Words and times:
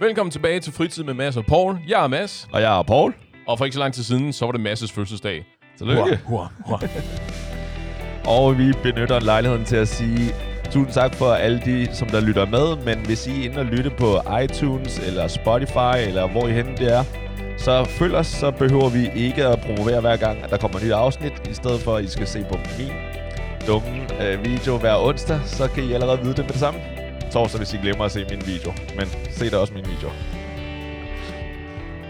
Velkommen 0.00 0.30
tilbage 0.30 0.60
til 0.60 0.72
Fritid 0.72 1.04
med 1.04 1.14
Mads 1.14 1.36
og 1.36 1.44
Paul. 1.46 1.78
Jeg 1.88 2.04
er 2.04 2.06
Mads, 2.08 2.48
Og 2.52 2.60
jeg 2.60 2.78
er 2.78 2.82
Paul. 2.82 3.14
og 3.48 3.58
for 3.58 3.64
ikke 3.64 3.74
så 3.74 3.80
lang 3.80 3.94
tid 3.94 4.02
siden, 4.02 4.32
så 4.32 4.44
var 4.44 4.52
det 4.52 4.72
Mads' 4.72 4.94
fødselsdag. 4.94 5.44
Tillykke. 5.78 6.20
Hurra, 6.24 6.48
hurra. 6.66 6.80
Og 8.38 8.58
vi 8.58 8.72
benytter 8.82 9.20
lejligheden 9.20 9.64
til 9.64 9.76
at 9.76 9.88
sige 9.88 10.34
tusind 10.64 10.92
tak 10.92 11.14
for 11.14 11.32
alle 11.32 11.62
de, 11.64 11.88
som 11.92 12.08
der 12.08 12.20
lytter 12.20 12.46
med. 12.46 12.84
Men 12.84 13.06
hvis 13.06 13.26
I 13.26 13.40
er 13.40 13.44
inde 13.44 13.58
og 13.58 13.64
lytte 13.64 13.90
på 13.90 14.16
iTunes 14.44 14.98
eller 14.98 15.28
Spotify, 15.28 15.96
eller 16.08 16.28
hvor 16.28 16.48
I 16.48 16.52
henne 16.52 16.76
det 16.76 16.92
er, 16.94 17.04
så 17.58 17.84
følg 17.84 18.14
os, 18.14 18.26
så 18.26 18.50
behøver 18.50 18.88
vi 18.88 19.10
ikke 19.14 19.46
at 19.46 19.60
promovere 19.60 20.00
hver 20.00 20.16
gang, 20.16 20.42
at 20.44 20.50
der 20.50 20.56
kommer 20.56 20.76
et 20.78 20.84
nyt 20.84 20.92
afsnit. 20.92 21.32
I 21.50 21.54
stedet 21.54 21.80
for, 21.80 21.96
at 21.96 22.04
I 22.04 22.08
skal 22.08 22.26
se 22.26 22.44
på 22.52 22.58
min 22.78 22.92
dumme 23.66 24.22
øh, 24.26 24.44
video 24.44 24.76
hver 24.78 24.96
onsdag, 24.96 25.40
så 25.44 25.68
kan 25.68 25.84
I 25.84 25.92
allerede 25.92 26.18
vide 26.20 26.34
det 26.34 26.44
med 26.44 26.48
det 26.52 26.60
samme. 26.60 26.80
Torsdag, 27.34 27.58
hvis 27.58 27.74
I 27.74 27.76
glemmer 27.76 28.04
at 28.04 28.12
se 28.12 28.26
min 28.30 28.42
video. 28.46 28.72
Men 28.96 29.06
se 29.30 29.50
da 29.50 29.56
også 29.56 29.74
min 29.74 29.84
video. 29.84 30.08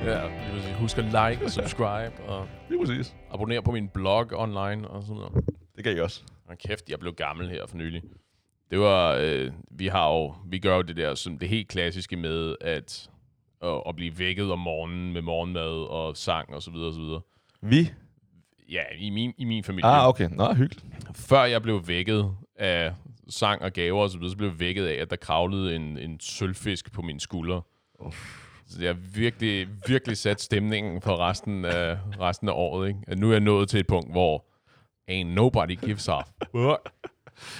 Ja, 0.04 0.20
sige, 0.60 0.74
husk 0.74 0.98
at 0.98 1.04
like 1.04 1.44
og 1.44 1.50
subscribe 1.50 2.12
og 2.28 2.46
Lige 2.70 2.86
præcis. 2.86 3.16
abonnere 3.30 3.62
på 3.62 3.70
min 3.70 3.88
blog 3.88 4.26
online 4.34 4.88
og 4.88 5.02
sådan 5.02 5.16
noget. 5.16 5.44
Det 5.76 5.84
kan 5.84 5.96
I 5.96 6.00
også. 6.00 6.22
Og 6.48 6.58
kæft, 6.58 6.90
jeg 6.90 6.98
blev 6.98 7.14
gammel 7.14 7.48
her 7.48 7.66
for 7.66 7.76
nylig. 7.76 8.02
Det 8.70 8.78
var, 8.78 9.18
øh, 9.20 9.52
vi 9.70 9.86
har 9.86 10.08
jo, 10.08 10.34
vi 10.46 10.58
gør 10.58 10.76
jo 10.76 10.82
det 10.82 10.96
der, 10.96 11.14
som 11.14 11.38
det 11.38 11.48
helt 11.48 11.68
klassiske 11.68 12.16
med 12.16 12.56
at, 12.60 13.10
at, 13.62 13.82
at 13.88 13.96
blive 13.96 14.18
vækket 14.18 14.52
om 14.52 14.58
morgenen 14.58 15.12
med 15.12 15.22
morgenmad 15.22 15.88
og 15.90 16.16
sang 16.16 16.54
og 16.54 16.62
så 16.62 16.70
videre 16.70 16.88
og 16.88 16.94
så 16.94 17.00
videre. 17.00 17.20
Vi? 17.62 17.90
Ja, 18.70 18.82
i 18.98 19.10
min, 19.10 19.34
i 19.38 19.44
min 19.44 19.64
familie. 19.64 19.90
Ah, 19.90 20.08
okay. 20.08 20.28
Nå, 20.32 20.54
hyggeligt. 20.54 20.84
Før 21.14 21.44
jeg 21.44 21.62
blev 21.62 21.88
vækket 21.88 22.30
af 22.56 22.92
sang 23.28 23.62
og 23.62 23.72
gaver 23.72 24.02
og 24.02 24.10
så 24.10 24.18
videre, 24.18 24.30
så 24.30 24.36
blev 24.36 24.48
jeg 24.48 24.60
vækket 24.60 24.86
af, 24.86 24.94
at 24.94 25.10
der 25.10 25.16
kravlede 25.16 25.76
en, 25.76 25.98
en 25.98 26.20
sølvfisk 26.20 26.92
på 26.92 27.02
min 27.02 27.20
skulder. 27.20 27.60
Så 28.66 28.78
det 28.78 28.86
har 28.86 28.96
virkelig, 29.14 29.68
virkelig 29.86 30.16
sat 30.16 30.40
stemningen 30.40 31.02
for 31.02 31.16
resten 31.16 31.64
af, 31.64 31.98
resten 32.20 32.48
af 32.48 32.52
året. 32.52 32.88
Ikke? 32.88 33.00
At 33.06 33.18
nu 33.18 33.28
er 33.28 33.32
jeg 33.32 33.40
nået 33.40 33.68
til 33.68 33.80
et 33.80 33.86
punkt, 33.86 34.10
hvor 34.10 34.44
ain't 35.10 35.24
nobody 35.24 35.76
gives 35.80 36.08
fuck. 36.08 36.48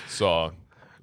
Så... 0.08 0.50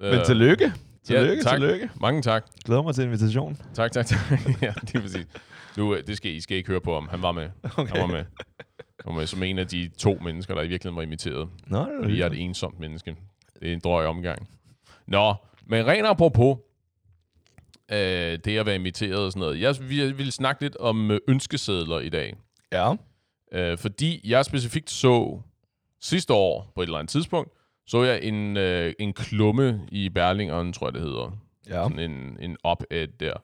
Men 0.00 0.24
tillykke. 0.24 0.72
Tillykke, 1.04 1.34
ja, 1.34 1.42
tak. 1.42 1.60
tillykke. 1.60 1.90
Mange 2.00 2.22
tak. 2.22 2.46
Glæder 2.64 2.82
mig 2.82 2.94
til 2.94 3.04
invitationen. 3.04 3.58
Tak, 3.74 3.92
tak, 3.92 4.06
tak. 4.06 4.20
ja, 4.62 4.72
det 4.80 4.94
er 4.94 5.00
præcis. 5.00 5.26
Nu, 5.76 5.94
øh, 5.94 6.06
det 6.06 6.16
skal 6.16 6.30
I 6.30 6.40
skal 6.40 6.56
ikke 6.56 6.68
høre 6.68 6.80
på 6.80 6.96
om. 6.96 7.08
Han 7.08 7.22
var 7.22 7.32
med. 7.32 7.48
Okay. 7.76 7.92
Han 7.92 8.00
var 8.00 8.06
med. 8.06 8.24
Han 9.04 9.06
var 9.06 9.12
med 9.12 9.26
som 9.26 9.42
en 9.42 9.58
af 9.58 9.66
de 9.66 9.90
to 9.98 10.18
mennesker, 10.24 10.54
der 10.54 10.62
i 10.62 10.68
virkeligheden 10.68 10.96
var 10.96 11.02
inviteret. 11.02 11.48
Nå, 11.66 11.78
det 11.78 11.86
er 11.86 12.02
Fordi 12.02 12.18
jeg 12.18 12.26
er 12.26 12.30
et 12.30 12.40
ensomt 12.40 12.80
menneske. 12.80 13.16
Det 13.62 13.68
er 13.68 13.72
en 13.72 13.80
drøg 13.80 14.06
omgang. 14.06 14.48
Nå, 15.06 15.34
men 15.66 15.86
rent 15.86 16.06
apropos 16.06 16.58
øh, 17.92 18.38
det 18.44 18.58
at 18.58 18.66
være 18.66 18.74
inviteret 18.74 19.16
og 19.16 19.32
sådan 19.32 19.40
noget. 19.40 19.60
Jeg 19.60 19.74
vi 19.80 20.12
ville 20.12 20.32
snakke 20.32 20.62
lidt 20.62 20.76
om 20.76 21.10
øh, 21.10 21.20
ønskesedler 21.28 22.00
i 22.00 22.08
dag. 22.08 22.36
Ja. 22.72 22.94
Øh, 23.52 23.78
fordi 23.78 24.20
jeg 24.24 24.44
specifikt 24.44 24.90
så 24.90 25.40
sidste 26.00 26.32
år 26.32 26.72
på 26.74 26.82
et 26.82 26.86
eller 26.86 26.98
andet 26.98 27.10
tidspunkt, 27.10 27.50
så 27.86 28.02
jeg 28.02 28.22
en, 28.22 28.56
øh, 28.56 28.94
en 28.98 29.12
klumme 29.12 29.86
i 29.92 30.08
Berlingeren, 30.08 30.72
tror 30.72 30.86
jeg 30.86 30.94
det 30.94 31.02
hedder. 31.02 31.38
Ja. 31.68 31.82
Sådan 31.82 31.98
en, 31.98 32.36
en 32.40 32.56
op-ed 32.62 33.08
der, 33.20 33.34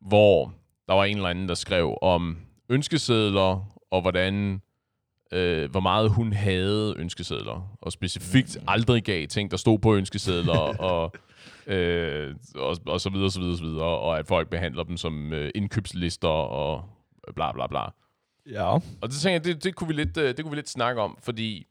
hvor 0.00 0.54
der 0.88 0.94
var 0.94 1.04
en 1.04 1.16
eller 1.16 1.28
anden, 1.28 1.48
der 1.48 1.54
skrev 1.54 1.98
om 2.02 2.38
ønskesedler, 2.68 3.78
og 3.90 4.00
hvordan, 4.02 4.62
øh, 5.32 5.70
hvor 5.70 5.80
meget 5.80 6.10
hun 6.10 6.32
havde 6.32 6.94
ønskesedler, 6.98 7.76
og 7.80 7.92
specifikt 7.92 8.58
aldrig 8.68 9.04
gav 9.04 9.26
ting, 9.26 9.50
der 9.50 9.56
stod 9.56 9.78
på 9.78 9.94
ønskesedler, 9.94 10.58
og, 10.90 11.12
øh, 11.66 12.34
og, 12.54 12.76
og 12.86 13.00
så 13.00 13.10
videre, 13.10 13.30
så 13.30 13.40
videre, 13.40 13.56
så 13.56 13.64
videre, 13.64 13.98
og 13.98 14.18
at 14.18 14.26
folk 14.26 14.50
behandler 14.50 14.82
dem 14.82 14.96
som 14.96 15.32
øh, 15.32 15.50
indkøbslister, 15.54 16.28
og 16.28 16.84
bla 17.34 17.52
bla 17.52 17.66
bla. 17.66 17.82
Ja. 18.50 18.74
Og 18.74 18.82
det 19.02 19.12
tænkte 19.12 19.30
jeg, 19.30 19.44
det, 19.44 19.64
det, 19.64 19.74
kunne 19.74 19.88
vi 19.88 19.94
lidt, 19.94 20.16
øh, 20.16 20.36
det 20.36 20.44
kunne 20.44 20.50
vi 20.50 20.56
lidt 20.56 20.68
snakke 20.68 21.00
om, 21.00 21.18
fordi 21.22 21.66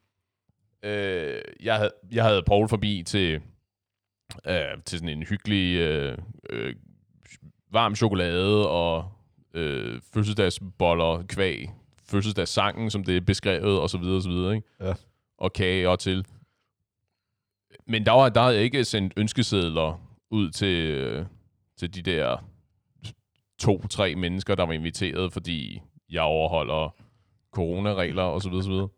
øh, 0.84 1.42
jeg, 1.64 1.76
havde, 1.76 1.92
jeg 2.12 2.24
havde 2.24 2.44
Paul 2.44 2.70
forbi 2.70 3.04
til, 3.06 3.42
øh, 4.48 4.84
til 4.86 5.00
sådan 5.00 5.18
en 5.18 5.24
hyggelig 5.24 5.76
øh, 5.76 6.18
øh, 6.50 6.76
varm 7.72 7.96
chokolade 7.96 8.70
og 8.70 9.12
øh, 9.54 10.02
fødselsdagsboller, 10.14 11.24
kvæg, 11.28 11.70
fødselsdagssangen, 12.10 12.90
som 12.90 13.04
det 13.04 13.18
er 13.18 13.22
beskrevet, 13.22 13.80
og 13.80 13.90
så 13.90 13.98
videre, 13.98 14.16
og 14.16 14.22
så 14.24 14.30
videre, 14.30 14.56
ikke? 14.56 14.68
Ja. 14.82 14.94
Og 15.38 15.54
kage 15.54 15.90
og 15.90 16.00
til. 16.00 16.26
Men 17.88 18.06
der, 18.06 18.12
var, 18.12 18.30
der 18.30 18.42
havde 18.42 18.56
jeg 18.56 18.64
ikke 18.64 18.86
sendt 18.86 19.14
ønskesedler 19.18 20.02
ud 20.32 20.50
til, 20.50 20.88
øh, 20.88 21.26
til 21.78 21.96
de 21.96 22.02
der 22.02 22.38
to-tre 23.60 24.16
mennesker, 24.16 24.56
der 24.56 24.66
var 24.66 24.74
inviteret, 24.74 25.34
fordi 25.34 25.82
jeg 26.10 26.22
overholder 26.22 26.96
coronaregler 27.52 28.24
og 28.24 28.42
så 28.42 28.50
videre, 28.50 28.64
så 28.64 28.70
videre. 28.70 28.88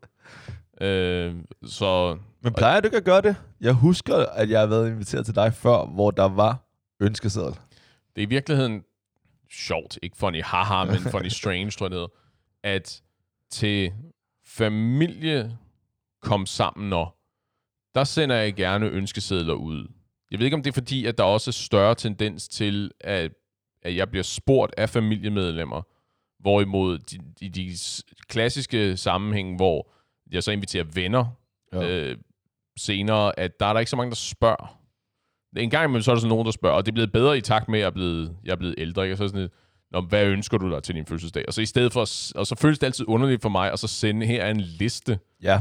Øh, 0.80 1.34
så 1.64 2.18
Men 2.40 2.52
plejer 2.52 2.80
du 2.80 2.86
ikke 2.86 2.96
at 2.96 3.04
gøre 3.04 3.20
det? 3.20 3.36
Jeg 3.60 3.72
husker, 3.72 4.16
at 4.16 4.50
jeg 4.50 4.60
har 4.60 4.66
været 4.66 4.88
inviteret 4.90 5.24
til 5.24 5.34
dig 5.34 5.54
før, 5.54 5.86
hvor 5.86 6.10
der 6.10 6.28
var 6.28 6.58
ønskeseddel. 7.00 7.52
det 8.16 8.22
er 8.22 8.26
i 8.26 8.28
virkeligheden 8.28 8.84
sjovt, 9.50 9.98
ikke 10.02 10.16
funny 10.16 10.42
haha, 10.42 10.84
men 10.84 10.96
funny 10.96 11.28
strange, 11.40 11.70
tror 11.70 11.86
jeg 11.86 11.90
det 11.90 11.96
hedder, 11.96 12.08
at 12.62 13.02
til 13.50 13.92
familie 14.46 15.58
kom 16.22 16.46
sammen, 16.46 16.88
når 16.90 17.18
der 17.94 18.04
sender 18.04 18.36
jeg 18.36 18.54
gerne 18.54 18.86
ønskesedler 18.86 19.54
ud. 19.54 19.88
Jeg 20.30 20.38
ved 20.38 20.46
ikke, 20.46 20.54
om 20.56 20.62
det 20.62 20.70
er 20.70 20.74
fordi, 20.74 21.06
at 21.06 21.18
der 21.18 21.24
også 21.24 21.50
er 21.50 21.52
større 21.52 21.94
tendens 21.94 22.48
til, 22.48 22.90
at, 23.00 23.32
at 23.82 23.96
jeg 23.96 24.10
bliver 24.10 24.22
spurgt 24.22 24.74
af 24.76 24.90
familiemedlemmer, 24.90 25.82
hvorimod 26.42 26.98
de, 26.98 27.18
de, 27.40 27.48
de 27.48 27.70
klassiske 28.28 28.96
sammenhæng, 28.96 29.56
hvor 29.56 29.92
jeg 30.30 30.42
så 30.42 30.50
inviterer 30.50 30.84
venner 30.84 31.26
Ja. 31.72 31.88
øh, 31.90 32.16
senere, 32.78 33.38
at 33.38 33.60
der 33.60 33.66
er 33.66 33.72
der 33.72 33.80
ikke 33.80 33.90
så 33.90 33.96
mange, 33.96 34.10
der 34.10 34.16
spørger. 34.16 34.78
En 35.56 35.70
gang 35.70 35.84
imellem, 35.84 36.02
så 36.02 36.10
er 36.10 36.14
der 36.14 36.20
sådan 36.20 36.28
nogen, 36.28 36.44
der 36.46 36.52
spørger, 36.52 36.76
og 36.76 36.86
det 36.86 36.92
er 36.92 36.94
blevet 36.94 37.12
bedre 37.12 37.38
i 37.38 37.40
takt 37.40 37.68
med, 37.68 37.78
at 37.78 37.80
jeg 37.80 37.86
er 37.86 37.90
blevet, 37.90 38.36
jeg 38.44 38.52
er 38.52 38.56
blevet 38.56 38.74
ældre. 38.78 39.02
Ikke? 39.02 39.14
Og 39.14 39.18
så 39.18 39.24
er 39.24 39.28
sådan 39.28 39.40
lidt, 39.40 39.52
Nå, 39.92 40.00
hvad 40.00 40.26
ønsker 40.26 40.58
du 40.58 40.70
dig 40.70 40.82
til 40.82 40.94
din 40.94 41.06
fødselsdag? 41.06 41.44
Og 41.48 41.54
så 41.54 41.62
i 41.62 41.66
stedet 41.66 41.92
for, 41.92 42.00
og 42.38 42.46
så 42.46 42.56
føles 42.60 42.78
det 42.78 42.86
altid 42.86 43.04
underligt 43.08 43.42
for 43.42 43.48
mig, 43.48 43.72
at 43.72 43.78
så 43.78 43.88
sende 43.88 44.26
her 44.26 44.42
er 44.42 44.50
en 44.50 44.60
liste 44.60 45.18
Ja. 45.42 45.60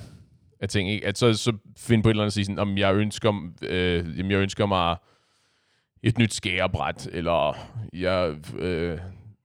af 0.60 0.70
ting. 0.70 0.90
Ikke? 0.92 1.08
At 1.08 1.18
så, 1.18 1.34
så 1.34 1.54
finde 1.78 2.04
på 2.04 2.10
et 2.10 2.12
eller 2.14 2.24
andet 2.24 2.30
og 2.30 2.34
sige 2.34 2.46
sådan, 2.46 2.60
om 2.60 2.78
jeg 2.78 2.96
ønsker, 2.96 3.50
øh, 3.62 4.18
jamen, 4.18 4.32
jeg 4.32 4.40
ønsker 4.40 4.66
mig 4.66 4.98
et 6.04 6.18
nyt 6.18 6.34
skærebræt, 6.34 7.10
eller 7.12 7.58
jeg, 7.94 8.36
øh, 8.60 9.00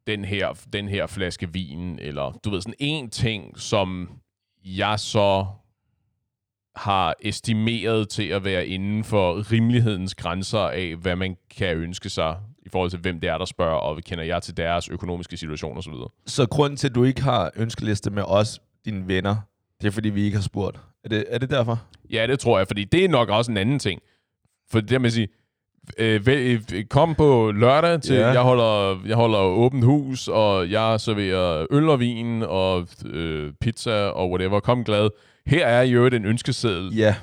den, 0.07 0.25
her, 0.25 0.67
den 0.73 0.89
her 0.89 1.07
flaske 1.07 1.53
vin, 1.53 1.99
eller 1.99 2.33
du 2.45 2.51
ved, 2.51 2.61
sådan 2.61 2.75
en 2.79 3.11
ting, 3.11 3.61
som 3.61 4.11
jeg 4.65 5.01
så 5.01 5.47
har 6.77 7.15
estimeret 7.21 8.09
til 8.09 8.29
at 8.29 8.45
være 8.45 8.67
inden 8.67 9.05
for 9.05 9.53
rimelighedens 9.53 10.15
grænser 10.15 10.59
af, 10.59 10.97
hvad 10.97 11.17
man 11.17 11.37
kan 11.57 11.77
ønske 11.77 12.09
sig 12.09 12.37
i 12.67 12.69
forhold 12.73 12.91
til, 12.91 12.99
hvem 12.99 13.21
det 13.21 13.31
er, 13.31 13.39
der 13.39 13.45
spørger, 13.45 13.77
og 13.77 14.01
kender 14.03 14.25
jeg 14.25 14.43
til 14.43 14.57
deres 14.57 14.89
økonomiske 14.89 15.37
situation 15.37 15.79
osv. 15.79 15.93
Så 16.27 16.47
grunden 16.47 16.77
til, 16.77 16.89
at 16.89 16.95
du 16.95 17.05
ikke 17.05 17.23
har 17.23 17.51
ønskeliste 17.57 18.11
med 18.11 18.23
os, 18.27 18.61
dine 18.85 19.09
venner, 19.09 19.37
det 19.81 19.87
er, 19.87 19.91
fordi 19.91 20.09
vi 20.09 20.25
ikke 20.25 20.37
har 20.37 20.43
spurgt. 20.43 20.81
Er 21.05 21.09
det, 21.09 21.25
er 21.29 21.39
det 21.39 21.51
derfor? 21.51 21.83
Ja, 22.11 22.27
det 22.27 22.39
tror 22.39 22.59
jeg, 22.59 22.67
fordi 22.67 22.85
det 22.85 23.05
er 23.05 23.09
nok 23.09 23.29
også 23.29 23.51
en 23.51 23.57
anden 23.57 23.79
ting. 23.79 24.01
For 24.71 24.81
det 24.81 24.91
der 24.91 24.99
med 24.99 25.07
at 25.07 25.13
sige, 25.13 25.29
øh, 25.99 26.27
vel, 26.27 26.63
øh, 26.75 26.85
kom 26.85 27.15
på 27.15 27.51
lørdag 27.51 28.03
til, 28.03 28.15
Ja. 28.17 28.27
jeg, 28.29 28.41
holder, 28.43 29.01
jeg 29.07 29.17
holder 29.17 29.39
åbent 29.39 29.85
hus, 29.85 30.29
og 30.29 30.71
jeg 30.71 31.01
serverer 31.01 31.67
øl 31.71 31.89
og 31.89 32.01
vin, 32.01 32.43
og 32.43 32.89
øh, 33.07 33.53
pizza 33.61 33.93
og 34.07 34.31
whatever. 34.31 34.61
Kom 34.61 34.85
glad. 34.85 35.11
Her 35.47 35.67
er 35.67 35.83
jo 35.83 36.07
en 36.07 36.25
ønskeseddel. 36.25 36.95
Ja. 36.97 37.15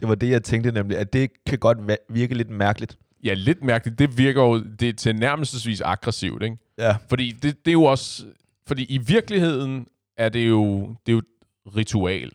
Det 0.00 0.08
var 0.08 0.14
det, 0.14 0.30
jeg 0.30 0.42
tænkte 0.42 0.72
nemlig, 0.72 0.98
at 0.98 1.12
det 1.12 1.30
kan 1.46 1.58
godt 1.58 1.78
virke 2.08 2.34
lidt 2.34 2.50
mærkeligt. 2.50 2.96
Ja, 3.24 3.34
lidt 3.34 3.64
mærkeligt. 3.64 3.98
Det 3.98 4.18
virker 4.18 4.42
jo 4.42 4.58
det 4.80 4.88
er 4.88 4.92
til 4.92 5.16
nærmestvis 5.16 5.80
aggressivt, 5.80 6.42
ikke? 6.42 6.56
Ja. 6.78 6.96
Fordi 7.08 7.30
det, 7.30 7.42
det 7.64 7.70
er 7.70 7.72
jo 7.72 7.84
også... 7.84 8.24
Fordi 8.66 8.84
i 8.84 8.98
virkeligheden 8.98 9.86
er 10.16 10.28
det 10.28 10.48
jo, 10.48 10.80
det 11.06 11.12
er 11.12 11.16
jo 11.16 11.18
et 11.18 11.76
ritual. 11.76 12.30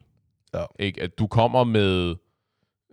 Ja. 0.54 0.64
Ikke? 0.80 1.02
At 1.02 1.20
du 1.20 1.28
kommer 1.28 1.64
med... 1.64 2.16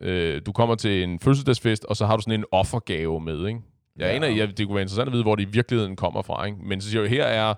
Øh, 0.01 0.43
du 0.47 0.53
kommer 0.53 0.75
til 0.75 1.03
en 1.03 1.19
fødselsdagsfest, 1.21 1.85
og 1.85 1.97
så 1.97 2.07
har 2.07 2.17
du 2.17 2.23
sådan 2.23 2.41
en 2.41 2.45
offergave 2.53 3.21
med, 3.21 3.47
ikke? 3.47 3.61
Jeg 3.97 4.07
Ja. 4.11 4.15
aner, 4.17 4.29
ja, 4.29 4.47
det 4.47 4.67
kunne 4.67 4.75
være 4.75 4.83
interessant 4.83 5.07
at 5.09 5.13
vide, 5.13 5.23
hvor 5.23 5.37
det 5.37 5.43
i 5.43 5.51
virkeligheden 5.51 5.97
kommer 5.97 6.23
fra, 6.23 6.45
ikke? 6.45 6.59
Men 6.63 6.81
så 6.81 6.91
siger 6.91 7.03
jeg, 7.03 7.11
her 7.11 7.25
er... 7.25 7.55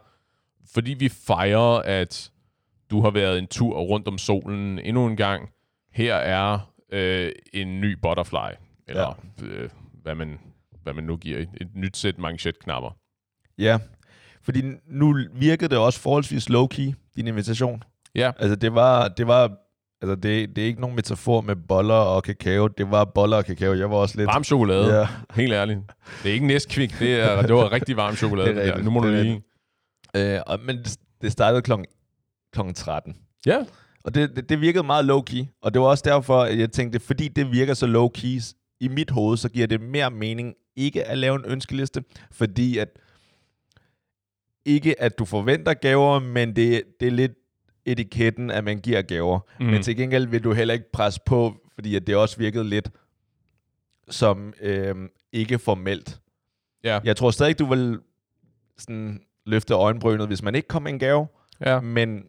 Fordi 0.75 0.95
vi 0.95 1.09
fejrer, 1.09 1.79
at 1.85 2.31
du 2.91 3.01
har 3.01 3.11
været 3.11 3.39
en 3.39 3.47
tur 3.47 3.79
rundt 3.79 4.09
om 4.09 4.19
solen 4.19 4.79
endnu 4.79 5.07
en 5.07 5.17
gang. 5.17 5.49
Her 5.93 6.15
er 6.15 6.59
øh, 6.93 7.33
en 7.53 7.81
ny 7.81 7.93
butterfly. 8.03 8.55
Eller 8.89 9.19
ja. 9.41 9.47
øh, 9.47 9.69
hvad, 10.05 10.15
man, 10.15 10.39
hvad 10.83 10.95
man 10.95 11.05
nu 11.05 11.17
giver. 11.17 11.39
Et, 11.39 11.49
et 11.61 11.69
nyt 11.75 11.97
sæt 11.97 12.19
manchetknapper. 12.19 12.97
Ja. 13.59 13.79
Fordi 14.43 14.63
nu 14.87 15.19
virkede 15.35 15.69
det 15.71 15.79
også 15.79 16.01
forholdsvis 16.01 16.51
low-key, 16.51 16.93
din 17.17 17.27
invitation. 17.27 17.83
Ja. 18.15 18.33
Altså, 18.39 18.57
det 18.57 18.75
var, 18.75 19.09
det 19.09 19.27
var 19.27 19.57
Altså, 20.03 20.15
det, 20.15 20.57
det 20.57 20.63
er 20.63 20.67
ikke 20.67 20.81
nogen 20.81 20.97
metafor 20.97 21.41
med 21.41 21.57
boller 21.57 21.95
og 21.95 22.23
kakao. 22.23 22.67
Det 22.69 22.91
var 22.91 23.05
boller 23.05 23.37
og 23.37 23.45
kakao. 23.45 23.75
Jeg 23.75 23.91
var 23.91 23.97
også 23.97 24.17
lidt... 24.19 24.27
Varm 24.27 24.45
chokolade. 24.45 24.99
Ja. 24.99 25.07
Helt 25.35 25.53
ærligt. 25.53 25.79
Det 26.23 26.29
er 26.29 26.33
ikke 26.35 26.47
næstkvik. 26.47 26.99
Det, 26.99 27.15
er, 27.21 27.43
det 27.43 27.55
var 27.55 27.73
rigtig 27.73 27.97
varm 27.97 28.17
chokolade. 28.17 28.49
Det 28.55 28.57
er 28.57 28.61
det 28.61 28.67
der. 28.67 28.73
rigtigt. 28.73 28.85
Nu 28.85 28.91
må 28.91 29.01
du 29.01 29.09
Det 29.13 29.19
er 29.19 29.23
lige... 29.23 29.43
Øh, 30.37 30.41
og, 30.47 30.59
men 30.65 30.79
det- 31.23 31.33
startede 31.33 31.63
klokken, 31.63 31.87
klokken 32.53 32.75
13. 32.75 33.17
Ja. 33.47 33.65
Og 34.05 34.15
det, 34.15 34.37
det, 34.37 34.49
det 34.49 34.61
virkede 34.61 34.85
meget 34.85 35.05
low-key. 35.05 35.59
Og 35.63 35.75
det 35.75 35.81
var 35.83 35.87
også 35.89 36.03
derfor, 36.07 36.41
at 36.43 36.59
jeg 36.59 36.73
tænkte, 36.73 37.01
fordi 37.01 37.29
det 37.29 37.53
virker 37.53 37.75
så 37.75 37.87
low-key 37.87 38.55
i 38.85 38.89
mit 38.89 39.11
hoved, 39.11 39.37
så 39.37 39.49
giver 39.49 39.67
det 39.67 39.81
mere 39.81 40.11
mening 40.11 40.55
ikke 40.77 41.05
at 41.05 41.19
lave 41.19 41.37
en 41.37 41.45
ønskeliste. 41.45 42.05
Fordi 42.31 42.79
at 42.79 42.89
ikke 44.65 45.01
at 45.03 45.19
du 45.19 45.25
forventer 45.25 45.75
gaver, 45.75 46.19
men 46.19 46.57
det, 46.57 46.83
det 47.01 47.09
er 47.09 47.13
lidt 47.13 47.33
etiketten, 47.87 48.51
at 48.51 48.65
man 48.65 48.81
giver 48.81 49.03
gaver. 49.03 49.41
Mm. 49.61 49.67
Men 49.67 49.83
til 49.83 49.97
gengæld 49.97 50.27
vil 50.27 50.45
du 50.45 50.53
heller 50.53 50.75
ikke 50.75 50.93
presse 50.93 51.21
på, 51.27 51.55
fordi 51.75 51.97
at 51.97 52.07
det 52.07 52.17
også 52.17 52.37
virkede 52.39 52.65
lidt 52.65 52.91
som 54.11 54.55
øh, 54.61 54.95
ikke 55.33 55.59
formelt. 55.59 56.21
Ja. 56.85 57.01
Jeg 57.05 57.17
tror 57.17 57.31
stadig, 57.31 57.59
du 57.59 57.67
vil 57.67 57.99
sådan 58.79 59.21
løfte 59.47 59.75
øjenbrynet, 59.75 60.27
hvis 60.27 60.43
man 60.43 60.55
ikke 60.55 60.69
kom 60.69 60.83
med 60.83 60.93
en 60.93 60.99
gave. 60.99 61.27
ja. 61.67 61.81
Men 61.81 62.25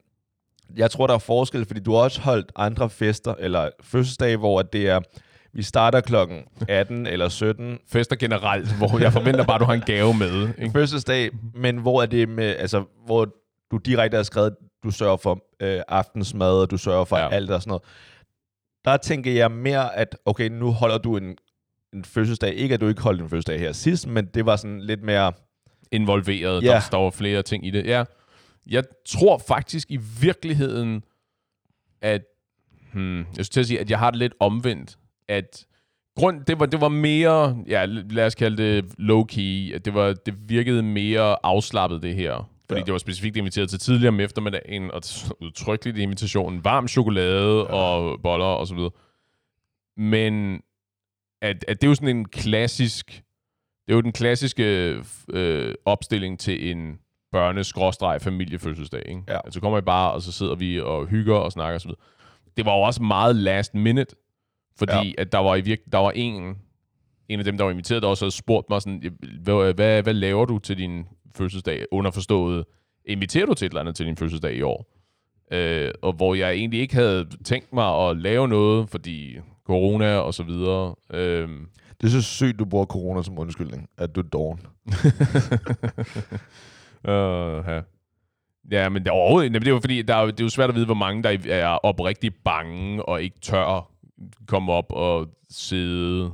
jeg 0.76 0.92
tror, 0.92 1.08
der 1.08 1.14
er 1.14 1.20
forskel, 1.20 1.66
fordi 1.66 1.80
du 1.80 1.92
har 1.92 2.00
også 2.00 2.22
holdt 2.22 2.52
andre 2.56 2.90
fester, 2.90 3.36
eller 3.40 3.70
fødselsdage, 3.82 4.38
hvor 4.38 4.62
det 4.62 4.90
er, 4.90 5.00
vi 5.56 5.64
starter 5.64 6.02
klokken 6.02 6.44
18 6.68 7.08
eller 7.08 7.30
17, 7.30 7.80
Fester 7.88 8.16
generelt, 8.16 8.78
hvor 8.78 9.00
jeg 9.00 9.14
forventer 9.14 9.46
bare, 9.46 9.56
at 9.56 9.60
du 9.62 9.66
har 9.66 9.74
en 9.74 9.82
gave 9.86 10.14
med. 10.14 10.50
Ikke? 10.58 10.72
fødselsdag, 10.72 11.30
men 11.54 11.78
hvor 11.78 12.02
er 12.02 12.06
det 12.06 12.30
med, 12.30 12.56
altså, 12.56 12.84
hvor 13.06 13.28
du 13.72 13.78
direkte 13.78 14.16
har 14.16 14.24
skrevet, 14.24 14.56
du 14.84 14.92
sørger 14.92 15.18
for 15.18 15.44
øh, 15.60 15.82
aftensmad, 15.88 16.52
og 16.62 16.72
du 16.72 16.78
sørger 16.78 17.06
for 17.06 17.18
Ja. 17.18 17.30
alt 17.30 17.52
og 17.52 17.62
sådan 17.62 17.70
noget. 17.70 17.84
Der 18.86 18.98
tænker 18.98 19.32
jeg 19.32 19.52
mere, 19.52 19.96
at 19.96 20.18
okay, 20.26 20.50
nu 20.50 20.72
holder 20.72 20.98
du 20.98 21.18
en, 21.18 21.38
en 21.94 22.06
fødselsdag. 22.06 22.54
Ikke, 22.54 22.74
at 22.74 22.82
du 22.82 22.88
ikke 22.88 23.02
holdt 23.02 23.22
en 23.22 23.30
fødselsdag 23.30 23.60
her 23.60 23.72
sidst, 23.72 24.08
men 24.08 24.26
det 24.26 24.46
var 24.46 24.56
sådan 24.56 24.82
lidt 24.82 25.04
mere... 25.04 25.34
Involveret. 25.92 26.64
Ja. 26.64 26.68
Der 26.72 26.80
står 26.80 27.10
flere 27.10 27.42
ting 27.42 27.68
i 27.68 27.70
det. 27.72 27.86
Ja. 27.86 28.04
Jeg 28.68 28.84
tror 29.08 29.38
faktisk 29.48 29.92
i 29.92 30.00
virkeligheden, 30.22 31.04
at... 32.02 32.22
Hmm, 32.94 33.18
jeg 33.18 33.26
skulle 33.34 33.46
til 33.46 33.60
at 33.60 33.66
sige, 33.66 33.80
at 33.80 33.90
jeg 33.90 34.00
har 34.00 34.10
det 34.12 34.20
lidt 34.20 34.34
omvendt. 34.40 34.98
At 35.30 35.66
grund, 36.18 36.46
det 36.46 36.60
var, 36.60 36.66
det 36.66 36.82
var 36.82 36.90
mere, 36.90 37.58
ja, 37.68 37.86
lad 37.86 38.26
os 38.26 38.36
kalde 38.36 38.64
det 38.64 38.86
low-key, 39.00 39.76
at 39.76 39.86
det, 39.86 39.94
var, 39.94 40.14
det 40.14 40.50
virkede 40.50 40.84
mere 40.84 41.46
afslappet, 41.46 42.02
det 42.02 42.16
her. 42.16 42.50
Fordi 42.70 42.80
ja. 42.80 42.86
Det 42.86 42.92
var 42.92 42.98
specifikt 42.98 43.38
inviteret 43.38 43.70
til 43.70 43.80
tidligere 43.80 44.10
om 44.10 44.20
eftermiddagen, 44.20 44.92
og 44.92 45.02
udtrykkeligt 45.42 45.98
invitationen, 45.98 46.64
varm 46.64 46.88
chokolade 46.88 47.58
ja. 47.58 47.74
og 47.74 48.22
boller 48.22 48.46
og 48.46 48.68
så 48.68 48.76
videre. 48.76 48.92
Men 49.98 50.62
at, 51.42 51.66
at 51.68 51.82
det 51.82 51.88
er 51.88 51.92
jo 51.92 51.96
sådan 51.96 52.18
en 52.18 52.28
klassisk, 52.28 53.24
det 53.86 53.94
er 53.94 53.96
jo 53.96 54.02
den 54.02 54.12
klassiske 54.12 54.96
øh, 55.30 55.76
opstilling 55.86 56.40
til 56.40 56.72
en 56.72 57.00
børne 57.32 58.20
familiefødselsdag. 58.20 59.04
Ikke? 59.10 59.22
Ja. 59.28 59.38
Altså 59.46 59.60
kommer 59.60 59.78
I 59.78 59.82
bare, 59.82 60.12
og 60.12 60.22
så 60.22 60.32
sidder 60.32 60.56
vi 60.56 60.82
og 60.82 61.06
hygger 61.06 61.36
og 61.36 61.52
snakker 61.52 61.76
og 61.76 61.82
så 61.82 61.88
videre. 61.88 62.02
Det 62.58 62.66
var 62.66 62.76
jo 62.76 62.82
også 62.82 63.04
meget 63.04 63.36
last 63.36 63.76
minute, 63.76 64.16
fordi 64.78 65.08
ja. 65.08 65.14
At 65.18 65.32
der 65.32 65.38
var, 65.38 65.56
i 65.56 65.62
virke, 65.62 65.84
der 65.92 65.98
var 65.98 66.12
en, 66.12 66.58
en 67.30 67.40
af 67.40 67.46
dem, 67.46 67.58
der 67.58 67.64
var 67.64 67.72
inviteret, 67.72 68.04
der 68.04 68.10
også 68.10 68.26
havde 68.26 68.36
spurgt 68.36 68.70
mig 68.70 68.82
sådan, 68.82 69.18
hvad, 69.44 69.74
hvad, 69.74 70.04
hvad 70.04 70.14
laver 70.14 70.46
du 70.46 70.60
til 70.60 70.78
din 70.78 71.06
fødselsdag? 71.36 71.86
Underforstået, 71.92 72.66
inviterer 73.06 73.46
du 73.46 73.54
til 73.54 73.66
et 73.66 73.70
eller 73.70 73.82
andet 73.82 73.96
til 73.96 74.06
din 74.06 74.18
fødselsdag 74.18 74.56
i 74.56 74.62
år? 74.62 74.92
Øh, 75.52 75.92
og 76.02 76.14
hvor 76.14 76.36
jeg 76.36 76.52
egentlig 76.52 76.80
ikke 76.80 76.96
havde 76.96 77.28
tænkt 77.46 77.74
mig 77.74 78.10
at 78.10 78.18
lave 78.18 78.48
noget, 78.48 78.90
fordi 78.90 79.38
corona 79.66 80.18
og 80.18 80.34
så 80.34 80.44
videre. 80.44 80.96
Øh, 81.14 81.50
Det 82.02 82.08
er 82.08 82.12
så 82.12 82.22
sygt, 82.22 82.60
du 82.60 82.66
bruger 82.66 82.86
corona 82.86 83.24
som 83.24 83.40
undskyldning, 83.40 83.90
at 83.98 84.16
du 84.16 84.22
er 84.22 84.26
doven. 84.26 84.60
Uh, 87.04 87.68
ja. 87.72 87.82
ja, 88.72 88.90
men 88.90 89.04
det 89.04 89.08
er 89.08 89.12
overhovedet 89.12 89.54
det 89.54 89.68
er 89.68 89.72
jo 89.72 89.80
fordi, 89.80 90.02
der 90.02 90.16
er, 90.16 90.26
det 90.26 90.40
er 90.40 90.44
jo 90.44 90.50
svært 90.50 90.70
at 90.70 90.76
vide, 90.76 90.86
hvor 90.86 90.96
mange 90.96 91.24
der 91.24 91.38
er 91.50 91.68
oprigtigt 91.68 92.44
bange 92.44 93.06
og 93.10 93.24
ikke 93.24 93.40
tør 93.40 93.92
komme 94.48 94.72
op 94.72 94.92
og 94.92 95.28
sidde 95.50 96.34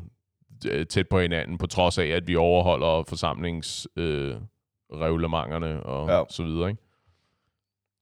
øh, 0.68 0.86
tæt 0.86 1.10
på 1.10 1.19
hinanden, 1.19 1.57
på 1.57 1.68
trods 1.68 1.98
af, 1.98 2.06
at 2.06 2.28
vi 2.28 2.36
overholder 2.36 3.04
forsamlingsreglementerne 3.07 5.69
øh, 5.69 5.81
og 5.81 6.10
ja. 6.10 6.18
Ja. 6.18 6.24
så 6.30 6.44
videre. 6.44 6.69
Ikke? 6.69 6.81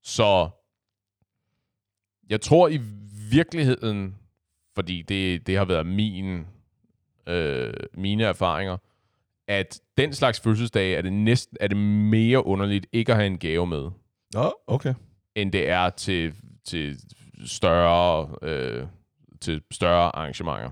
Så 0.02 0.48
jeg 2.30 2.40
tror 2.40 2.68
i 2.68 2.80
virkeligheden, 3.30 4.16
fordi 4.74 5.02
det, 5.02 5.46
det 5.46 5.58
har 5.58 5.64
været 5.64 5.86
min, 5.86 6.46
øh, 7.26 7.72
mine 7.94 8.24
erfaringer, 8.24 8.76
at 9.48 9.80
den 9.96 10.12
slags 10.12 10.40
fødselsdage 10.40 10.96
er 10.96 11.02
det 11.02 11.12
næsten 11.12 11.56
er 11.60 11.66
det 11.66 11.76
mere 11.76 12.46
underligt 12.46 12.86
ikke 12.92 13.12
at 13.12 13.16
have 13.16 13.26
en 13.26 13.38
gave 13.38 13.66
med, 13.66 13.90
Nå, 14.34 14.54
okay. 14.66 14.94
end 15.34 15.52
det 15.52 15.68
er 15.68 15.90
til, 15.90 16.34
til 16.64 16.96
større 17.44 18.28
øh, 18.42 18.86
til 19.40 19.62
større 19.70 20.16
arrangementer. 20.16 20.70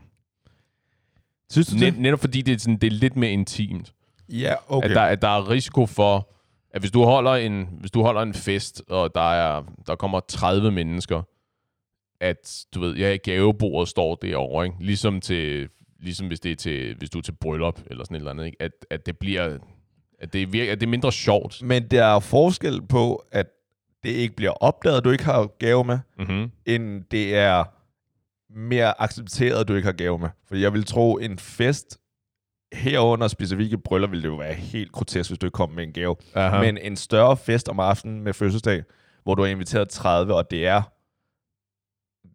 Synes 1.50 1.68
du 1.68 1.76
Net, 1.76 1.98
netop 1.98 2.20
fordi 2.20 2.42
det 2.42 2.54
er, 2.54 2.58
sådan, 2.58 2.76
det 2.76 2.86
er 2.86 2.90
lidt 2.90 3.16
mere 3.16 3.30
intimt. 3.30 3.92
Ja, 4.28 4.54
Okay. 4.54 4.76
okay. 4.76 4.88
At, 4.88 4.96
der, 4.96 5.02
at 5.02 5.22
der 5.22 5.28
er 5.28 5.50
risiko 5.50 5.86
for, 5.86 6.28
at 6.70 6.82
hvis 6.82 6.90
du 6.90 7.04
holder 7.04 7.32
en, 7.32 7.68
hvis 7.80 7.90
du 7.90 8.02
holder 8.02 8.22
en 8.22 8.34
fest, 8.34 8.82
og 8.88 9.14
der, 9.14 9.32
er, 9.32 9.62
der 9.86 9.94
kommer 9.96 10.20
30 10.28 10.70
mennesker, 10.70 11.22
at 12.20 12.64
du 12.74 12.80
ved, 12.80 12.96
ja, 12.96 13.16
gavebordet 13.16 13.88
står 13.88 14.14
derovre, 14.14 14.64
ikke? 14.66 14.76
Ligesom, 14.80 15.20
til, 15.20 15.68
ligesom 16.00 16.26
hvis, 16.26 16.40
det 16.40 16.52
er 16.52 16.56
til, 16.56 16.94
hvis 16.98 17.10
du 17.10 17.18
er 17.18 17.22
til 17.22 17.32
bryllup, 17.32 17.80
eller 17.86 18.04
sådan 18.04 18.14
et 18.14 18.18
eller 18.18 18.30
andet, 18.30 18.46
ikke? 18.46 18.62
At, 18.62 18.72
at 18.90 19.06
det 19.06 19.18
bliver, 19.18 19.58
at 20.20 20.32
det, 20.32 20.52
virker, 20.52 20.72
at 20.72 20.80
det 20.80 20.86
er 20.86 20.90
mindre 20.90 21.12
sjovt. 21.12 21.62
Men 21.62 21.88
der 21.88 22.04
er 22.04 22.20
forskel 22.20 22.82
på, 22.82 23.24
at 23.32 23.46
det 24.02 24.10
ikke 24.10 24.36
bliver 24.36 24.50
opdaget, 24.50 24.96
at 24.96 25.04
du 25.04 25.10
ikke 25.10 25.24
har 25.24 25.46
gave 25.58 25.84
med, 25.84 25.98
Mm-hmm. 26.18 26.50
end 26.66 27.04
det 27.10 27.36
er 27.36 27.64
mere 28.50 29.00
accepteret, 29.00 29.60
at 29.60 29.68
du 29.68 29.74
ikke 29.74 29.86
har 29.86 29.92
gave 29.92 30.18
med. 30.18 30.28
For 30.48 30.56
jeg 30.56 30.72
vil 30.72 30.84
tro, 30.84 31.16
en 31.16 31.38
fest 31.38 31.98
herunder 32.72 33.28
specifikke 33.28 33.78
bryllup, 33.78 34.10
ville 34.10 34.22
det 34.22 34.28
jo 34.28 34.36
være 34.36 34.54
helt 34.54 34.92
grotesk, 34.92 35.30
hvis 35.30 35.38
du 35.38 35.46
ikke 35.46 35.54
kom 35.56 35.70
med 35.70 35.84
en 35.84 35.92
gave. 35.92 36.16
Aha. 36.34 36.60
Men 36.60 36.78
en 36.78 36.96
større 36.96 37.36
fest 37.36 37.68
om 37.68 37.80
aftenen 37.80 38.20
med 38.20 38.32
fødselsdag, 38.32 38.82
hvor 39.22 39.34
du 39.34 39.42
har 39.42 39.48
inviteret 39.48 39.88
30, 39.88 40.34
og 40.34 40.50
det 40.50 40.66
er, 40.66 40.82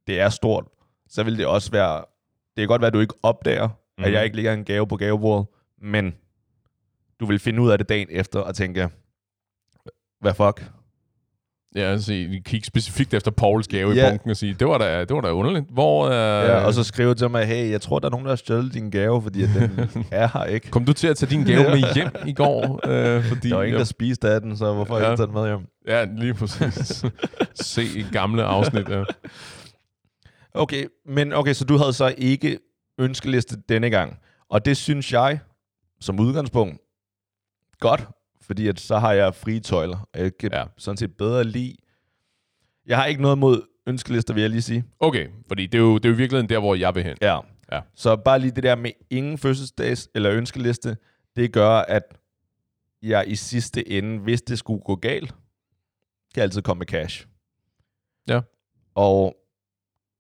det 0.07 0.19
er 0.19 0.29
stort, 0.29 0.65
så 1.07 1.23
vil 1.23 1.37
det 1.37 1.45
også 1.45 1.71
være... 1.71 1.97
Det 2.55 2.61
kan 2.61 2.67
godt 2.67 2.81
være, 2.81 2.87
at 2.87 2.93
du 2.93 2.99
ikke 2.99 3.15
opdager, 3.23 3.67
mm. 3.67 3.73
Mhm. 3.97 4.05
at 4.05 4.13
jeg 4.13 4.23
ikke 4.23 4.35
lægger 4.35 4.53
en 4.53 4.65
gave 4.65 4.87
på 4.87 4.97
gavebordet, 4.97 5.47
men 5.81 6.15
du 7.19 7.25
vil 7.25 7.39
finde 7.39 7.61
ud 7.61 7.71
af 7.71 7.77
det 7.77 7.89
dagen 7.89 8.07
efter 8.11 8.39
og 8.39 8.55
tænke, 8.55 8.89
hvad 10.19 10.33
fuck? 10.33 10.71
Ja, 11.75 11.97
så 11.97 12.11
vi 12.11 12.41
kigge 12.45 12.65
specifikt 12.67 13.13
efter 13.13 13.31
Pauls 13.31 13.67
gave 13.67 13.91
Ja. 13.91 14.07
i 14.07 14.09
bunken 14.11 14.29
og 14.29 14.37
sige, 14.37 14.53
det 14.53 14.67
var 14.67 14.77
da, 14.77 14.99
det 14.99 15.13
var 15.15 15.21
da 15.21 15.31
underligt. 15.31 15.65
Hvor, 15.71 16.05
øh, 16.05 16.11
Ja, 16.13 16.65
og 16.65 16.73
så 16.73 16.83
skrive 16.83 17.15
til 17.15 17.29
mig, 17.29 17.45
hey, 17.45 17.71
jeg 17.71 17.81
tror, 17.81 17.99
der 17.99 18.05
er 18.05 18.09
nogen, 18.11 18.25
der 18.25 18.31
har 18.31 18.35
stjålet 18.35 18.73
din 18.73 18.89
gave, 18.89 19.21
fordi 19.21 19.43
at 19.43 19.49
den 19.55 19.79
er 20.11 20.27
her 20.33 20.43
ikke. 20.43 20.71
Kom 20.71 20.85
du 20.85 20.93
til 20.93 21.07
at 21.07 21.17
tage 21.17 21.29
din 21.29 21.43
gave 21.43 21.69
med 21.79 21.93
hjem 21.93 22.09
i 22.27 22.33
går? 22.33 22.79
Øh, 22.89 23.23
fordi, 23.23 23.49
Der 23.49 23.55
var 23.55 23.63
ingen, 23.63 23.79
der 23.79 23.85
spiste 23.85 24.29
af 24.29 24.41
den, 24.41 24.57
så 24.57 24.73
hvorfor 24.73 24.97
ja. 24.99 25.09
ikke 25.11 25.19
tage 25.19 25.27
den 25.27 25.33
med 25.35 25.47
hjem? 25.47 25.59
Ja, 25.87 26.05
lige 26.17 26.33
præcis. 26.33 27.05
Se 27.55 27.83
i 27.83 28.05
gamle 28.11 28.43
afsnit. 28.43 28.89
Ja. 28.89 29.03
Okay, 30.53 30.85
men 31.05 31.33
okay, 31.33 31.53
så 31.53 31.65
du 31.65 31.77
havde 31.77 31.93
så 31.93 32.13
ikke 32.17 32.59
ønskeliste 32.99 33.55
denne 33.69 33.89
gang. 33.89 34.17
Og 34.49 34.65
det 34.65 34.77
synes 34.77 35.13
jeg, 35.13 35.39
som 36.01 36.19
udgangspunkt, 36.19 36.77
godt, 37.79 38.07
fordi 38.43 38.67
at 38.67 38.79
så 38.79 38.97
har 38.99 39.13
jeg 39.13 39.35
frie 39.35 39.59
tøjler. 39.59 40.07
og 40.13 40.19
Jeg 40.19 40.37
kan 40.37 40.49
Ja. 40.53 40.63
sådan 40.77 40.97
set 40.97 41.17
bedre 41.17 41.43
lide. 41.43 41.75
Jeg 42.85 42.97
har 42.97 43.05
ikke 43.05 43.21
noget 43.21 43.37
mod 43.37 43.61
ønskelister, 43.87 44.33
vil 44.33 44.41
jeg 44.41 44.49
lige 44.49 44.61
sige. 44.61 44.83
Okay, 44.99 45.27
fordi 45.47 45.65
det 45.67 45.77
er, 45.77 45.81
jo, 45.81 45.97
det 45.97 46.05
er 46.05 46.09
jo 46.09 46.15
virkelig 46.15 46.49
der, 46.49 46.59
hvor 46.59 46.75
jeg 46.75 46.95
vil 46.95 47.03
hen. 47.03 47.17
Ja. 47.21 47.39
Ja. 47.71 47.79
Så 47.95 48.15
bare 48.15 48.39
lige 48.39 48.51
det 48.51 48.63
der 48.63 48.75
med 48.75 48.91
ingen 49.09 49.37
fødselsdags- 49.37 50.07
eller 50.15 50.31
ønskeliste, 50.31 50.97
det 51.35 51.53
gør, 51.53 51.69
at 51.69 52.03
jeg 53.01 53.23
i 53.27 53.35
sidste 53.35 53.89
ende, 53.91 54.19
hvis 54.19 54.41
det 54.41 54.59
skulle 54.59 54.81
gå 54.85 54.95
galt, 54.95 55.35
kan 56.33 56.43
altid 56.43 56.61
komme 56.61 56.79
med 56.79 56.87
cash. 56.87 57.27
Ja. 58.27 58.41
Og 58.95 59.35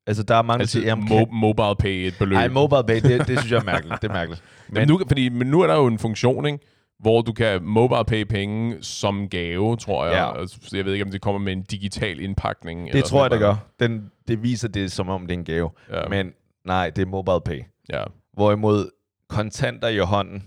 altså, 0.07 0.23
der 0.23 0.35
er 0.35 0.41
mange, 0.41 0.57
der 0.59 0.63
Altså, 0.63 0.79
siger, 0.79 0.87
jamen, 0.87 1.05
mo- 1.07 1.17
kan- 1.25 1.27
mobile 1.31 1.75
pay 1.79 2.07
et 2.07 2.15
beløb. 2.19 2.35
Ej, 2.37 2.47
mobile 2.47 2.83
pay, 2.83 3.01
det, 3.01 3.27
det 3.27 3.39
synes 3.39 3.51
jeg 3.51 3.59
er 3.59 3.63
mærkeligt. 3.63 4.01
Det 4.01 4.09
er 4.09 4.13
mærkeligt. 4.13 4.43
men, 4.69 4.87
nu, 4.87 5.01
fordi, 5.07 5.29
men 5.29 5.47
nu 5.47 5.61
er 5.61 5.67
der 5.67 5.75
jo 5.75 5.87
en 5.87 5.99
funktion, 5.99 6.45
ikke? 6.45 6.59
Hvor 7.03 7.21
du 7.21 7.33
kan 7.33 7.63
mobile 7.63 8.05
pay 8.05 8.23
penge 8.23 8.77
som 8.83 9.29
gave, 9.29 9.77
tror 9.77 10.05
jeg. 10.05 10.13
Ja. 10.13 10.39
Altså, 10.39 10.69
Jeg 10.73 10.85
ved 10.85 10.93
ikke, 10.93 11.05
om 11.05 11.11
det 11.11 11.21
kommer 11.21 11.39
med 11.39 11.53
en 11.53 11.63
digital 11.63 12.19
indpakning. 12.19 12.81
Det 12.81 12.89
eller 12.89 13.01
tror 13.07 13.21
jeg, 13.23 13.31
det 13.31 13.39
gør. 13.39 13.55
Den, 13.79 14.11
det 14.27 14.43
viser 14.43 14.67
det, 14.67 14.91
som 14.91 15.09
om 15.09 15.21
det 15.21 15.33
er 15.33 15.37
en 15.37 15.45
gave. 15.45 15.69
Ja. 15.89 16.07
Men 16.09 16.31
nej, 16.65 16.89
det 16.89 17.01
er 17.01 17.05
mobile 17.05 17.41
pay. 17.45 17.63
ja. 17.89 18.03
Hvorimod 18.33 18.89
kontanter 19.29 19.87
i 19.87 19.97
hånden, 19.97 20.43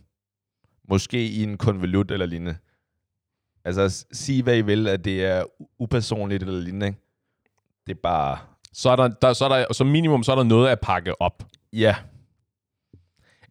måske 0.88 1.26
i 1.26 1.42
en 1.42 1.58
konvolut 1.58 2.10
eller 2.10 2.26
lignende. 2.26 2.56
Altså, 3.64 4.06
sig 4.12 4.42
hvad 4.42 4.56
I 4.56 4.60
vil, 4.60 4.88
at 4.88 5.04
det 5.04 5.24
er 5.24 5.44
upersonligt 5.78 6.42
eller 6.42 6.60
lignende. 6.60 6.86
ikke? 6.86 6.98
Det 7.86 7.92
er 7.96 8.00
bare... 8.02 8.38
så 8.72 8.90
er 8.90 8.96
der, 8.96 9.08
der, 9.08 9.32
så 9.32 9.44
er 9.44 9.48
der 9.48 9.72
som 9.72 9.86
minimum 9.86 10.22
så 10.22 10.32
er 10.32 10.36
der 10.36 10.42
noget 10.42 10.68
at 10.68 10.80
pakke 10.80 11.22
op. 11.22 11.42
Ja. 11.72 11.94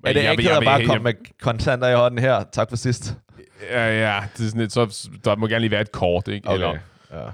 Er 0.06 0.14
det 0.14 0.24
Jeg 0.24 0.32
vil- 0.32 0.40
ikke 0.40 0.50
jeg 0.50 0.58
at 0.58 0.64
bare 0.64 0.86
komme 0.86 1.04
med 1.04 1.14
kontanter 1.42 1.88
i 1.88 1.96
hånden 1.96 2.20
her? 2.20 2.44
Tak 2.52 2.70
for 2.70 2.76
sidst. 2.76 3.18
Ja, 3.72 3.88
ja, 4.16 4.24
det 4.38 4.40
er 4.46 4.48
sådan 4.48 4.62
lidt, 4.62 4.74
så 4.74 5.10
der 5.26 5.36
må 5.36 5.48
gerne 5.48 5.60
lige 5.60 5.72
være 5.72 5.82
et 5.82 5.92
kort, 5.92 6.28
ikke? 6.28 6.50
Eller 6.52 6.76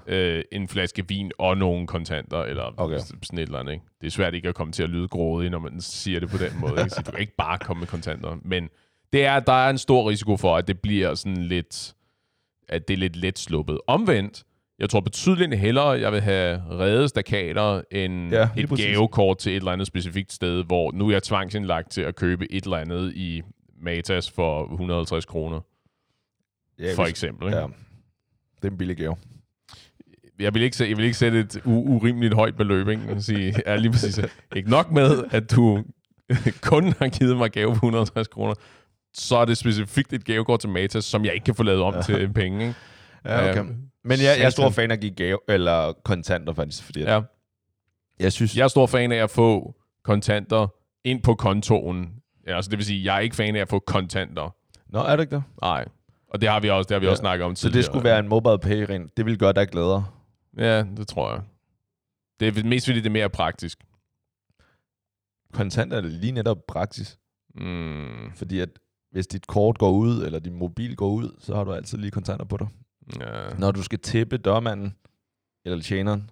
Ja. 0.08 0.16
øh, 0.16 0.44
en 0.52 0.68
flaske 0.68 1.08
vin 1.08 1.32
og 1.40 1.58
nogle 1.58 1.88
kontanter, 1.88 2.44
eller 2.44 2.64
Okay. 2.78 2.96
okay. 2.96 2.98
sådan 3.24 3.40
et 3.40 3.42
eller 3.44 3.60
andet, 3.60 3.74
ikke? 3.74 3.86
Det 4.02 4.08
er 4.08 4.12
svært 4.12 4.34
ikke 4.34 4.50
at 4.50 4.56
komme 4.56 4.74
til 4.74 4.84
at 4.84 4.90
lyde 4.90 5.08
grådig, 5.08 5.50
når 5.50 5.60
man 5.60 5.82
siger 5.82 6.20
det 6.20 6.30
på 6.30 6.38
den 6.38 6.52
måde, 6.60 6.74
ikke? 6.80 6.90
Så 6.90 7.02
du 7.06 7.12
kan 7.12 7.20
ikke 7.20 7.36
bare 7.38 7.58
komme 7.58 7.80
med 7.80 7.88
kontanter, 7.88 8.38
men 8.46 8.70
det 9.14 9.26
er, 9.26 9.40
der 9.40 9.54
er 9.66 9.70
en 9.70 9.78
stor 9.78 10.10
risiko 10.10 10.38
for, 10.38 10.58
at 10.58 10.68
det 10.68 10.80
bliver 10.80 11.16
sådan 11.16 11.38
lidt, 11.44 11.94
at 12.70 12.88
det 12.88 12.94
er 12.94 12.98
lidt 12.98 13.16
let 13.16 13.40
sluppet. 13.40 13.80
Omvendt, 13.88 14.44
jeg 14.82 14.90
tror 14.90 15.00
betydeligt 15.00 15.58
hellere, 15.60 15.90
jeg 15.90 16.12
vil 16.12 16.22
have 16.22 16.62
reddet 16.70 17.10
stakater 17.10 17.82
end 17.92 18.32
Ja, 18.32 18.40
ja, 18.40 18.50
et 18.58 18.70
præcis. 18.70 18.86
gavekort 18.86 19.38
til 19.38 19.52
et 19.52 19.56
eller 19.56 19.72
andet 19.72 19.88
specifikt 19.88 20.34
sted, 20.34 20.64
hvor 20.64 20.92
nu 20.92 21.08
er 21.08 21.12
jeg 21.12 21.24
tvangsindlagt 21.24 21.92
til 21.92 22.02
at 22.02 22.16
købe 22.16 22.52
et 22.52 22.64
eller 22.64 22.78
andet 22.78 23.14
i 23.16 23.42
Matas 23.82 24.32
for 24.32 24.72
150 24.72 25.26
kroner, 25.26 25.60
ja 26.80 26.94
for 26.96 27.04
eksempel. 27.06 27.48
Ikke? 27.48 27.58
Ja. 27.58 27.64
Det 28.62 28.68
er 28.68 28.72
en 28.72 28.78
billig 28.78 28.98
gave. 28.98 29.16
jeg 30.40 30.54
vil 30.54 30.62
ikke, 30.62 30.90
jeg 30.90 30.98
vil 30.98 31.06
ikke 31.06 31.18
sætte 31.18 31.40
et 31.40 31.56
u- 31.56 31.70
urimeligt 31.70 32.34
højt 32.34 32.56
beløb, 32.58 32.88
ikke? 32.88 33.04
Jeg 33.08 33.22
sige, 33.24 33.56
ja, 33.66 33.76
lige 33.76 33.92
præcis. 33.92 34.20
Ikke 34.56 34.70
nok 34.70 34.92
med, 34.92 35.24
at 35.32 35.52
du 35.52 35.84
kun 36.72 36.84
har 37.00 37.20
givet 37.20 37.38
mig 37.38 37.52
gave 37.52 37.68
på 37.70 37.74
150 37.74 38.28
kroner, 38.28 38.54
så 39.14 39.36
er 39.38 39.46
det 39.46 39.58
specifikt 39.58 40.14
et 40.14 40.26
gavekort 40.26 40.60
til 40.60 40.70
Matas, 40.70 41.06
som 41.06 41.26
jeg 41.26 41.34
ikke 41.34 41.44
kan 41.46 41.56
få 41.56 41.64
lavet 41.64 41.82
om 41.82 41.94
til 42.06 42.30
penge. 42.34 42.62
Ikke? 42.68 42.76
Ja, 43.26 43.50
okay. 43.50 43.60
Øhm, 43.60 43.68
Men 44.04 44.20
jeg, 44.20 44.36
jeg 44.40 44.46
er 44.46 44.50
stor 44.50 44.70
fan 44.70 44.92
af 44.92 44.96
at 44.96 45.02
give 45.02 45.12
gave, 45.12 45.40
eller 45.48 45.94
kontanter 46.04 46.54
faktisk, 46.54 46.84
fordi 46.84 47.00
ja. 47.02 47.22
Jeg 48.20 48.32
synes... 48.34 48.58
Jeg 48.58 48.64
er 48.64 48.68
stor 48.68 48.86
fan 48.88 49.12
af 49.12 49.24
at 49.24 49.30
få 49.30 49.76
kontanter 50.04 50.68
ind 51.04 51.24
på 51.24 51.36
kontoen. 51.36 52.14
Ja, 52.48 52.56
altså 52.56 52.70
det 52.72 52.78
vil 52.78 52.86
sige, 52.86 53.04
jeg 53.04 53.16
er 53.16 53.20
ikke 53.20 53.36
fan 53.36 53.56
af 53.56 53.60
at 53.60 53.70
få 53.70 53.80
kontanter. 53.80 54.56
Nå, 54.90 55.00
er 55.00 55.16
det 55.16 55.24
ikke 55.24 55.36
det? 55.36 55.44
Nej. 55.62 55.86
Og 56.28 56.42
det 56.42 56.50
har 56.50 56.60
vi 56.60 56.70
også, 56.70 56.88
det 56.88 56.96
har 56.96 57.00
vi 57.00 57.06
Ja. 57.06 57.12
også 57.12 57.22
snakket 57.22 57.46
om 57.46 57.56
Så 57.56 57.62
tidligere. 57.62 57.78
det 57.78 57.86
skulle 57.86 58.04
være 58.04 58.20
en 58.20 58.28
mobile 58.28 58.60
pay 58.60 58.82
ring. 58.90 59.12
Det 59.18 59.26
ville 59.26 59.38
gøre 59.38 59.54
dig 59.54 59.68
glædere. 59.68 60.06
Ja, 60.58 60.84
det 60.98 61.08
tror 61.08 61.32
jeg. 61.32 61.42
Det 62.40 62.58
er 62.58 62.64
mest 62.64 62.86
fordi, 62.86 63.00
det 63.00 63.06
er 63.06 63.10
mere 63.12 63.30
praktisk. 63.30 63.78
Kontanter 65.54 65.98
er 65.98 66.02
lige 66.02 66.32
netop 66.32 66.58
praksis. 66.68 67.18
Mm, 67.56 68.32
Fordi 68.36 68.60
at 68.60 68.70
hvis 69.12 69.28
dit 69.28 69.48
kort 69.48 69.78
går 69.78 69.92
ud, 69.92 70.24
eller 70.26 70.40
din 70.40 70.54
mobil 70.56 70.96
går 70.96 71.10
ud, 71.10 71.36
så 71.40 71.56
har 71.56 71.64
du 71.64 71.74
altid 71.74 71.98
lige 71.98 72.12
kontanter 72.12 72.46
på 72.46 72.58
dig. 72.58 72.68
Ja. 73.20 73.56
Når 73.58 73.72
du 73.72 73.84
skal 73.84 74.00
tippe 74.00 74.38
dørmanden, 74.38 74.96
eller 75.66 75.82
tjeneren, 75.82 76.30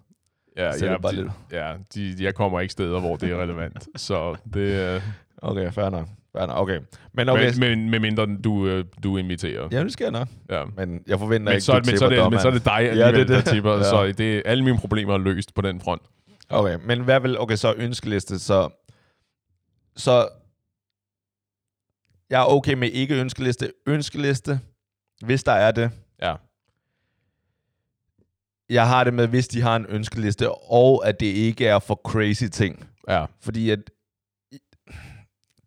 Ja, 0.56 0.72
Så 0.72 0.84
er 0.84 0.88
ja, 0.88 0.94
det 0.94 1.02
bare 1.02 1.12
de, 1.12 1.16
lidt- 1.16 1.32
ja 1.52 1.74
de, 1.94 2.16
jeg 2.20 2.34
kommer 2.34 2.60
ikke 2.60 2.72
steder, 2.72 3.00
hvor 3.00 3.16
det 3.16 3.30
er 3.30 3.42
relevant. 3.42 3.88
så 4.00 4.36
det 4.54 4.82
er... 4.82 5.00
Okay, 5.42 5.72
fair 5.72 5.90
nok. 5.90 6.08
Fair 6.36 6.46
nok. 6.46 6.58
Okay. 6.58 6.80
Men 7.12 7.28
okay. 7.28 7.52
Men, 7.58 7.60
men, 7.60 7.90
med 7.90 7.98
mindre 8.00 8.26
du, 8.44 8.66
øh, 8.66 8.84
du 9.02 9.16
inviterer. 9.16 9.68
Ja, 9.72 9.84
det 9.84 9.92
skal 9.92 10.04
jeg 10.04 10.12
nok. 10.12 10.28
Ja. 10.50 10.64
Men 10.76 11.02
jeg 11.06 11.18
forventer 11.18 11.44
Men, 11.44 11.52
ikke, 11.54 11.64
så, 11.64 11.72
du 11.72 11.82
men, 11.90 11.98
så 11.98 12.08
det, 12.08 12.30
men 12.30 12.40
så 12.40 12.48
er 12.48 12.52
det 12.52 12.64
dig 12.64 12.80
Ja, 12.80 12.90
det 12.90 13.00
er 13.02 13.10
det. 13.10 13.28
der 13.28 13.40
tipper. 13.40 13.76
Ja. 13.76 13.82
Så 13.82 14.12
det, 14.18 14.42
alle 14.44 14.64
mine 14.64 14.78
problemer 14.78 15.14
er 15.14 15.18
løst 15.18 15.54
på 15.54 15.60
den 15.60 15.80
front. 15.80 16.02
Okay, 16.48 16.78
men 16.84 17.00
hvad 17.00 17.20
vil... 17.20 17.38
Okay, 17.38 17.56
så 17.56 17.74
ønskeliste, 17.76 18.38
så... 18.38 18.68
Så... 19.96 20.28
Jeg 22.30 22.40
er 22.40 22.46
okay 22.46 22.74
med 22.74 22.90
ikke 22.90 23.20
ønskeliste. 23.20 23.72
Ønskeliste, 23.86 24.60
hvis 25.24 25.44
der 25.44 25.52
er 25.52 25.70
det. 25.70 25.90
Jeg 28.70 28.88
har 28.88 29.04
det 29.04 29.14
med, 29.14 29.26
hvis 29.28 29.48
de 29.48 29.60
har 29.62 29.76
en 29.76 29.86
ønskeliste, 29.88 30.50
og 30.52 31.08
at 31.08 31.20
det 31.20 31.26
ikke 31.26 31.66
er 31.66 31.78
for 31.78 31.94
crazy 32.04 32.44
ting. 32.52 32.88
Ja. 33.08 33.26
Fordi 33.40 33.70
at 33.70 33.78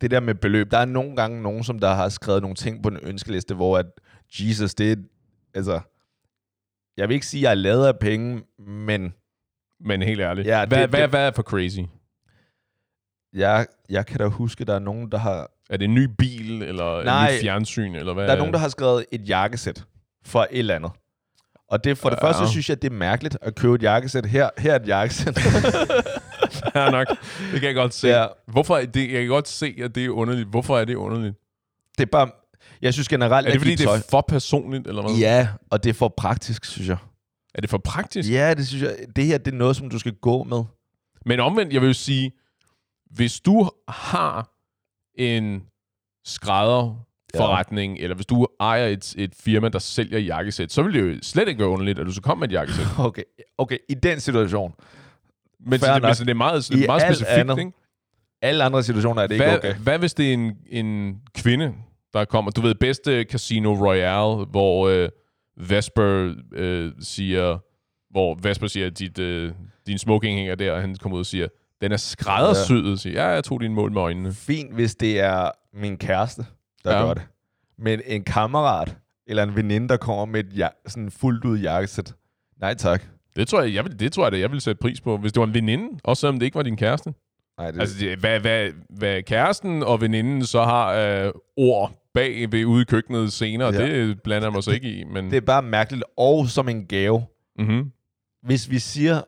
det 0.01 0.12
der 0.12 0.19
med 0.19 0.36
beløb, 0.36 0.72
der 0.72 0.77
er 0.77 0.86
nogle 0.86 1.15
gange 1.15 1.41
nogen, 1.41 1.63
som 1.63 1.79
der 1.79 1.93
har 1.93 2.10
skrevet 2.10 2.41
nogle 2.41 2.55
ting 2.55 2.83
på 2.83 2.89
en 2.89 2.98
ønskeliste, 3.03 3.55
hvor 3.55 3.77
at 3.77 3.86
Jesus, 4.39 4.74
det 4.75 4.91
er, 4.91 4.95
altså, 5.53 5.79
jeg 6.98 7.10
vil 7.10 7.13
ikke 7.15 7.25
sige, 7.25 7.39
at 7.39 7.43
jeg 7.43 7.51
er 7.51 7.55
lavet 7.55 7.88
af 7.88 8.00
penge, 8.00 8.43
men 8.60 9.13
Men 9.79 10.01
helt 10.01 10.22
ærligt. 10.22 10.48
Ja, 10.48 10.65
hvad, 10.65 10.81
det- 10.81 10.89
hvad, 10.89 11.01
det- 11.01 11.10
hvad 11.10 11.27
er 11.27 11.31
for 11.31 11.43
crazy? 11.43 11.79
jeg, 13.33 13.67
jeg 13.89 14.05
kan 14.05 14.17
da 14.19 14.25
huske, 14.27 14.65
der 14.65 14.75
er 14.75 14.79
nogen, 14.79 15.12
der 15.12 15.17
har, 15.17 15.51
Er 15.69 15.77
det 15.77 15.86
en 15.86 15.93
ny 15.95 16.07
bil, 16.17 16.62
eller 16.62 17.00
en 17.00 17.05
Nej. 17.05 17.36
ny 17.36 17.41
fjernsyn, 17.41 17.95
eller 17.95 18.13
hvad? 18.13 18.27
der 18.27 18.33
er 18.33 18.38
nogen, 18.38 18.53
der 18.53 18.60
har 18.60 18.69
skrevet 18.69 19.05
et 19.12 19.29
jakkesæt 19.29 19.86
for 20.25 20.41
et 20.51 20.60
eller 20.60 20.75
andet. 20.75 20.91
Og 21.74 21.84
det, 21.84 21.98
for 21.98 22.10
det 22.10 22.18
Ja. 22.22 22.27
første 22.27 22.48
synes 22.48 22.70
jeg, 22.70 22.82
det 22.82 22.92
er 22.92 22.96
mærkeligt 22.96 23.38
at 23.42 23.56
købe 23.56 23.75
et 23.75 23.82
jakkesæt. 23.84 24.25
Her, 24.25 24.50
her 24.58 24.72
er 24.72 24.80
et 24.80 24.88
jakkesæt. 24.88 25.39
Ja, 26.75 26.89
nok. 26.89 27.08
Det 27.51 27.60
kan 27.60 27.63
jeg 27.63 27.75
godt 27.75 27.94
se. 27.94 28.08
Ja. 28.08 28.25
Hvorfor, 28.48 28.77
er 28.77 28.86
det, 28.86 29.12
jeg 29.12 29.22
kan 29.22 29.27
godt 29.27 29.48
se, 29.48 29.75
at 29.84 29.96
det 29.96 30.06
er 30.06 30.10
underligt. 30.10 30.48
Hvorfor 30.50 30.77
er 30.80 30.86
det 30.86 30.96
underligt? 30.96 31.36
det 31.98 32.03
er 32.03 32.10
bare, 32.12 32.30
jeg 32.82 32.94
synes 32.94 33.08
generelt, 33.08 33.48
Er 33.48 33.51
det 33.51 33.62
fordi, 33.62 33.75
det 33.75 33.86
er 33.88 34.03
for 34.10 34.22
personligt, 34.27 34.88
eller 34.88 35.01
hvad? 35.01 35.12
Ja, 35.15 35.48
og 35.72 35.84
det 35.84 35.89
er 35.89 35.94
for 35.94 36.13
praktisk, 36.18 36.65
synes 36.65 36.89
jeg. 36.89 36.98
Er 37.56 37.62
det 37.62 37.70
for 37.70 37.77
praktisk? 37.77 38.30
Ja, 38.32 38.53
det 38.53 38.68
synes 38.68 38.84
jeg. 38.84 38.96
Det 39.15 39.25
her, 39.25 39.38
det 39.38 39.53
er 39.53 39.58
noget, 39.58 39.75
som 39.75 39.89
du 39.89 40.00
skal 40.00 40.13
gå 40.13 40.44
med. 40.44 40.63
Men 41.25 41.39
omvendt, 41.39 41.74
jeg 41.74 41.82
vil 41.82 41.88
jo 41.88 41.94
sige, 41.94 42.32
hvis 43.12 43.39
du 43.39 43.70
har 43.88 44.50
en 45.18 45.63
skrædderforretning, 47.34 47.98
ja. 47.98 48.04
eller 48.04 48.16
hvis 48.16 48.25
du 48.25 48.48
ejer 48.60 48.88
et, 48.88 49.13
et 49.18 49.34
firma, 49.40 49.70
der 49.70 49.80
sælger 49.80 50.20
jakkesæt, 50.20 50.72
så 50.72 50.84
vil 50.84 50.94
det 50.94 51.02
jo 51.02 51.20
slet 51.22 51.48
ikke 51.48 51.60
være 51.60 51.70
underligt, 51.70 52.00
at 52.00 52.06
du 52.06 52.12
så 52.12 52.22
kommer 52.22 52.46
med 52.46 52.50
et 52.50 52.54
jakkesæt. 52.54 52.86
Okay, 53.00 53.24
okay, 53.58 53.78
i 53.90 53.94
den 53.94 54.20
situation. 54.20 54.74
Men 55.66 55.80
så 55.80 55.94
det, 55.94 56.04
men 56.04 56.16
så 56.16 56.24
det 56.24 56.30
er 56.30 56.36
meget, 56.36 56.70
I 56.70 56.86
meget 56.86 57.02
specifikt, 57.02 57.30
andet, 57.30 57.60
ikke? 57.60 57.72
Alle 58.42 58.63
andre 58.63 58.84
situationer 58.84 59.22
er 59.22 59.28
det 59.28 59.36
ikke 59.36 59.46
Hvad, 59.46 59.58
okay. 59.58 59.74
hvad 59.74 60.00
hvis 60.00 60.13
det 60.13 60.30
er 60.30 60.34
en, 60.34 60.58
en 60.70 61.22
kvinde, 61.36 61.74
der 62.13 62.25
kommer? 62.25 62.52
Du 62.52 62.62
ved, 62.62 62.75
bedste 62.75 63.24
Casino 63.24 63.74
Royale, 63.74 64.46
hvor 64.46 64.88
øh, 64.88 65.10
Vesper 65.58 66.34
øh, 66.54 66.92
siger, 67.00 67.58
hvor 68.12 68.38
Vesper 68.42 68.68
siger, 68.68 68.88
at 68.88 69.00
dit, 69.00 69.20
øh, 69.20 69.54
din 69.88 69.98
smoking 69.98 70.38
hænger 70.38 70.56
der, 70.56 70.72
og 70.72 70.82
han 70.82 70.96
kommer 70.96 71.16
ud 71.16 71.20
og 71.20 71.25
siger, 71.25 71.48
den 71.82 71.92
er 71.92 71.98
skræddersyet. 71.98 73.00
Siger, 73.00 73.24
ja, 73.24 73.30
jeg 73.30 73.44
tog 73.44 73.62
din 73.62 73.74
mål 73.74 73.92
med 73.92 74.02
øjnene. 74.02 74.34
Fint, 74.34 74.74
hvis 74.74 74.96
det 74.96 75.20
er 75.20 75.52
min 75.74 75.98
kæreste, 75.98 76.46
der 76.84 76.96
Ja. 76.98 77.06
gør 77.06 77.13
det. 77.13 77.24
Men 77.78 78.02
en 78.06 78.24
kammerat 78.24 78.98
eller 79.28 79.44
en 79.44 79.56
veninde, 79.56 79.88
der 79.90 79.98
kommer 79.98 80.25
med 80.25 80.40
et 80.44 80.58
ja, 80.58 80.68
sådan 80.88 81.12
fuldt 81.12 81.46
ud 81.46 81.58
jakkesæt. 81.60 82.16
Nej 82.62 82.74
tak. 82.74 83.04
Det 83.36 83.48
tror 83.48 83.62
jeg, 83.62 83.74
jeg 83.74 83.84
vil, 83.86 84.00
det 84.00 84.13
tror 84.13 84.25
jeg 84.25 84.32
da, 84.32 84.40
jeg 84.40 84.50
ville 84.50 84.62
sætte 84.62 84.80
pris 84.80 85.02
på. 85.02 85.18
Hvis 85.18 85.34
det 85.34 85.40
var 85.40 85.48
en 85.48 85.54
veninde, 85.54 86.00
også 86.04 86.22
selvom 86.22 86.40
det 86.40 86.46
ikke 86.46 86.56
var 86.56 86.63
din 86.63 86.78
kæreste. 86.78 87.13
Nej, 87.58 87.72
det, 87.72 87.80
Altså, 87.80 88.00
det, 88.00 88.20
hvad, 88.20 88.40
hvad, 88.40 88.72
hvad 88.90 89.24
kæresten 89.24 89.84
og 89.84 90.02
veninden 90.02 90.46
så 90.46 90.63
har 90.63 90.94
øh, 90.94 91.32
ord 91.58 91.92
bag 92.13 92.52
ved 92.52 92.66
ude 92.66 92.82
i 92.82 92.86
køkkenet 92.86 93.34
senere. 93.34 93.74
Ja. 93.74 93.86
det 93.86 94.22
blander 94.24 94.48
jeg 94.48 94.54
mig 94.54 94.63
så 94.63 94.72
ikke 94.72 94.92
i. 94.94 95.04
Men, 95.04 95.32
det 95.32 95.38
er 95.38 95.42
bare 95.42 95.62
mærkeligt. 95.62 96.04
Og 96.18 96.48
som 96.48 96.70
en 96.70 96.86
gave. 96.86 97.25
mm-hmm. 97.60 97.92
Hvis 98.44 98.70
vi 98.70 98.80
siger... 98.80 99.22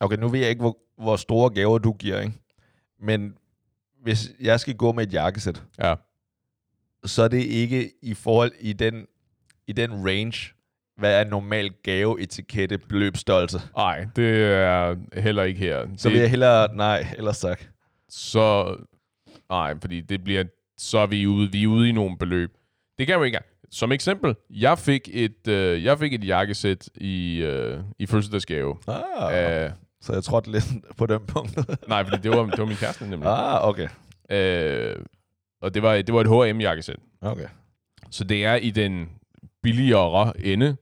Okay, 0.00 0.16
nu 0.16 0.28
ved 0.28 0.40
jeg 0.40 0.48
ikke, 0.48 0.60
hvor, 0.60 0.78
hvor 1.02 1.16
store 1.16 1.50
gaver 1.50 1.78
du 1.78 1.92
giver, 1.92 2.20
ikke? 2.20 2.32
Men 3.00 3.34
hvis 4.04 4.30
jeg 4.40 4.60
skal 4.60 4.76
gå 4.76 4.92
med 4.92 5.06
et 5.06 5.12
jakkesæt, 5.12 5.62
Ja. 5.82 5.94
så 7.04 7.22
er 7.22 7.28
det 7.28 7.42
ikke 7.42 7.90
i 8.02 8.14
forhold 8.14 8.52
i 8.60 8.72
den, 8.72 9.06
i 9.66 9.72
den 9.72 9.92
range, 10.08 10.52
hvad 10.96 11.20
er 11.20 11.24
normal 11.30 11.70
gave, 11.82 12.20
etikette, 12.20 12.78
beløbsstørrelse. 12.78 13.60
Nej, 13.76 14.06
det 14.16 14.44
er 14.44 14.96
heller 15.20 15.42
ikke 15.42 15.60
her. 15.60 15.86
Så 15.96 16.08
det, 16.08 16.12
vil 16.14 16.20
jeg 16.20 16.30
hellere, 16.30 16.74
nej, 16.76 17.06
ellers 17.18 17.40
tak. 17.40 17.64
Så, 18.08 18.76
nej, 19.50 19.74
fordi 19.80 20.00
det 20.00 20.24
bliver, 20.24 20.44
så 20.78 20.98
er 20.98 21.06
vi 21.06 21.26
ude, 21.26 21.52
vi 21.52 21.62
er 21.62 21.66
ude 21.68 21.88
i 21.88 21.92
nogle 21.92 22.18
beløb. 22.18 22.50
Det 22.98 23.06
kan 23.06 23.16
jo 23.16 23.22
ikke. 23.22 23.38
Som 23.70 23.92
eksempel, 23.92 24.34
jeg 24.50 24.78
fik 24.78 25.08
et, 25.12 25.48
øh, 25.48 25.84
jeg 25.84 25.98
fik 25.98 26.12
et 26.14 26.26
jakkesæt 26.26 26.88
i, 26.94 27.36
øh, 27.36 27.80
i 27.98 28.06
fødselsdagsgave. 28.06 28.76
Ah, 28.88 29.66
Uh, 29.66 29.72
så 30.04 30.12
jeg 30.12 30.24
trådte 30.24 30.50
lidt 30.52 30.64
på 30.98 31.06
den 31.06 31.26
punkt. 31.26 31.88
nej, 31.88 32.04
fordi 32.04 32.22
det 32.22 32.30
var, 32.30 32.46
det 32.46 32.58
var 32.58 32.64
min 32.66 32.76
kæreste 32.76 33.06
nemlig. 33.06 33.28
ah, 33.28 33.68
okay. 33.68 33.88
Uh, 34.32 35.04
og 35.62 35.74
det 35.74 35.82
var, 35.82 36.02
det 36.02 36.14
var 36.14 36.20
et 36.20 36.50
H&M-jakkesæt. 36.54 36.96
Okay. 37.20 37.46
Så 38.10 38.24
det 38.24 38.44
er 38.44 38.54
i 38.54 38.70
den 38.70 39.08
billigere 39.62 40.40
ende, 40.40 40.76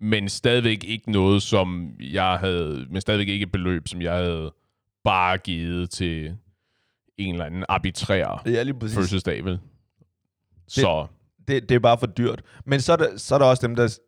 men 0.00 0.28
stadigvæk 0.28 0.84
ikke 0.84 1.12
noget, 1.12 1.42
som 1.42 1.90
jeg 2.00 2.38
havde, 2.38 2.86
men 2.90 3.00
stadigvæk 3.00 3.28
ikke 3.28 3.42
et 3.42 3.52
beløb, 3.52 3.88
som 3.88 4.02
jeg 4.02 4.12
havde 4.12 4.52
bare 5.04 5.38
givet 5.38 5.90
til 5.90 6.36
en 7.18 7.34
eller 7.34 7.44
anden 7.46 7.64
arbitrær 7.68 8.42
Det 8.44 8.58
er 8.58 8.64
lige 8.64 8.78
præcis. 8.78 8.96
fødselsdag, 8.98 9.44
vel? 9.44 9.60
Så, 10.68 11.06
Det, 11.48 11.68
det 11.68 11.74
er 11.74 11.78
bare 11.78 11.98
for 11.98 12.06
dyrt. 12.06 12.42
Men 12.64 12.80
så 12.80 12.92
er, 12.92 12.96
der, 12.96 13.16
så 13.16 13.34
er 13.34 13.38
der 13.38 13.46
også 13.46 13.66
dem, 13.66 13.76
der 13.76 13.98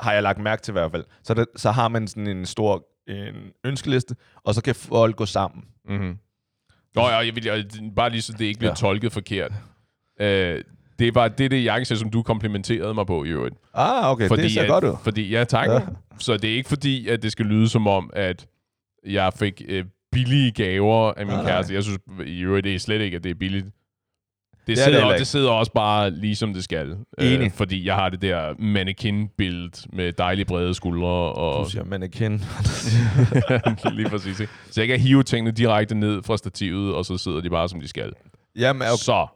har 0.00 0.12
jeg 0.12 0.22
lagt 0.22 0.38
mærke 0.38 0.62
til 0.62 0.72
i 0.72 0.72
hvert 0.72 0.90
fald. 0.90 1.04
Så, 1.22 1.34
der, 1.34 1.44
så 1.56 1.70
har 1.70 1.88
man 1.88 2.08
sådan 2.08 2.26
en 2.26 2.46
stor 2.46 2.86
en 3.10 3.34
ønskeliste, 3.64 4.16
og 4.44 4.54
så 4.54 4.62
kan 4.62 4.74
folk 4.74 5.16
gå 5.16 5.26
sammen. 5.26 5.64
mm-hmm. 5.88 6.18
Nå, 6.94 7.02
ja, 7.02 7.16
jeg 7.16 7.34
vil, 7.34 7.44
jeg, 7.44 7.64
bare 7.96 8.10
lige 8.10 8.22
så 8.22 8.32
det 8.32 8.44
ikke 8.44 8.58
bliver 8.58 8.70
ja. 8.70 8.74
Tolket 8.74 9.12
forkert. 9.12 9.52
Øh, 10.20 10.64
det 10.98 11.14
var 11.14 11.28
det, 11.28 11.50
det 11.50 11.64
jakkesæt, 11.64 11.98
som 11.98 12.10
du 12.10 12.22
komplimenterede 12.22 12.94
mig 12.94 13.06
på 13.06 13.24
i 13.24 13.28
øvrigt. 13.28 13.54
Ah, 13.74 14.10
okay, 14.10 14.28
fordi, 14.28 14.42
det 14.42 14.52
ser 14.52 14.62
at, 14.62 14.68
godt 14.68 14.84
ud. 14.84 14.96
Fordi, 15.02 15.30
ja, 15.30 15.44
tak. 15.44 15.68
Ja. 15.68 15.80
Så 16.18 16.36
det 16.36 16.50
er 16.50 16.54
ikke 16.54 16.68
fordi, 16.68 17.08
at 17.08 17.22
det 17.22 17.32
skal 17.32 17.46
lyde 17.46 17.68
som 17.68 17.86
om, 17.86 18.10
at 18.12 18.46
jeg 19.06 19.32
fik 19.32 19.62
øh, 19.68 19.84
billige 20.12 20.50
gaver 20.50 21.12
af 21.12 21.26
min 21.26 21.34
Nej, 21.34 21.44
kæreste. 21.44 21.74
Jeg 21.74 21.82
synes 21.82 21.98
i 22.26 22.40
øvrigt, 22.40 22.64
det 22.64 22.74
er 22.74 22.78
slet 22.78 23.00
ikke, 23.00 23.16
at 23.16 23.24
det 23.24 23.30
er 23.30 23.34
billigt. 23.34 23.66
Det, 24.70 24.76
det 24.76 24.84
sidder, 24.84 25.08
det, 25.08 25.18
det 25.18 25.26
sidder 25.26 25.50
også 25.50 25.72
bare 25.72 26.10
lige 26.10 26.36
som 26.36 26.54
det 26.54 26.64
skal. 26.64 26.96
Enig. 27.18 27.46
Øh, 27.46 27.50
fordi 27.50 27.86
jeg 27.86 27.94
har 27.94 28.08
det 28.08 28.22
der 28.22 28.54
mannequin-billede 28.58 29.70
med 29.92 30.12
dejlige 30.12 30.44
brede 30.44 30.74
skuldre. 30.74 31.08
Og 31.08 31.64
Du 31.64 31.70
siger 31.70 31.84
mannequin. 31.84 32.32
lige 33.96 34.08
præcis. 34.08 34.40
Ikke? 34.40 34.52
Så 34.70 34.80
jeg 34.80 34.88
kan 34.88 35.00
hive 35.00 35.22
tingene 35.22 35.50
direkte 35.50 35.94
ned 35.94 36.22
fra 36.22 36.36
stativet, 36.36 36.94
og 36.94 37.04
så 37.04 37.18
sidder 37.18 37.40
de 37.40 37.50
bare, 37.50 37.68
som 37.68 37.80
de 37.80 37.88
skal. 37.88 38.12
Jamen, 38.56 38.82
okay. 38.82 38.96
Så 38.96 39.26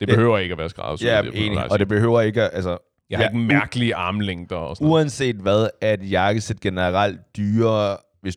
det 0.00 0.08
behøver 0.08 0.38
ikke 0.38 0.52
at 0.52 0.58
være 0.58 0.68
skræddersyet. 0.68 1.08
ja, 1.08 1.22
det 1.22 1.46
enig. 1.46 1.70
Og 1.70 1.78
det 1.78 1.88
behøver 1.88 2.20
ikke 2.20 2.42
at, 2.42 2.50
altså... 2.52 2.78
Jeg 3.10 3.18
har 3.18 3.24
ja, 3.24 3.28
ikke 3.28 3.38
mærkelige 3.38 3.94
armlængder 3.94 4.56
og 4.56 4.76
sådan. 4.76 4.88
Uanset 4.90 5.36
hvad, 5.36 5.68
er 5.80 5.92
et 5.92 6.10
jakkesæt 6.10 6.60
generelt 6.60 7.20
dyrere 7.36 7.96
hvis 8.22 8.36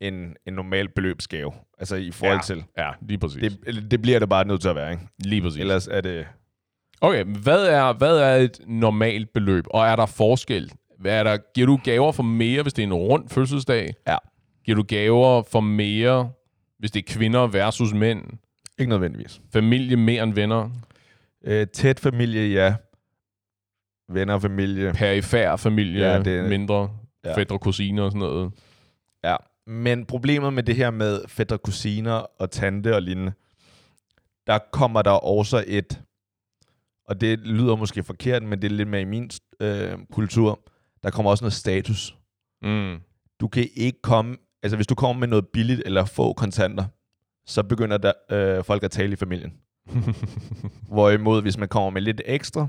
en, 0.00 0.34
en 0.46 0.54
normal 0.54 0.88
beløbsgave. 0.88 1.52
Altså 1.82 1.96
i 1.96 2.10
forhold 2.10 2.36
Ja. 2.36 2.42
til... 2.42 2.64
Ja, 2.78 2.90
lige 3.08 3.18
præcis. 3.18 3.42
Det, 3.66 3.90
det 3.90 4.02
bliver 4.02 4.18
det 4.18 4.28
bare 4.28 4.46
nødt 4.46 4.60
til 4.60 4.68
at 4.68 4.76
være, 4.76 4.92
ikke? 4.92 5.02
lige 5.18 5.42
præcis. 5.42 5.60
Ellers 5.60 5.88
er 5.88 6.00
det... 6.00 6.26
Okay, 7.00 7.24
hvad 7.24 7.66
er, 7.66 7.92
hvad 7.92 8.16
er 8.18 8.36
et 8.36 8.60
normalt 8.66 9.32
beløb, 9.34 9.64
og 9.70 9.86
er 9.86 9.96
der 9.96 10.06
forskel? 10.06 10.72
Hvad 11.00 11.12
er 11.18 11.22
der, 11.22 11.38
giver 11.54 11.66
du 11.66 11.80
gaver 11.84 12.12
for 12.12 12.22
mere, 12.22 12.62
hvis 12.62 12.72
det 12.72 12.82
er 12.82 12.86
en 12.86 12.92
rund 12.94 13.28
fødselsdag? 13.28 13.94
Ja. 14.06 14.16
Giver 14.64 14.76
du 14.76 14.82
gaver 14.82 15.42
for 15.42 15.60
mere, 15.60 16.30
hvis 16.78 16.90
det 16.90 17.00
er 17.08 17.12
kvinder 17.14 17.46
versus 17.46 17.92
mænd? 17.94 18.22
Ikke 18.78 18.90
nødvendigvis. 18.90 19.40
Familie 19.52 19.96
mere 19.96 20.22
end 20.22 20.34
venner? 20.34 20.70
Øh, 21.44 21.66
tæt 21.66 22.00
familie, 22.00 22.52
ja. 22.52 22.74
Venner 24.12 24.34
og 24.34 24.42
familie. 24.42 24.92
Perifær 24.92 25.56
familie 25.56 26.06
Ja, 26.12 26.22
det- 26.22 26.48
mindre? 26.48 26.90
Ja. 27.24 27.36
Fædre, 27.36 27.58
kusiner 27.58 28.02
og 28.02 28.10
sådan 28.10 28.18
noget? 28.28 28.52
Men 29.66 30.06
problemet 30.06 30.52
med 30.52 30.62
det 30.62 30.76
her 30.76 30.90
med 30.90 31.28
fætter, 31.28 31.56
kusiner 31.56 32.12
og 32.12 32.50
tante 32.50 32.94
og 32.94 33.02
lignende, 33.02 33.32
der 34.46 34.58
kommer 34.72 35.02
der 35.02 35.10
også 35.10 35.64
et, 35.66 36.02
og 37.04 37.20
det 37.20 37.38
lyder 37.38 37.76
måske 37.76 38.02
forkert, 38.02 38.42
men 38.42 38.62
det 38.62 38.72
er 38.72 38.76
lidt 38.76 38.88
mere 38.88 39.00
i 39.00 39.04
min 39.04 39.30
øh, 39.60 39.98
kultur, 40.12 40.60
der 41.02 41.10
kommer 41.10 41.30
også 41.30 41.44
noget 41.44 41.52
status. 41.52 42.16
Mm. 42.62 43.00
Du 43.40 43.48
kan 43.48 43.68
ikke 43.74 44.02
komme, 44.02 44.36
altså 44.62 44.76
hvis 44.76 44.86
du 44.86 44.94
kommer 44.94 45.20
med 45.20 45.28
noget 45.28 45.48
billigt 45.48 45.82
eller 45.86 46.04
få 46.04 46.32
kontanter, 46.32 46.84
så 47.46 47.62
begynder 47.62 47.98
der, 47.98 48.12
øh, 48.30 48.64
folk 48.64 48.82
at 48.82 48.90
tale 48.90 49.12
i 49.12 49.16
familien. 49.16 49.54
Hvorimod, 50.94 51.42
hvis 51.42 51.58
man 51.58 51.68
kommer 51.68 51.90
med 51.90 52.02
lidt 52.02 52.20
ekstra, 52.24 52.68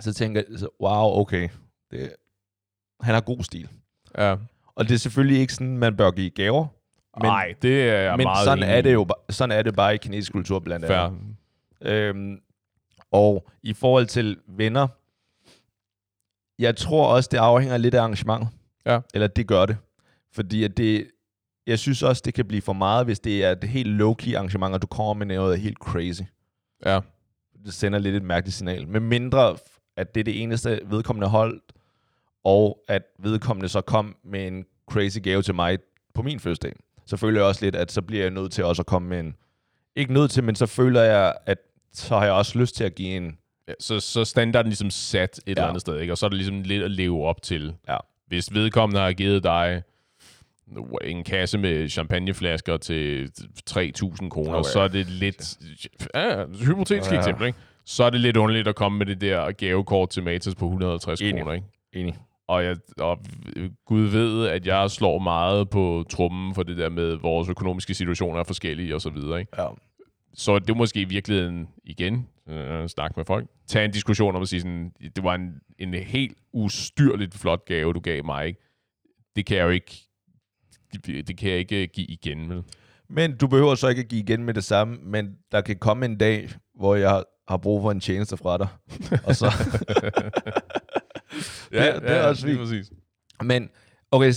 så 0.00 0.12
tænker 0.12 0.42
jeg, 0.48 0.58
så, 0.58 0.68
wow, 0.80 1.20
okay, 1.20 1.48
det, 1.90 2.12
han 3.00 3.14
har 3.14 3.20
god 3.20 3.44
stil. 3.44 3.68
ja. 4.18 4.36
Og 4.76 4.88
det 4.88 4.94
er 4.94 4.98
selvfølgelig 4.98 5.40
ikke 5.40 5.52
sådan, 5.52 5.78
man 5.78 5.96
bør 5.96 6.10
give 6.10 6.30
gaver. 6.30 6.66
Men, 7.20 7.26
Nej, 7.26 7.54
det 7.62 7.90
er 7.90 8.16
men 8.16 8.24
meget 8.24 8.44
sådan 8.44 8.58
enig 8.58 8.74
er 8.76 8.80
det 8.82 8.92
jo 8.92 9.06
sådan 9.30 9.58
er 9.58 9.62
det 9.62 9.76
bare 9.76 9.94
i 9.94 9.98
kinesisk 9.98 10.32
kultur 10.32 10.58
blandt 10.58 10.86
Fair. 10.86 10.98
andet. 10.98 11.20
Øhm, 11.82 12.40
og 13.10 13.48
i 13.62 13.72
forhold 13.72 14.06
til 14.06 14.38
venner, 14.48 14.88
jeg 16.58 16.76
tror 16.76 17.06
også, 17.14 17.28
det 17.32 17.38
afhænger 17.38 17.76
lidt 17.76 17.94
af 17.94 18.00
arrangementet. 18.00 18.48
Ja. 18.86 19.00
Eller 19.14 19.26
det 19.26 19.46
gør 19.46 19.66
det. 19.66 19.76
Fordi 20.32 20.64
at 20.64 20.76
det, 20.76 21.10
jeg 21.66 21.78
synes 21.78 22.02
også, 22.02 22.22
det 22.24 22.34
kan 22.34 22.44
blive 22.44 22.62
for 22.62 22.72
meget, 22.72 23.04
hvis 23.06 23.20
det 23.20 23.44
er 23.44 23.50
et 23.52 23.64
helt 23.64 24.00
low-key 24.02 24.34
arrangement, 24.34 24.74
og 24.74 24.82
du 24.82 24.86
kommer 24.86 25.14
med 25.14 25.26
noget 25.36 25.60
helt 25.60 25.78
crazy. 25.78 26.22
Ja. 26.86 27.00
Det 27.64 27.74
sender 27.74 27.98
lidt 27.98 28.16
et 28.16 28.22
mærkeligt 28.22 28.56
signal. 28.56 28.88
Med 28.88 29.00
mindre, 29.00 29.56
at 29.96 30.14
det 30.14 30.20
er 30.20 30.24
det 30.24 30.42
eneste 30.42 30.80
vedkommende 30.84 31.28
holdt, 31.28 31.62
og 32.44 32.78
at 32.88 33.02
vedkommende 33.18 33.68
så 33.68 33.80
kom 33.80 34.16
med 34.24 34.46
en 34.46 34.64
crazy 34.90 35.18
gave 35.22 35.42
til 35.42 35.54
mig 35.54 35.78
på 36.14 36.22
min 36.22 36.40
fødselsdag. 36.40 36.72
Så 37.06 37.16
føler 37.16 37.40
jeg 37.40 37.46
også 37.48 37.64
lidt, 37.64 37.76
at 37.76 37.92
så 37.92 38.02
bliver 38.02 38.22
jeg 38.22 38.30
nødt 38.30 38.52
til 38.52 38.64
også 38.64 38.82
at 38.82 38.86
komme 38.86 39.08
med 39.08 39.20
en... 39.20 39.34
Ikke 39.96 40.12
nødt 40.12 40.30
til, 40.30 40.44
men 40.44 40.54
så 40.54 40.66
føler 40.66 41.02
jeg, 41.02 41.34
at 41.46 41.58
så 41.92 42.18
har 42.18 42.24
jeg 42.24 42.34
også 42.34 42.58
lyst 42.58 42.76
til 42.76 42.84
at 42.84 42.94
give 42.94 43.16
en... 43.16 43.38
Ja, 43.68 43.72
så, 43.80 44.00
så 44.00 44.24
standarden 44.24 44.68
ligesom 44.70 44.90
sat 44.90 45.38
et 45.38 45.42
ja. 45.46 45.52
eller 45.52 45.68
andet 45.68 45.80
sted, 45.80 46.00
ikke? 46.00 46.12
og 46.12 46.18
så 46.18 46.26
er 46.26 46.30
det 46.30 46.36
ligesom 46.36 46.62
lidt 46.62 46.82
at 46.82 46.90
leve 46.90 47.24
op 47.26 47.42
til. 47.42 47.74
Ja. 47.88 47.96
Hvis 48.26 48.54
vedkommende 48.54 49.00
har 49.00 49.12
givet 49.12 49.42
dig 49.44 49.82
en 51.04 51.24
kasse 51.24 51.58
med 51.58 51.88
champagneflasker 51.88 52.76
til 52.76 53.30
3.000 53.70 54.28
kroner, 54.28 54.54
Okay. 54.58 54.70
så 54.72 54.80
er 54.80 54.88
det 54.88 55.06
lidt... 55.06 55.56
Ja, 56.14 56.44
hypotetisk 56.46 57.10
Ja. 57.10 57.14
ja. 57.14 57.20
eksempel, 57.20 57.46
ikke? 57.46 57.58
Så 57.84 58.04
er 58.04 58.10
det 58.10 58.20
lidt 58.20 58.36
underligt 58.36 58.68
at 58.68 58.74
komme 58.74 58.98
med 58.98 59.06
det 59.06 59.20
der 59.20 59.52
gavekort 59.52 60.10
til 60.10 60.22
Matas 60.22 60.54
på 60.54 60.64
150 60.66 61.20
Enig. 61.20 61.34
kroner, 61.42 61.52
ikke? 61.54 61.66
Enig. 61.92 62.16
Og, 62.52 62.64
jeg, 62.64 62.76
og 62.98 63.18
Gud 63.86 64.02
ved, 64.02 64.48
at 64.48 64.66
jeg 64.66 64.90
slår 64.90 65.18
meget 65.18 65.70
på 65.70 66.04
trummen 66.10 66.54
for 66.54 66.62
det 66.62 66.76
der 66.76 66.88
med, 66.88 67.12
at 67.12 67.22
vores 67.22 67.48
økonomiske 67.48 67.94
situationer 67.94 68.40
er 68.40 68.44
forskellige 68.44 68.94
og 68.94 69.00
så 69.00 69.10
videre, 69.10 69.40
ikke? 69.40 69.52
Ja. 69.58 69.66
Så 70.34 70.58
det 70.58 70.70
er 70.70 70.74
måske 70.74 71.00
i 71.00 71.04
virkeligheden 71.04 71.68
igen, 71.84 72.28
øh, 72.48 72.88
snak 72.88 73.16
med 73.16 73.24
folk, 73.24 73.46
tage 73.66 73.84
en 73.84 73.90
diskussion 73.90 74.36
om 74.36 74.42
at 74.42 74.48
sige 74.48 74.60
sådan, 74.60 74.92
det 75.16 75.24
var 75.24 75.34
en, 75.34 75.54
en 75.78 75.94
helt 75.94 76.38
ustyrligt 76.52 77.34
flot 77.34 77.64
gave, 77.64 77.92
du 77.92 78.00
gav 78.00 78.24
mig, 78.24 78.46
ikke? 78.46 78.60
Det 79.36 79.46
kan 79.46 79.56
jeg 79.56 79.64
jo 79.64 79.70
ikke, 79.70 79.96
det, 80.92 81.28
det 81.28 81.36
kan 81.36 81.50
jeg 81.50 81.58
ikke 81.58 81.86
give 81.86 82.06
igen, 82.06 82.48
vel? 82.48 82.62
Men 83.08 83.36
du 83.36 83.46
behøver 83.46 83.74
så 83.74 83.88
ikke 83.88 84.02
at 84.02 84.08
give 84.08 84.22
igen 84.22 84.44
med 84.44 84.54
det 84.54 84.64
samme, 84.64 84.98
men 85.02 85.36
der 85.52 85.60
kan 85.60 85.76
komme 85.76 86.04
en 86.04 86.18
dag, 86.18 86.50
hvor 86.74 86.94
jeg 86.94 87.24
har 87.48 87.56
brug 87.56 87.82
for 87.82 87.90
en 87.90 88.00
tjeneste 88.00 88.36
fra 88.36 88.58
dig. 88.58 88.68
og 89.26 89.36
så, 89.36 89.46
Det- 91.32 92.02
det 92.02 92.10
er 92.10 92.22
også 92.26 92.46
fint. 92.46 92.58
præcis. 92.58 92.92
Men 93.44 93.70
okay, 94.10 94.32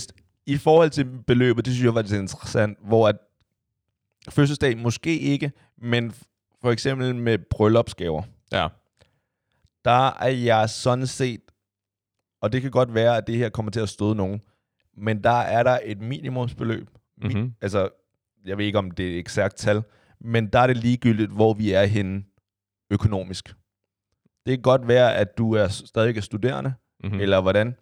i 0.46 0.56
forhold 0.56 0.90
til 0.90 1.04
beløbet, 1.26 1.64
det 1.64 1.74
synes 1.74 1.84
jeg 1.86 1.94
faktisk 1.94 2.14
er 2.16 2.20
interessant, 2.20 2.78
hvor 2.82 3.08
at 3.08 3.16
fødselsdag 4.30 4.78
måske 4.78 5.18
ikke, 5.18 5.52
men 5.78 6.14
for 6.62 6.70
eksempel 6.70 7.14
med 7.14 7.38
bryllupsgaver, 7.38 8.22
Ja, 8.52 8.68
der 9.84 10.10
er 10.20 10.28
jeg 10.28 10.70
sådan 10.70 11.06
set, 11.06 11.40
og 12.40 12.52
det 12.52 12.62
kan 12.62 12.70
godt 12.70 12.94
være, 12.94 13.16
at 13.16 13.26
det 13.26 13.36
her 13.36 13.48
kommer 13.48 13.72
til 13.72 13.80
at 13.80 13.88
støde 13.88 14.14
nogen, 14.14 14.40
men 14.96 15.24
der 15.24 15.30
er 15.40 15.62
der 15.62 15.78
et 15.84 16.00
minimumsbeløb. 16.00 16.88
Mi- 17.24 17.28
Mhm. 17.28 17.54
Altså, 17.60 17.88
jeg 18.46 18.58
ved 18.58 18.64
ikke, 18.66 18.78
om 18.78 18.90
det 18.90 19.06
er 19.08 19.12
et 19.12 19.18
eksakt 19.18 19.56
tal, 19.56 19.82
men 20.20 20.46
der 20.46 20.58
er 20.58 20.66
det 20.66 20.76
ligegyldigt, 20.76 21.30
hvor 21.30 21.54
vi 21.54 21.72
er 21.72 21.84
henne 21.84 22.24
økonomisk. 22.90 23.48
Det 24.46 24.52
kan 24.58 24.62
godt 24.62 24.88
være, 24.88 25.14
at 25.14 25.38
du 25.38 25.52
er 25.52 25.68
stadig 25.68 26.16
er 26.16 26.20
studerende, 26.20 26.74
mm-hmm. 27.00 27.16
mm. 27.16 27.20
eller 27.22 27.40
hvordan, 27.40 27.76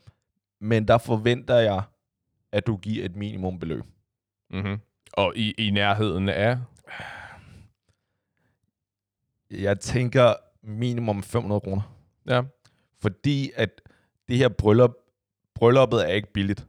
men 0.61 0.88
der 0.88 0.98
forventer 0.98 1.57
jeg, 1.57 1.83
at 2.53 2.66
du 2.66 2.77
giver 2.77 3.05
et 3.05 3.16
minimumbeløb. 3.16 3.85
mm-hmm. 4.50 4.79
Og 5.12 5.33
i, 5.37 5.50
i 5.59 5.70
nærheden 5.70 6.29
af, 6.29 6.59
Jeg 9.50 9.81
tænker 9.81 10.35
minimum 10.62 11.22
500 11.22 11.61
kroner. 11.61 11.83
ja, 12.27 12.42
Fordi 13.03 13.50
at 13.57 13.81
det 14.29 14.37
her 14.37 14.48
bryllup, 14.48 14.90
brylluppet 15.55 16.09
er 16.11 16.12
ikke 16.12 16.33
billigt. 16.33 16.66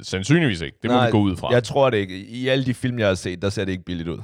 sandsynligvis 0.00 0.60
ikke. 0.60 0.78
Det 0.82 0.90
må 0.90 0.96
Nej, 0.96 1.06
vi 1.06 1.10
gå 1.10 1.18
ud 1.20 1.36
fra. 1.36 1.52
Jeg 1.52 1.64
tror 1.64 1.90
det 1.90 1.96
ikke. 1.98 2.24
I 2.26 2.48
alle 2.48 2.64
de 2.66 2.74
film, 2.74 2.98
jeg 2.98 3.08
har 3.08 3.14
set, 3.14 3.42
der 3.42 3.48
ser 3.50 3.64
det 3.64 3.72
ikke 3.72 3.84
billigt 3.84 4.08
ud. 4.08 4.18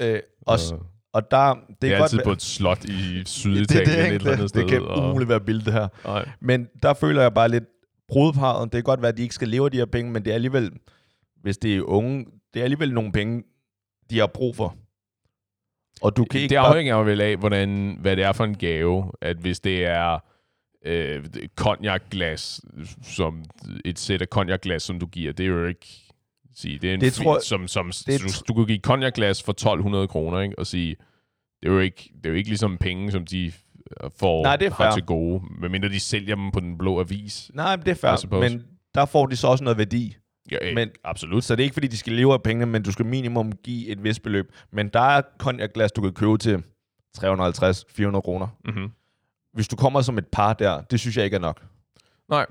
øh, 0.00 0.20
og, 0.46 0.58
Øh, 0.72 0.80
og 1.14 1.30
der, 1.30 1.54
det, 1.54 1.82
det 1.82 1.92
er 1.92 1.98
godt 1.98 2.02
altid 2.12 2.24
på 2.24 2.32
et 2.32 2.42
slot 2.42 2.84
i 2.84 3.18
det, 3.18 3.28
Syditalien 3.28 3.86
det, 3.86 3.98
er 3.98 4.00
et 4.00 4.04
ikke 4.04 4.14
eller 4.14 4.30
andet 4.32 4.42
det, 4.42 4.48
sted. 4.48 4.60
det 4.62 4.70
kan 4.70 4.82
og- 4.82 5.08
umuligt 5.08 5.28
være 5.28 5.40
billigt, 5.40 5.64
det 5.66 5.72
her. 5.72 5.88
Nej. 6.04 6.28
Men 6.40 6.68
der 6.82 6.94
føler 6.94 7.22
jeg 7.22 7.34
bare 7.34 7.48
lidt 7.48 7.64
brudeparret. 8.08 8.64
Det 8.64 8.72
kan 8.72 8.82
godt 8.82 9.02
være, 9.02 9.08
at 9.08 9.16
de 9.16 9.22
ikke 9.22 9.34
skal 9.34 9.48
leve 9.48 9.64
af 9.64 9.70
de 9.70 9.76
her 9.76 9.84
penge, 9.86 10.12
men 10.12 10.24
det 10.24 10.30
er 10.30 10.34
alligevel, 10.34 10.70
hvis 11.42 11.58
det 11.58 11.76
er 11.76 11.82
unge, 11.82 12.26
det 12.54 12.60
er 12.60 12.64
alligevel 12.64 12.92
nogle 12.94 13.12
penge, 13.12 13.42
de 14.10 14.18
har 14.18 14.26
brug 14.26 14.56
for. 14.56 14.76
Og 16.02 16.16
du 16.16 16.24
kan 16.24 16.40
ikke 16.40 16.50
det 16.50 16.58
bare... 16.58 16.68
afhænger 16.68 16.96
jo 16.96 17.02
vel 17.02 17.20
af, 17.20 17.36
hvordan, 17.36 17.98
hvad 18.00 18.16
det 18.16 18.24
er 18.24 18.32
for 18.32 18.44
en 18.44 18.56
gave. 18.56 19.12
At 19.20 19.36
hvis 19.36 19.60
det 19.60 19.84
er 19.84 20.18
øh, 20.86 21.24
konjakglas, 21.56 22.60
som 23.02 23.44
et 23.84 23.98
sæt 23.98 24.22
af 24.22 24.30
konjakglas, 24.30 24.82
som 24.82 24.98
du 25.00 25.06
giver, 25.06 25.32
det 25.32 25.44
er 25.44 25.48
jo 25.50 25.66
ikke... 25.66 26.03
Sige, 26.54 26.78
det 26.78 26.90
er 26.90 26.94
en 26.94 27.00
Det 27.00 27.16
det 27.16 27.24
tror- 27.24 27.38
som, 27.38 27.68
som 27.68 27.90
det 28.06 28.20
du, 28.22 28.28
du 28.48 28.54
kan 28.54 28.66
give 28.66 28.78
konjakglas 28.78 29.42
for 29.42 29.52
1200 29.52 30.08
kroner, 30.08 30.40
ikke? 30.40 30.58
Og 30.58 30.66
sige, 30.66 30.96
det 31.62 31.68
er 31.68 31.72
jo 31.72 31.78
ikke, 31.80 32.10
det 32.16 32.26
er 32.26 32.30
jo 32.30 32.36
ikke 32.36 32.48
ligesom 32.50 32.78
penge, 32.78 33.10
som 33.12 33.26
de 33.26 33.46
øh, 33.46 34.10
får 34.18 34.42
Nej, 34.42 34.56
det 34.56 34.66
er 34.66 34.70
har 34.70 34.84
fair. 34.84 34.92
til 34.94 35.02
gode, 35.04 35.42
medmindre 35.60 35.88
de 35.88 36.00
sælger 36.00 36.34
dem 36.34 36.50
på 36.50 36.60
den 36.60 36.78
blå 36.78 37.00
avis. 37.00 37.50
Nej, 37.54 37.76
men 37.76 37.86
det 37.86 37.90
er 37.90 37.94
fair, 37.94 38.40
men 38.40 38.64
der 38.94 39.04
får 39.04 39.26
de 39.26 39.36
så 39.36 39.46
også 39.48 39.64
noget 39.64 39.78
værdi. 39.78 40.16
Ja, 40.50 40.68
øh, 40.68 40.74
Men- 40.74 40.90
absolut. 41.04 41.44
Så 41.44 41.56
det 41.56 41.62
er 41.62 41.64
ikke, 41.64 41.74
fordi 41.74 41.86
de 41.86 41.96
skal 41.96 42.12
leve 42.12 42.32
af 42.32 42.42
pengene, 42.42 42.66
men 42.66 42.82
du 42.82 42.92
skal 42.92 43.06
minimum 43.06 43.52
give 43.52 43.88
et 43.88 44.04
vist 44.04 44.22
beløb. 44.22 44.52
Men 44.72 44.88
der 44.88 45.00
er 45.00 45.22
konjakglas, 45.38 45.92
du 45.92 46.02
kan 46.02 46.12
købe 46.12 46.38
til 46.38 46.62
350-400 47.18 48.20
kroner. 48.20 48.46
Mm-hmm. 48.64 48.90
Hvis 49.52 49.68
du 49.68 49.76
kommer 49.76 50.00
som 50.02 50.18
et 50.18 50.26
par 50.26 50.52
der, 50.52 50.80
det 50.80 51.00
synes 51.00 51.16
jeg 51.16 51.24
ikke 51.24 51.34
er 51.34 51.40
nok. 51.40 51.62
Nej. 52.28 52.46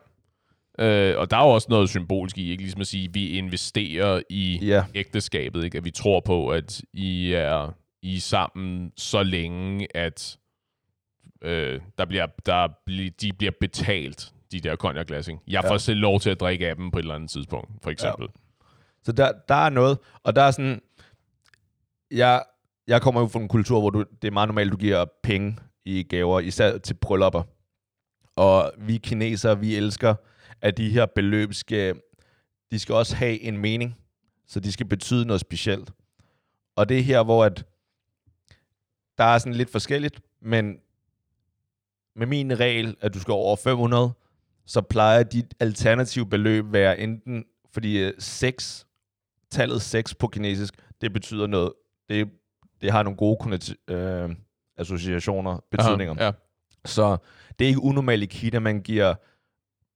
Øh, 0.79 1.17
og 1.17 1.31
der 1.31 1.37
er 1.37 1.43
jo 1.43 1.49
også 1.49 1.67
noget 1.69 1.89
symbolsk 1.89 2.37
i, 2.37 2.51
ikke? 2.51 2.63
Ligesom 2.63 2.81
at 2.81 2.87
sige, 2.87 3.13
vi 3.13 3.29
investerer 3.29 4.21
i 4.29 4.59
Ja, 4.61 4.85
ægteskabet, 4.95 5.63
ikke? 5.63 5.77
At 5.77 5.85
vi 5.85 5.91
tror 5.91 6.19
på, 6.19 6.49
at 6.49 6.81
I 6.93 7.33
er 7.33 7.73
I 8.01 8.15
er 8.15 8.19
sammen 8.19 8.91
så 8.97 9.23
længe, 9.23 9.87
at 9.97 10.37
øh, 11.41 11.81
der 11.97 12.05
bliver, 12.05 12.27
der 12.45 12.67
de 13.21 13.33
bliver 13.33 13.51
betalt, 13.59 14.33
de 14.51 14.59
der 14.59 14.75
ikke? 15.27 15.41
Jeg 15.47 15.63
får 15.63 15.73
Ja. 15.73 15.77
selv 15.77 15.99
lov 15.99 16.19
til 16.19 16.29
at 16.29 16.39
drikke 16.39 16.67
af 16.69 16.75
dem 16.75 16.91
på 16.91 16.97
et 16.99 17.03
eller 17.03 17.15
andet 17.15 17.29
tidspunkt, 17.29 17.69
for 17.83 17.89
eksempel. 17.89 18.27
Så 19.03 19.11
der, 19.11 19.31
der 19.47 19.55
er 19.55 19.69
noget, 19.69 19.97
og 20.23 20.35
der 20.35 20.41
er 20.41 20.51
sådan, 20.51 20.81
jeg, 22.11 22.43
jeg 22.87 23.01
kommer 23.01 23.21
jo 23.21 23.27
fra 23.27 23.39
en 23.39 23.47
kultur, 23.47 23.79
hvor 23.79 23.89
du, 23.89 24.03
det 24.21 24.27
er 24.27 24.31
meget 24.31 24.49
normalt, 24.49 24.71
du 24.71 24.77
giver 24.77 25.05
penge 25.23 25.57
i 25.85 26.03
gaver, 26.03 26.39
især 26.39 26.77
til 26.77 26.93
bryllupper. 26.93 27.43
Og 28.35 28.71
vi 28.77 28.97
kinesere, 28.97 29.59
vi 29.59 29.75
elsker, 29.75 30.15
at 30.63 30.77
de 30.77 30.89
her 30.89 31.05
beløb 31.05 31.53
skal, 31.53 32.01
de 32.71 32.79
skal 32.79 32.95
også 32.95 33.15
have 33.15 33.41
en 33.41 33.57
mening, 33.57 33.95
så 34.47 34.59
de 34.59 34.71
skal 34.71 34.85
betyde 34.85 35.25
noget 35.25 35.39
specielt. 35.41 35.91
Og 36.75 36.89
det 36.89 36.99
er 36.99 37.03
her, 37.03 37.23
hvor 37.23 37.45
at 37.45 37.65
der 39.17 39.23
er 39.23 39.37
sådan 39.37 39.53
lidt 39.53 39.69
forskelligt, 39.69 40.21
men 40.41 40.77
med 42.15 42.27
min 42.27 42.59
regel, 42.59 42.95
at 43.01 43.13
du 43.13 43.19
skal 43.19 43.31
over 43.31 43.55
500, 43.55 44.11
så 44.65 44.81
plejer 44.81 45.23
dit 45.23 45.53
alternative 45.59 46.25
beløb 46.25 46.73
være 46.73 46.99
enten, 46.99 47.45
fordi 47.71 48.11
6, 48.19 48.87
tallet 49.51 49.81
6 49.81 50.15
på 50.15 50.27
kinesisk, 50.27 50.73
det 51.01 51.13
betyder 51.13 51.47
noget, 51.47 51.73
det, 52.09 52.29
det 52.81 52.91
har 52.91 53.03
nogle 53.03 53.17
gode 53.17 53.75
øh, 53.87 54.35
associationer, 54.77 55.59
betydninger. 55.71 56.15
Ja. 56.19 56.31
Så 56.85 57.17
det 57.59 57.65
er 57.65 57.69
ikke 57.69 57.83
unormalt 57.83 58.23
i 58.23 58.25
Kina, 58.25 58.59
man 58.59 58.81
giver 58.81 59.15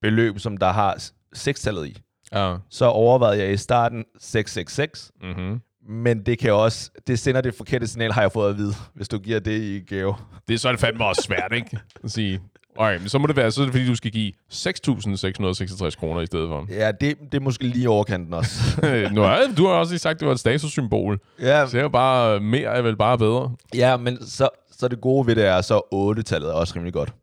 beløb, 0.02 0.40
som 0.40 0.58
der 0.58 0.72
har 0.72 0.96
6-tallet 1.36 1.88
i. 1.88 2.02
ja. 2.34 2.56
Så 2.70 2.86
overvejede 2.86 3.44
jeg 3.44 3.54
i 3.54 3.58
starten 3.58 4.06
666, 4.20 5.12
Mm-hmm. 5.22 5.62
men 5.90 6.26
det 6.26 6.40
kan 6.40 6.54
også, 6.54 6.90
det 7.08 7.20
sender 7.20 7.42
det 7.42 7.54
forkerte 7.56 7.88
signal, 7.88 8.12
har 8.12 8.22
jeg 8.22 8.32
fået 8.32 8.50
at 8.50 8.58
vide, 8.58 8.74
hvis 8.94 9.08
du 9.08 9.20
giver 9.20 9.40
det 9.40 9.62
i 9.62 9.80
gave. 9.80 10.16
Det 10.48 10.54
er 10.54 10.58
så 10.58 10.68
er 10.68 10.72
det 10.72 10.80
fandme 10.82 11.06
også 11.06 11.22
svært, 11.22 11.52
ikke? 11.56 11.80
At 12.04 12.12
sige, 12.12 12.42
okay, 12.76 13.00
men 13.00 13.10
så 13.10 13.18
må 13.18 13.28
det 13.28 13.36
være, 13.36 13.52
så 13.52 13.62
er 13.62 13.66
det 13.66 13.74
fordi, 13.74 13.88
du 13.88 13.96
skal 13.96 14.12
give 14.12 14.34
6.666 14.54 16.00
kroner 16.00 16.22
i 16.22 16.26
stedet 16.26 16.48
for. 16.50 16.66
Ja, 16.70 16.92
det, 16.92 17.18
det 17.32 17.34
er 17.38 17.42
måske 17.42 17.64
lige 17.68 17.90
overkanten 17.90 18.34
også. 18.34 18.60
nu 19.14 19.22
har, 19.22 19.42
du 19.58 19.66
har 19.68 19.74
også 19.74 19.94
lige 19.94 20.00
sagt, 20.00 20.16
at 20.16 20.20
det 20.20 20.26
var 20.28 20.34
et 20.34 20.40
statussymbol. 20.40 21.20
ja, 21.42 21.66
Så 21.66 21.72
det 21.72 21.78
er 21.78 21.84
jo 21.84 21.90
bare, 21.90 22.40
mere 22.40 22.70
er 22.78 22.82
vel 22.82 22.96
bare 22.98 23.18
bedre. 23.18 23.56
ja, 23.76 23.98
men 23.98 24.26
så, 24.26 24.50
så 24.72 24.88
det 24.88 25.02
gode 25.02 25.28
ved 25.28 25.36
det 25.36 25.46
er, 25.46 25.62
så 25.62 25.82
8-tallet 25.94 26.50
er 26.50 26.54
også 26.54 26.74
rimelig 26.76 26.94
godt. 26.94 27.14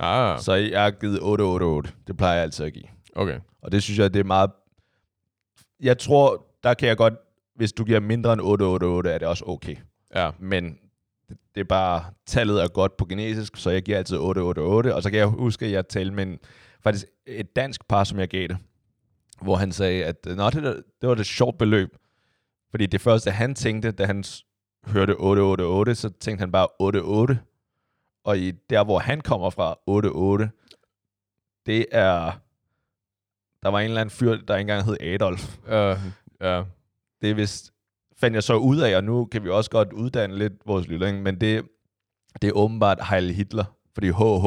Ah, 0.00 0.38
Så 0.40 0.52
jeg 0.54 0.82
har 0.82 0.90
givet 0.90 1.18
888. 1.22 1.94
Det 2.06 2.16
plejer 2.16 2.34
jeg 2.34 2.42
altid 2.42 2.64
at 2.64 2.72
give. 2.72 2.84
okay. 3.14 3.38
Og 3.62 3.72
det 3.72 3.82
synes 3.82 3.98
jeg, 3.98 4.14
det 4.14 4.20
er 4.20 4.24
meget... 4.24 4.50
Jeg 5.80 5.98
tror, 5.98 6.46
der 6.62 6.74
kan 6.74 6.88
jeg 6.88 6.96
godt... 6.96 7.14
Hvis 7.56 7.72
du 7.72 7.84
giver 7.84 8.00
mindre 8.00 8.32
end 8.32 8.40
888, 8.40 9.14
er 9.14 9.18
det 9.18 9.28
også 9.28 9.44
okay. 9.46 9.76
Ja, 10.14 10.30
Men 10.38 10.78
det 11.54 11.60
er 11.60 11.64
bare... 11.64 12.04
Tallet 12.26 12.62
er 12.62 12.68
godt 12.68 12.96
på 12.96 13.04
kinesisk, 13.04 13.56
så 13.56 13.70
jeg 13.70 13.82
giver 13.82 13.98
altid 13.98 14.16
888. 14.16 14.94
Og 14.96 15.02
så 15.02 15.10
kan 15.10 15.18
jeg 15.18 15.26
huske, 15.26 15.66
at 15.66 15.72
jeg 15.72 15.88
talte 15.88 16.14
med 16.14 16.22
en, 16.26 16.38
faktisk 16.82 17.06
et 17.26 17.56
dansk 17.56 17.88
par, 17.88 18.04
som 18.04 18.18
jeg 18.18 18.28
gav 18.28 18.48
det. 18.48 18.56
Hvor 19.40 19.56
han 19.56 19.72
sagde, 19.72 20.04
at 20.04 20.16
Nå, 20.36 20.50
det, 20.50 20.62
der, 20.62 20.74
det 21.00 21.08
var 21.08 21.14
det 21.14 21.26
sjovt 21.26 21.58
beløb. 21.58 21.96
Fordi 22.70 22.86
det 22.86 23.00
første, 23.00 23.30
han 23.30 23.54
tænkte, 23.54 23.90
da 23.90 24.06
han 24.06 24.24
hørte 24.86 25.10
888, 25.16 25.98
så 25.98 26.08
tænkte 26.20 26.40
han 26.42 26.52
bare 26.52 26.68
88. 26.80 27.38
Og 28.24 28.38
i 28.38 28.50
der, 28.50 28.84
hvor 28.84 28.98
han 28.98 29.20
kommer 29.20 29.50
fra, 29.50 29.78
88, 29.86 30.50
det 31.66 31.86
er... 31.92 32.40
Der 33.62 33.68
var 33.68 33.80
en 33.80 33.84
eller 33.84 34.00
anden 34.00 34.10
fyr, 34.10 34.36
der 34.36 34.56
ikke 34.56 34.60
engang 34.60 34.84
hed 34.84 34.96
Adolf. 35.00 35.58
uh, 35.66 36.00
ja. 36.40 36.62
Det 37.22 37.30
er 37.30 37.34
vist, 37.34 37.72
fandt 38.16 38.34
jeg 38.34 38.42
så 38.42 38.54
ud 38.56 38.80
af, 38.80 38.96
og 38.96 39.04
nu 39.04 39.24
kan 39.24 39.44
vi 39.44 39.48
også 39.48 39.70
godt 39.70 39.92
uddanne 39.92 40.38
lidt 40.38 40.52
vores 40.66 40.86
ikke? 40.86 41.12
men 41.12 41.40
det, 41.40 41.64
det 42.42 42.48
er 42.48 42.52
åbenbart 42.52 42.98
Heil 43.10 43.30
Hitler, 43.30 43.64
fordi 43.94 44.08
HH, 44.08 44.46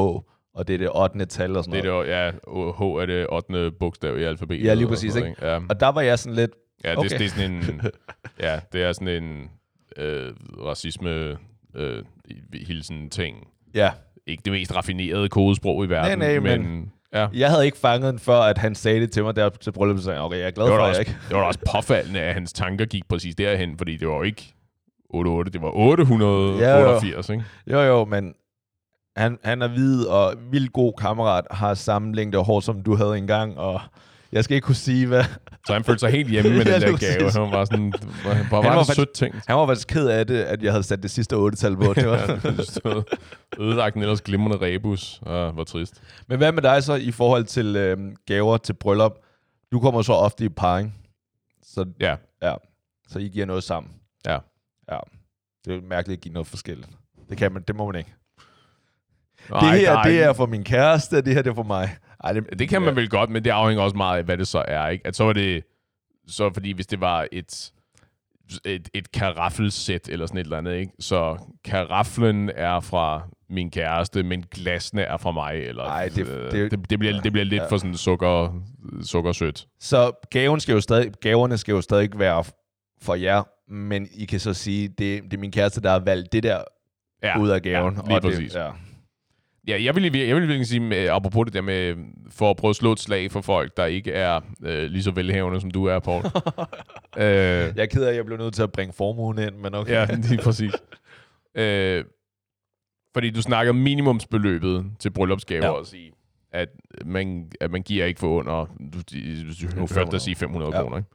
og 0.54 0.68
det 0.68 0.74
er 0.74 0.78
det 0.78 0.90
8. 0.94 1.26
tal 1.26 1.56
og 1.56 1.64
sådan 1.64 1.82
Det 1.82 1.88
er 1.88 1.92
noget. 1.92 2.06
det, 2.06 2.12
ja, 2.12 2.30
H 2.78 2.82
er 2.82 3.06
det 3.06 3.26
8. 3.30 3.70
bogstav 3.70 4.18
i 4.18 4.22
alfabetet. 4.22 4.64
Ja, 4.64 4.74
lige 4.74 4.88
præcis, 4.88 5.14
noget, 5.14 5.36
Ja, 5.42 5.60
Og 5.68 5.80
der 5.80 5.88
var 5.88 6.00
jeg 6.00 6.18
sådan 6.18 6.36
lidt, 6.36 6.50
ja 6.84 6.90
det, 6.90 6.98
okay. 6.98 7.08
det, 7.18 7.24
er 7.24 7.28
sådan 7.28 7.52
en, 7.52 7.80
ja, 8.46 8.60
det 8.72 8.82
er 8.82 8.92
sådan 8.92 9.22
en 9.22 9.50
øh, 9.96 10.34
racisme 10.58 11.38
øh, 11.74 12.04
hilsen 12.66 13.10
ting. 13.10 13.48
Ja, 13.76 13.90
Ikke 14.26 14.42
det 14.44 14.52
mest 14.52 14.76
raffinerede 14.76 15.28
kodesprog 15.28 15.84
i 15.84 15.88
verden, 15.88 16.18
nej, 16.18 16.38
men- 16.38 16.62
men 16.62 16.92
ja. 17.14 17.26
jeg 17.34 17.50
havde 17.50 17.64
ikke 17.64 17.78
fanget 17.78 18.10
den 18.12 18.18
før, 18.18 18.38
at 18.40 18.58
han 18.58 18.74
sagde 18.74 19.00
det 19.00 19.10
til 19.12 19.24
mig 19.24 19.36
der 19.36 19.48
til 19.48 19.72
brylluppet, 19.72 20.04
så 20.04 20.12
jeg, 20.12 20.20
okay, 20.20 20.38
jeg 20.38 20.46
er 20.46 20.50
glad 20.50 20.66
Det 20.66 20.72
for, 20.72 20.76
at 20.78 20.82
jeg 20.82 20.88
også, 20.88 21.00
ikke... 21.00 21.16
det 21.28 21.34
var 21.36 21.40
da 21.40 21.46
også 21.46 21.60
påfaldende, 21.74 22.20
at 22.20 22.34
hans 22.34 22.52
tanker 22.52 22.84
gik 22.84 23.08
præcis 23.08 23.34
derhen, 23.34 23.78
fordi 23.78 23.96
det 23.96 24.08
var 24.08 24.14
jo 24.14 24.22
ikke 24.22 24.54
88, 25.10 25.52
det 25.52 25.62
var 25.62 25.70
888, 25.76 27.28
ikke? 27.30 27.44
Jo, 27.66 27.80
jo, 27.80 28.04
men 28.04 28.34
han, 29.16 29.38
han 29.44 29.62
er 29.62 29.68
hvid 29.68 30.04
og 30.04 30.34
vildt 30.50 30.72
god 30.72 30.92
kammerat, 30.98 31.44
har 31.50 31.74
samme 31.74 32.14
længde 32.14 32.38
hår, 32.38 32.60
som 32.60 32.82
du 32.82 32.96
havde 32.96 33.18
engang, 33.18 33.58
og 33.58 33.80
jeg 34.32 34.44
skal 34.44 34.54
ikke 34.54 34.64
kunne 34.64 34.74
sige, 34.74 35.06
hvad... 35.06 35.24
Så 35.66 35.72
han 35.72 35.84
følte 35.84 36.00
sig 36.00 36.10
helt 36.10 36.30
hjemme 36.30 36.50
med 36.50 36.64
Ja, 36.66 36.74
den 36.78 36.82
der 36.82 37.18
gave. 37.18 37.30
Han 37.44 37.52
var 37.52 37.64
sådan, 37.64 37.92
hvor, 38.22 38.60
var 38.62 38.74
var 38.74 38.82
det 38.82 38.96
sødt 38.96 39.12
ting. 39.12 39.34
Han 39.46 39.56
var 39.56 39.66
faktisk 39.66 39.88
ked 39.88 40.08
af 40.08 40.26
det, 40.26 40.42
at 40.42 40.62
jeg 40.62 40.72
havde 40.72 40.82
sat 40.82 41.02
det 41.02 41.10
sidste 41.10 41.36
otte-tal 41.36 41.76
på. 41.76 41.94
Det 41.94 42.06
var, 42.06 42.40
Ja, 42.84 43.02
ødelagt 43.64 43.96
en 43.96 44.02
ellers 44.02 44.20
glimrende 44.20 44.58
rebus. 44.60 45.20
Ah, 45.26 45.54
hvor 45.54 45.64
trist. 45.64 46.02
Men 46.28 46.38
hvad 46.38 46.52
med 46.52 46.62
dig 46.62 46.82
så 46.82 46.94
i 46.94 47.10
forhold 47.10 47.44
til 47.44 47.76
øh, 47.76 47.98
gaver 48.26 48.56
til 48.56 48.72
bryllup? 48.72 49.12
Du 49.72 49.80
kommer 49.80 50.02
så 50.02 50.12
ofte 50.12 50.44
i 50.44 50.48
parring, 50.48 50.94
så, 51.62 51.84
Ja, 52.00 52.16
ja, 52.42 52.54
så 53.08 53.18
I 53.18 53.28
giver 53.28 53.46
noget 53.46 53.64
sammen. 53.64 53.92
Ja. 54.26 54.38
ja. 54.92 54.98
Det 55.64 55.76
er 55.76 55.80
mærkeligt 55.82 56.18
at 56.18 56.22
give 56.22 56.32
noget 56.32 56.46
forskelligt. 56.46 56.88
Det, 57.28 57.38
kan 57.38 57.52
man, 57.52 57.62
det 57.68 57.76
må 57.76 57.86
man 57.86 57.94
ikke. 57.98 58.14
Nej, 59.50 59.60
det 59.72 59.80
her, 59.80 59.92
er 59.96 60.02
det 60.02 60.22
er 60.22 60.32
for 60.32 60.46
min 60.46 60.64
kæreste, 60.64 61.22
det 61.22 61.34
her 61.34 61.42
det 61.42 61.50
er 61.50 61.54
for 61.54 61.62
mig. 61.62 61.96
Ej, 62.24 62.32
det, 62.32 62.58
Det 62.58 62.68
kan 62.68 62.82
man 62.82 62.96
vel 62.96 63.08
godt, 63.10 63.30
men 63.30 63.44
det 63.44 63.50
afhænger 63.50 63.82
også 63.84 63.96
meget 63.96 64.18
af, 64.18 64.24
hvad 64.24 64.38
det 64.38 64.48
så 64.48 64.64
er. 64.68 64.88
Ikke? 64.88 65.06
At 65.06 65.16
så 65.16 65.24
var 65.24 65.32
det, 65.32 65.64
så 66.26 66.50
fordi 66.54 66.72
hvis 66.72 66.86
det 66.86 67.00
var 67.00 67.26
et, 67.32 67.72
et, 68.64 68.88
et 68.94 69.12
karaffelsæt 69.12 70.08
eller 70.08 70.26
sådan 70.26 70.38
et 70.40 70.44
eller 70.44 70.58
andet, 70.58 70.74
ikke? 70.74 70.92
så 71.00 71.38
karaflen 71.64 72.50
er 72.54 72.80
fra 72.80 73.22
min 73.50 73.70
kæreste, 73.70 74.22
men 74.22 74.42
glasene 74.50 75.02
er 75.02 75.16
fra 75.16 75.30
mig. 75.30 75.54
Eller, 75.54 75.82
Ej, 75.84 76.08
det- 76.14 76.28
øh, 76.28 76.50
det- 76.52 76.70
det, 76.70 76.90
det, 76.90 76.98
bliver, 76.98 77.20
det 77.20 77.32
bliver 77.32 77.44
lidt 77.44 77.62
Ja. 77.62 77.68
for 77.68 77.76
sådan 77.76 77.96
sukker, 77.96 78.62
sukkersødt. 79.02 79.66
Så 79.80 80.12
gaven 80.30 80.60
skal 80.60 80.72
jo 80.72 80.80
stadig, 80.80 81.12
gaverne 81.20 81.58
skal 81.58 81.72
jo 81.72 81.80
stadig 81.80 82.10
være 82.18 82.44
for 83.02 83.14
jer, 83.14 83.42
men 83.72 84.08
I 84.14 84.24
kan 84.24 84.40
så 84.40 84.54
sige, 84.54 84.88
det, 84.88 85.22
det 85.22 85.32
er 85.34 85.38
min 85.38 85.52
kæreste, 85.52 85.80
der 85.82 85.90
har 85.90 85.98
valgt 85.98 86.32
det 86.32 86.42
der 86.42 86.62
Ja, 87.22 87.38
ud 87.40 87.48
af 87.48 87.62
gaven. 87.62 87.94
ja, 87.94 88.02
lige 88.06 88.16
og 88.16 88.22
det, 88.22 88.30
præcis. 88.30 88.54
Ja. 88.54 88.70
Ja, 89.68 89.82
jeg 89.82 89.94
vil, 89.94 90.02
jeg 90.18 90.36
vil 90.36 90.48
virkelig 90.48 90.66
sige, 90.66 90.80
med, 90.80 91.08
apropos 91.08 91.44
det 91.44 91.54
der 91.54 91.60
med, 91.60 91.94
for 92.30 92.50
at 92.50 92.56
prøve 92.56 92.70
at 92.70 92.76
slå 92.76 92.92
et 92.92 93.00
slag 93.00 93.30
for 93.32 93.40
folk, 93.40 93.76
der 93.76 93.84
ikke 93.86 94.12
er 94.12 94.40
øh, 94.64 94.84
lige 94.90 95.02
så 95.02 95.10
velhavende, 95.10 95.60
som 95.60 95.70
du 95.70 95.84
er, 95.84 95.98
Paul. 95.98 96.22
øh, 97.16 97.22
Jeg 97.76 97.78
er 97.78 97.86
ked 97.86 98.04
af, 98.04 98.10
at 98.10 98.16
jeg 98.16 98.24
blev 98.26 98.38
nødt 98.38 98.54
til 98.54 98.62
at 98.62 98.72
bringe 98.72 98.92
formuen 98.92 99.38
ind, 99.38 99.54
men 99.54 99.74
okay. 99.74 99.92
Ja, 99.92 100.06
lige 100.14 100.42
præcis. 100.42 100.72
øh, 101.54 102.04
fordi 103.14 103.30
du 103.30 103.42
snakker 103.42 103.72
minimumsbeløbet 103.72 104.86
til 104.98 105.10
bryllupsgaver 105.10 105.64
Ja. 105.66 105.70
og 105.70 105.86
sige, 105.86 106.12
at 106.52 106.68
man, 107.04 107.50
at 107.60 107.70
man 107.70 107.82
giver 107.82 108.04
ikke 108.04 108.20
for 108.20 108.28
under, 108.28 108.66
du, 108.94 108.98
du, 109.72 109.76
nu 109.80 109.86
først 109.86 110.14
at 110.14 110.22
sige 110.22 110.34
500 110.34 110.70
Ja. 110.72 110.76
ja. 110.76 110.82
kroner, 110.82 110.96
ikke? 110.96 111.08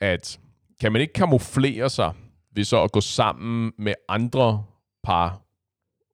At 0.00 0.40
kan 0.80 0.92
man 0.92 1.00
ikke 1.00 1.12
kamuflere 1.12 1.90
sig 1.90 2.12
ved 2.54 2.64
så 2.64 2.82
at 2.82 2.92
gå 2.92 3.00
sammen 3.00 3.72
med 3.78 3.94
andre 4.08 4.64
par, 5.04 5.40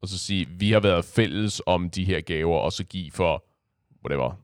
og 0.07 0.11
så 0.11 0.19
sige, 0.19 0.49
vi 0.59 0.71
har 0.73 0.81
været 0.81 1.05
fælles 1.05 1.62
om 1.66 1.90
de 1.90 2.05
her 2.05 2.21
gaver, 2.21 2.59
og 2.59 2.73
så 2.73 2.85
give 2.85 3.11
for, 3.11 3.45
whatever, 4.05 4.38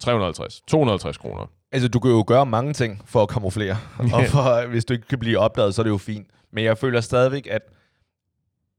350, 0.00 0.62
250 0.68 1.18
kroner. 1.18 1.46
Altså, 1.72 1.88
du 1.88 2.00
kan 2.00 2.10
jo 2.10 2.24
gøre 2.26 2.46
mange 2.46 2.72
ting 2.72 3.02
for 3.04 3.22
at 3.22 3.28
kamuflere. 3.28 3.76
og 4.14 4.24
for, 4.26 4.66
hvis 4.68 4.84
du 4.84 4.94
ikke 4.94 5.06
kan 5.06 5.18
blive 5.18 5.38
opdaget, 5.38 5.74
så 5.74 5.82
er 5.82 5.84
det 5.84 5.90
jo 5.90 5.98
fint. 5.98 6.26
Men 6.52 6.64
jeg 6.64 6.78
føler 6.78 7.00
stadigvæk, 7.00 7.46
at 7.50 7.62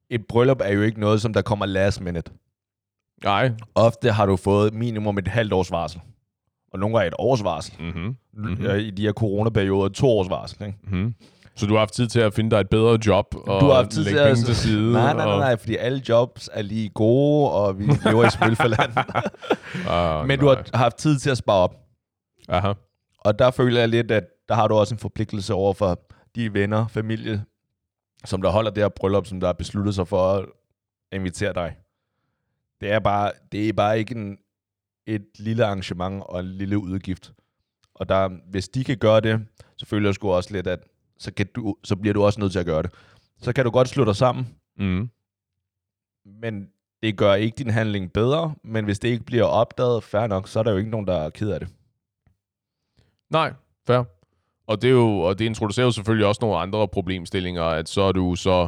et 0.09 0.27
bryllup 0.27 0.61
er 0.61 0.73
jo 0.73 0.81
ikke 0.81 0.99
noget, 0.99 1.21
som 1.21 1.33
der 1.33 1.41
kommer 1.41 1.65
last 1.65 2.01
minute. 2.01 2.31
Nej. 3.23 3.51
Ofte 3.75 4.11
har 4.11 4.25
du 4.25 4.35
fået 4.35 4.73
minimum 4.73 5.17
et 5.17 5.27
halvt 5.27 5.53
års 5.53 5.71
varsel. 5.71 6.01
Og 6.73 6.79
nogle 6.79 6.97
gange 6.97 7.07
et 7.07 7.13
års 7.19 7.43
varsel. 7.43 7.73
Mm-hmm. 7.79 8.15
Mm-hmm. 8.33 8.65
I 8.79 8.89
de 8.89 9.01
her 9.01 9.13
coronaperioder, 9.13 9.89
to 9.89 10.07
års 10.07 10.29
varsel. 10.29 10.63
Ikke? 10.63 10.77
Mm-hmm. 10.83 11.13
Så 11.59 11.65
du 11.65 11.73
har 11.73 11.79
haft 11.79 11.93
tid 11.93 12.07
til 12.07 12.19
at 12.19 12.33
finde 12.33 12.51
dig 12.51 12.59
et 12.59 12.69
bedre 12.69 12.99
job 13.05 13.35
og 13.35 13.61
du 13.61 13.65
har 13.65 13.75
haft 13.75 13.89
tid 13.89 14.03
lægge 14.03 14.19
til 14.19 14.25
penge 14.25 14.39
at... 14.41 14.45
til 14.45 14.55
side? 14.55 14.91
Nej, 14.91 15.13
nej, 15.13 15.25
nej, 15.25 15.37
nej, 15.37 15.57
fordi 15.57 15.75
alle 15.75 16.01
jobs 16.09 16.49
er 16.53 16.61
lige 16.61 16.89
gode, 16.89 17.51
og 17.51 17.79
vi 17.79 17.83
lever 17.83 18.25
i 18.25 18.29
spilforland. 18.29 18.93
Ah, 19.87 20.27
Men 20.27 20.39
du 20.39 20.45
nej. 20.45 20.63
har 20.73 20.77
haft 20.83 20.97
tid 20.97 21.19
til 21.19 21.29
at 21.29 21.37
spare 21.37 21.57
op. 21.57 21.75
Aha. 22.49 22.73
Og 23.19 23.39
der 23.39 23.51
føler 23.51 23.79
jeg 23.79 23.89
lidt, 23.89 24.11
at 24.11 24.23
der 24.49 24.55
har 24.55 24.67
du 24.67 24.75
også 24.75 24.95
en 24.95 24.99
forpligtelse 24.99 25.53
over 25.53 25.73
for 25.73 25.99
de 26.35 26.53
venner, 26.53 26.87
familie, 26.87 27.43
som 28.25 28.41
der 28.41 28.49
holder 28.49 28.71
det 28.71 28.83
her 28.83 28.89
bryllup, 28.89 29.25
som 29.25 29.39
der 29.39 29.47
har 29.47 29.53
besluttet 29.53 29.95
sig 29.95 30.07
for 30.07 30.33
at 30.33 30.45
invitere 31.11 31.53
dig. 31.53 31.75
Det 32.81 32.91
er 32.91 32.99
bare, 32.99 33.31
det 33.51 33.69
er 33.69 33.73
bare 33.73 33.99
ikke 33.99 34.15
en, 34.15 34.37
et 35.07 35.25
lille 35.39 35.65
arrangement 35.65 36.23
og 36.25 36.39
en 36.39 36.45
lille 36.45 36.77
udgift. 36.77 37.31
Og 37.95 38.09
der, 38.09 38.29
hvis 38.51 38.69
de 38.69 38.83
kan 38.83 38.97
gøre 38.97 39.21
det, 39.21 39.45
så 39.77 39.85
føler 39.85 40.09
jeg 40.09 40.15
sgu 40.15 40.31
også 40.31 40.53
lidt, 40.53 40.67
at 40.67 40.79
så, 41.19 41.33
kan 41.33 41.47
du, 41.55 41.75
så 41.83 41.95
bliver 41.95 42.13
du 42.13 42.23
også 42.23 42.39
nødt 42.39 42.51
til 42.51 42.59
at 42.59 42.65
gøre 42.65 42.83
det. 42.83 42.91
så 43.41 43.53
kan 43.53 43.65
du 43.65 43.71
godt 43.71 43.89
slå 43.89 44.05
dig 44.05 44.15
sammen, 44.15 44.47
Mm. 44.77 45.09
men 46.25 46.69
det 47.03 47.17
gør 47.17 47.33
ikke 47.33 47.55
din 47.57 47.69
handling 47.69 48.13
bedre, 48.13 48.55
men 48.63 48.85
hvis 48.85 48.99
det 48.99 49.09
ikke 49.09 49.25
bliver 49.25 49.43
opdaget, 49.43 50.03
fair 50.03 50.27
nok, 50.27 50.47
så 50.47 50.59
er 50.59 50.63
der 50.63 50.71
jo 50.71 50.77
ikke 50.77 50.89
nogen, 50.89 51.07
der 51.07 51.13
er 51.15 51.29
ked 51.29 51.49
af 51.51 51.59
det. 51.59 51.69
Nej, 53.29 53.53
fair. 53.87 54.03
Og 54.67 54.81
det, 54.81 54.87
er 54.87 54.91
jo, 54.91 55.19
og 55.19 55.39
det 55.39 55.45
introducerer 55.45 55.85
jo 55.85 55.91
selvfølgelig 55.91 56.27
også 56.27 56.39
nogle 56.41 56.57
andre 56.57 56.87
problemstillinger, 56.87 57.63
at 57.63 57.89
så 57.89 58.01
er 58.01 58.11
du 58.11 58.35
så 58.35 58.67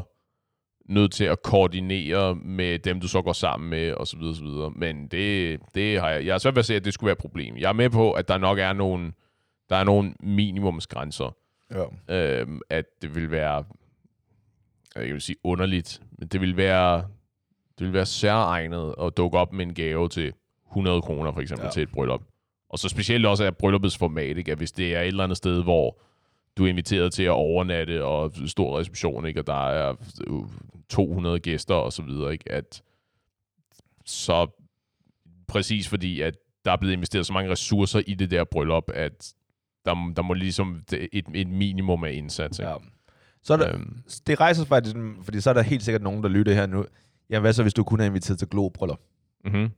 nødt 0.90 1.12
til 1.12 1.24
at 1.24 1.42
koordinere 1.44 2.36
med 2.36 2.80
dem, 2.80 3.00
du 3.02 3.08
så 3.08 3.22
går 3.22 3.34
sammen 3.34 3.70
med, 3.70 3.92
og 3.94 4.08
så 4.08 4.18
videre, 4.18 4.36
så 4.36 4.44
videre. 4.44 4.72
Men 4.76 5.08
det, 5.08 5.60
det 5.76 6.00
har 6.00 6.10
jeg, 6.10 6.26
jeg 6.26 6.34
har 6.34 6.40
svært 6.40 6.56
ved 6.56 6.60
at 6.60 6.66
se, 6.66 6.76
at 6.76 6.86
det 6.86 6.94
skulle 6.94 7.08
være 7.08 7.12
et 7.14 7.18
problem. 7.22 7.58
Jeg 7.58 7.70
er 7.70 7.74
med 7.74 7.90
på, 7.90 8.12
at 8.12 8.28
der 8.28 8.38
nok 8.38 8.60
er 8.60 8.74
nogle, 8.74 9.14
der 9.70 9.76
er 9.76 9.84
nogle 9.84 10.14
minimumsgrænser. 10.20 11.36
Ja. 11.72 12.40
Øhm, 12.42 12.62
at 12.70 12.86
det 13.02 13.16
vil 13.16 13.32
være, 13.32 13.64
jeg 14.96 15.04
vil 15.14 15.22
sige 15.22 15.36
underligt, 15.44 16.02
men 16.12 16.28
det 16.28 16.42
vil 16.42 16.58
være, 16.58 16.98
det 17.80 17.86
vil 17.88 17.94
være 17.94 18.06
særegnet 18.06 18.96
at 19.02 19.18
dukke 19.18 19.38
op 19.38 19.54
med 19.54 19.66
en 19.66 19.74
gave 19.74 20.10
til 20.10 20.34
100 20.70 21.02
kroner 21.02 21.32
for 21.32 21.42
eksempel 21.42 21.66
Ja. 21.66 21.72
til 21.72 21.84
et 21.84 21.92
bryllup. 21.92 22.22
Og 22.70 22.80
så 22.80 22.90
specielt 22.90 23.26
også 23.26 23.44
af 23.44 23.58
brylluppets 23.58 23.98
format, 23.98 24.38
ikke? 24.38 24.52
at 24.52 24.58
hvis 24.58 24.72
det 24.72 24.96
er 24.96 25.02
et 25.02 25.08
eller 25.08 25.24
andet 25.24 25.38
sted, 25.38 25.64
hvor 25.64 26.02
du 26.58 26.66
er 26.66 26.70
inviteret 26.70 27.14
til 27.14 27.24
at 27.24 27.30
overnatte 27.32 28.06
og 28.06 28.32
stor 28.46 28.80
reception, 28.80 29.26
ikke? 29.26 29.40
og 29.40 29.48
der 29.48 29.70
er 29.70 29.96
øh, 30.28 30.40
200 30.90 31.40
gæster 31.40 31.76
og 31.76 31.94
så 31.94 32.04
videre, 32.04 32.32
ikke? 32.34 32.52
at 32.52 32.82
så 34.06 34.48
præcis 35.48 35.88
fordi, 35.90 36.22
at 36.22 36.36
der 36.66 36.72
er 36.72 36.78
blevet 36.78 36.94
investeret 36.94 37.26
så 37.26 37.34
mange 37.34 37.52
ressourcer 37.52 38.02
i 38.08 38.14
det 38.14 38.32
der 38.32 38.44
bryllup, 38.44 38.92
at 38.94 39.34
der, 39.86 40.14
der 40.16 40.22
må 40.22 40.34
ligesom 40.34 40.84
et, 41.12 41.26
et 41.34 41.48
minimum 41.48 42.04
af 42.04 42.12
indsats. 42.12 42.60
Ikke? 42.60 42.70
ja. 42.70 42.76
Så 43.44 43.54
er 43.54 43.58
der, 43.58 43.76
Øhm, 43.76 43.98
det 44.28 44.40
rejser 44.40 44.66
faktisk, 44.66 44.96
fordi 45.24 45.42
så 45.42 45.50
er 45.50 45.54
der 45.54 45.62
helt 45.62 45.84
sikkert 45.84 46.02
nogen, 46.02 46.24
der 46.24 46.30
lytter 46.30 46.54
her 46.54 46.66
nu. 46.66 46.86
Ja, 47.30 47.40
hvad 47.40 47.54
så, 47.54 47.62
hvis 47.62 47.74
du 47.74 47.84
kun 47.84 48.00
er 48.00 48.06
inviteret 48.06 48.40
til 48.40 48.48
globryllup? 48.48 49.00
mm-hmm. 49.46 49.70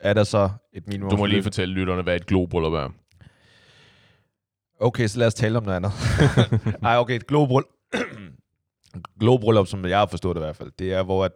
Er 0.00 0.14
der 0.14 0.24
så 0.24 0.50
et 0.72 0.86
minimum? 0.88 1.10
Du 1.10 1.16
må 1.16 1.26
lige 1.26 1.42
fortælle 1.42 1.74
lytterne, 1.74 2.02
hvad 2.02 2.16
et 2.16 2.26
globryllup 2.26 2.72
er. 2.72 2.88
Okay, 4.80 5.06
så 5.06 5.18
lad 5.18 5.26
os 5.26 5.34
tale 5.34 5.58
om 5.58 5.64
noget 5.64 5.76
andet. 5.76 5.92
Ej, 6.82 6.96
okay, 6.96 7.14
et 7.16 7.26
globryl... 7.26 7.62
globbryllup, 9.20 9.66
som 9.66 9.84
jeg 9.84 9.98
har 9.98 10.06
forstået 10.06 10.36
det 10.36 10.40
i 10.40 10.44
hvert 10.44 10.56
fald, 10.56 10.72
det 10.78 10.92
er, 10.92 11.02
hvor 11.02 11.24
at, 11.24 11.32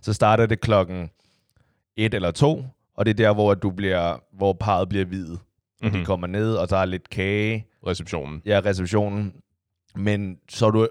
så 0.00 0.12
starter 0.12 0.46
det 0.46 0.60
klokken 0.60 1.10
et 1.96 2.14
eller 2.14 2.30
to, 2.30 2.64
og 2.96 3.06
det 3.06 3.10
er 3.10 3.14
der, 3.14 3.34
hvor 3.34 3.52
at 3.52 3.62
du 3.62 3.70
bliver, 3.70 4.18
hvor 4.32 4.52
parret 4.52 4.88
bliver 4.88 5.04
hvidet. 5.04 5.38
Mm. 5.84 5.90
De 5.90 5.96
Mm-hmm. 5.96 6.04
kommer 6.06 6.26
ned, 6.26 6.54
og 6.54 6.70
der 6.70 6.76
er 6.76 6.84
lidt 6.84 7.10
kage, 7.10 7.66
Receptionen. 7.86 8.42
ja, 8.46 8.60
receptionen, 8.64 9.32
men 9.96 10.38
så 10.48 10.66
er 10.66 10.70
du, 10.70 10.88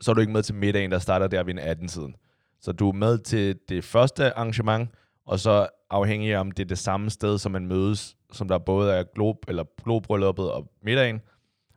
så 0.00 0.10
er 0.10 0.14
du 0.14 0.20
ikke 0.20 0.32
med 0.32 0.42
til 0.42 0.54
middagen, 0.54 0.90
der 0.90 0.98
starter 0.98 1.26
der 1.26 1.42
ved 1.44 1.52
en 1.54 1.58
18-tiden. 1.58 2.14
Så 2.60 2.72
du 2.72 2.88
er 2.88 2.92
med 2.92 3.18
til 3.18 3.56
det 3.68 3.84
første 3.84 4.38
arrangement, 4.38 4.90
og 5.26 5.38
så 5.40 5.66
afhængig 5.90 6.34
af, 6.34 6.40
om 6.40 6.50
det 6.50 6.62
er 6.62 6.66
det 6.68 6.78
samme 6.78 7.10
sted, 7.10 7.38
som 7.38 7.52
man 7.52 7.66
mødes, 7.66 8.16
som 8.32 8.48
der 8.48 8.58
både 8.58 8.92
er 8.92 9.04
glob, 9.14 9.36
eller 9.48 9.64
globbrylluppet 9.84 10.52
og 10.52 10.72
middagen, 10.82 11.20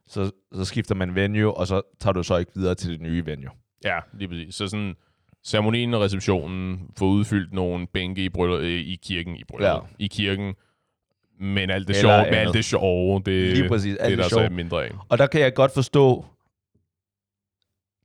så, 0.07 0.31
så 0.53 0.65
skifter 0.65 0.95
man 0.95 1.15
venue, 1.15 1.53
og 1.57 1.67
så 1.67 1.81
tager 1.99 2.13
du 2.13 2.23
så 2.23 2.37
ikke 2.37 2.51
videre 2.55 2.75
til 2.75 2.91
det 2.91 3.01
nye 3.01 3.25
venue. 3.25 3.49
Ja, 3.85 3.99
lige 4.13 4.27
præcis. 4.27 4.55
Så 4.55 4.67
sådan, 4.67 4.95
ceremonien 5.45 5.93
og 5.93 6.01
receptionen 6.01 6.89
får 6.97 7.05
udfyldt 7.05 7.53
nogle 7.53 7.87
bænke 7.87 8.23
i, 8.23 8.29
bryllup, 8.29 8.59
øh, 8.59 8.67
i 8.71 8.99
kirken, 9.03 9.35
i 9.35 9.43
bryllup, 9.43 9.67
ja. 9.67 9.79
i 9.99 10.07
kirken, 10.07 10.55
men 11.39 11.69
alt 11.69 11.87
det 11.87 11.97
Eller 11.97 12.01
sjove, 12.09 12.27
andet. 12.27 12.39
alt 12.39 12.53
det 12.53 12.65
sjove, 12.65 13.21
det, 13.25 13.57
Lige 13.57 13.69
præcis, 13.69 13.91
det 13.97 14.03
alt 14.03 14.05
er 14.13 14.15
det 14.15 14.17
der 14.17 14.23
så 14.23 14.29
sjove. 14.29 14.49
mindre 14.49 14.85
af. 14.85 14.91
Og 15.09 15.17
der 15.17 15.27
kan 15.27 15.41
jeg 15.41 15.53
godt 15.53 15.71
forstå 15.73 16.25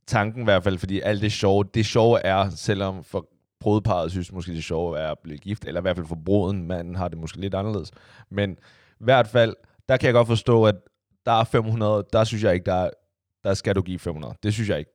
tanken 0.07 0.41
i 0.41 0.43
hvert 0.43 0.63
fald, 0.63 0.77
fordi 0.77 0.99
alt 1.01 1.21
det 1.21 1.31
sjove, 1.31 1.63
det 1.73 1.85
sjove 1.85 2.19
er, 2.25 2.49
selvom 2.49 3.03
for 3.03 3.27
brudeparret 3.59 4.11
synes 4.11 4.31
måske 4.31 4.51
det 4.53 4.63
sjove 4.63 4.99
er 4.99 5.11
at 5.11 5.19
blive 5.23 5.37
gift, 5.37 5.65
eller 5.65 5.81
i 5.81 5.83
hvert 5.83 5.95
fald 5.95 6.07
for 6.07 6.17
bruden, 6.25 6.67
manden 6.67 6.95
har 6.95 7.07
det 7.07 7.17
måske 7.17 7.37
lidt 7.37 7.55
anderledes. 7.55 7.91
Men 8.29 8.51
i 8.99 9.03
hvert 9.03 9.27
fald, 9.27 9.55
der 9.89 9.97
kan 9.97 10.05
jeg 10.07 10.13
godt 10.13 10.27
forstå, 10.27 10.65
at 10.65 10.75
der 11.25 11.31
er 11.31 11.43
500, 11.43 12.05
der 12.13 12.23
synes 12.23 12.43
jeg 12.43 12.53
ikke, 12.53 12.65
der, 12.65 12.73
er, 12.73 12.89
der 13.43 13.53
skal 13.53 13.75
du 13.75 13.81
give 13.81 13.99
500. 13.99 14.35
Det 14.43 14.53
synes 14.53 14.69
jeg 14.69 14.79
ikke. 14.79 14.91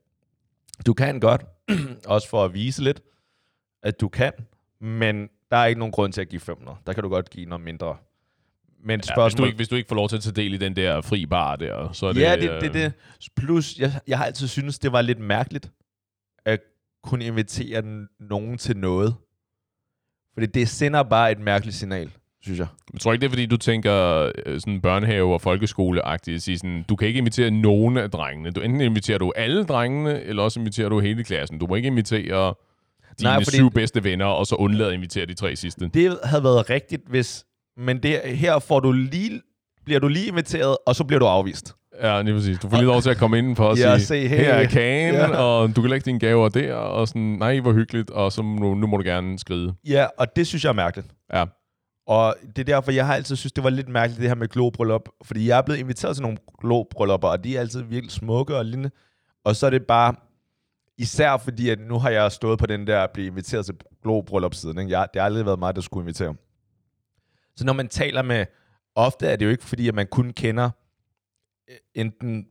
Du 0.87 0.95
kan 0.95 1.21
godt, 1.21 1.45
også 2.07 2.29
for 2.29 2.45
at 2.45 2.55
vise 2.55 2.83
lidt, 2.83 3.01
at 3.83 4.01
du 4.01 4.09
kan, 4.09 4.33
men 4.81 5.29
der 5.51 5.57
er 5.57 5.67
ikke 5.67 5.79
nogen 5.79 5.93
grund 5.93 6.13
til 6.13 6.21
at 6.21 6.29
give 6.29 6.41
500. 6.41 6.77
Der 6.87 6.93
kan 6.93 7.03
du 7.03 7.09
godt 7.09 7.31
give 7.31 7.47
noget 7.47 7.65
mindre. 7.65 7.97
Men 8.85 9.01
Ja, 9.17 9.23
hvis, 9.25 9.35
du 9.35 9.45
ikke, 9.45 9.57
hvis 9.57 9.69
du 9.69 9.77
ikke 9.77 9.89
får 9.89 9.97
lov 9.97 10.09
til 10.09 10.17
at 10.17 10.23
tage 10.23 10.35
del 10.35 10.55
i 10.55 10.57
den 10.57 10.77
der 10.77 11.01
fri 11.01 11.27
bar 11.27 11.57
der, 11.57 11.93
så 11.93 12.07
er 12.07 12.13
det... 12.13 12.21
ja, 12.21 12.37
det, 12.37 12.51
øh, 12.51 12.61
det, 12.61 12.75
det. 12.75 12.93
Plus, 13.37 13.79
jeg, 13.79 13.93
jeg 14.07 14.19
har 14.19 14.25
altid 14.25 14.49
syntes, 14.49 14.79
det 14.79 14.93
var 14.93 15.03
lidt 15.03 15.19
mærkeligt 15.19 15.71
at 16.45 16.61
kunne 17.05 17.25
invitere 17.25 17.83
nogen 18.21 18.59
til 18.59 18.77
noget. 18.77 19.15
Fordi 20.35 20.47
det 20.47 20.69
sender 20.69 21.03
bare 21.03 21.33
et 21.33 21.39
mærkeligt 21.41 21.77
signal, 21.77 22.11
synes 22.43 22.59
jeg. 22.59 22.67
Jeg 22.93 23.01
tror 23.01 23.13
ikke, 23.13 23.21
det 23.21 23.27
er, 23.27 23.31
fordi 23.31 23.47
du 23.47 23.57
tænker 23.57 24.31
øh, 24.47 24.61
sådan 24.61 24.81
børnehave- 24.81 25.33
og 25.33 25.41
folkeskoleagtigt. 25.41 26.43
Sige 26.43 26.59
sådan, 26.59 26.85
du 26.89 26.97
kan 26.97 27.09
ikke 27.09 27.19
invitere 27.19 27.51
nogen 27.51 27.97
af 27.97 28.11
drengene. 28.11 28.51
Du, 28.51 28.61
enten 28.61 28.81
inviterer 28.81 29.19
du 29.19 29.33
alle 29.37 29.65
drengene, 29.65 30.23
eller 30.23 30.43
også 30.43 30.61
inviterer 30.61 30.89
du 30.89 31.01
hele 31.01 31.25
klassen. 31.25 31.59
Du 31.59 31.67
må 31.67 31.75
ikke 31.75 31.87
invitere 31.87 32.55
dine 33.19 33.31
Nej, 33.31 33.45
fordi... 33.45 33.57
syv 33.57 33.71
bedste 33.71 34.05
venner, 34.05 34.27
og 34.27 34.47
så 34.47 34.55
undlade 34.55 34.89
at 34.89 34.95
invitere 34.95 35.27
de 35.27 35.35
tre 35.35 35.57
sidste. 35.57 35.91
Det 35.95 36.19
havde 36.25 36.45
været 36.45 36.71
rigtigt, 36.71 37.03
hvis... 37.09 37.45
Men 37.79 38.03
det, 38.03 38.21
her 38.25 38.59
får 38.59 38.81
du 38.81 38.93
lige, 38.93 39.43
bliver 39.85 40.01
du 40.01 40.09
lige 40.09 40.27
inviteret, 40.27 40.77
og 40.87 40.97
så 40.97 41.05
bliver 41.05 41.19
du 41.21 41.27
afvist. 41.27 41.75
Ja, 42.03 42.23
lige 42.23 42.35
præcis. 42.35 42.59
Du 42.59 42.69
får 42.69 42.77
lige 42.77 42.87
lov 42.87 43.03
til 43.03 43.11
at 43.11 43.17
komme 43.17 43.39
ind 43.39 43.57
på 43.57 43.65
og 43.67 43.77
Ja, 43.79 43.99
sige, 43.99 44.07
se, 44.07 44.29
hey. 44.29 44.37
her 44.37 44.55
er 44.55 44.67
kagen, 44.67 45.15
ja. 45.15 45.37
og 45.37 45.77
du 45.77 45.81
kan 45.81 45.91
lægge 45.91 46.05
dine 46.05 46.19
gaver 46.19 46.49
der, 46.49 46.75
og 46.75 47.09
sådan, 47.09 47.23
nej, 47.23 47.61
hvor 47.61 47.73
hyggeligt, 47.73 48.11
og 48.11 48.33
så 48.33 48.43
nu, 48.43 48.75
nu 48.75 48.87
må 48.87 48.97
du 48.97 49.03
gerne 49.03 49.39
skride. 49.39 49.75
Ja, 49.89 50.07
og 50.19 50.37
det 50.37 50.47
synes 50.47 50.65
jeg 50.65 50.71
er 50.71 50.75
mærkeligt. 50.75 51.09
Ja, 51.35 51.45
Og 52.07 52.37
det 52.57 52.59
er 52.59 52.65
derfor, 52.65 52.93
jeg 52.93 53.07
har 53.07 53.15
altid 53.15 53.37
synes, 53.37 53.53
det 53.53 53.65
var 53.65 53.71
lidt 53.71 53.89
mærkeligt, 53.89 54.21
det 54.21 54.29
her 54.29 54.35
med 54.35 54.49
globryllup. 54.49 55.09
Fordi 55.25 55.49
jeg 55.49 55.59
er 55.59 55.63
blevet 55.63 55.79
inviteret 55.81 56.17
til 56.17 56.23
nogle 56.23 56.39
globryllupper, 56.61 57.29
og 57.29 57.45
de 57.45 57.57
er 57.57 57.61
altid 57.61 57.83
virkelig 57.83 58.13
smukke 58.13 58.57
og 58.57 58.65
lignende. 58.65 58.91
Og 59.45 59.57
så 59.57 59.67
er 59.67 59.71
det 59.71 59.83
bare, 59.87 60.15
især 60.99 61.37
fordi, 61.37 61.69
at 61.71 61.79
nu 61.89 61.99
har 61.99 62.11
jeg 62.11 62.33
stået 62.33 62.59
på 62.59 62.67
den 62.67 62.87
der 62.87 63.01
at 63.01 63.11
blive 63.15 63.27
inviteret 63.27 63.67
til 63.67 63.75
globryllup 64.03 64.55
siden. 64.55 64.79
Ikke? 64.79 64.91
Jeg, 64.99 65.07
det 65.15 65.21
har 65.23 65.27
aldrig 65.27 65.47
været 65.47 65.59
mig, 65.59 65.75
der 65.75 65.81
skulle 65.81 66.03
invitere. 66.05 66.35
Så 67.59 67.65
når 67.65 67.73
man 67.73 67.89
taler 67.89 68.23
med, 68.23 68.47
ofte 68.95 69.27
er 69.27 69.37
det 69.37 69.45
jo 69.45 69.51
ikke 69.51 69.65
fordi, 69.65 69.89
at 69.89 69.95
man 69.95 70.07
kun 70.07 70.33
kender 70.33 70.71
øh, 71.71 71.77
enten, 71.95 72.47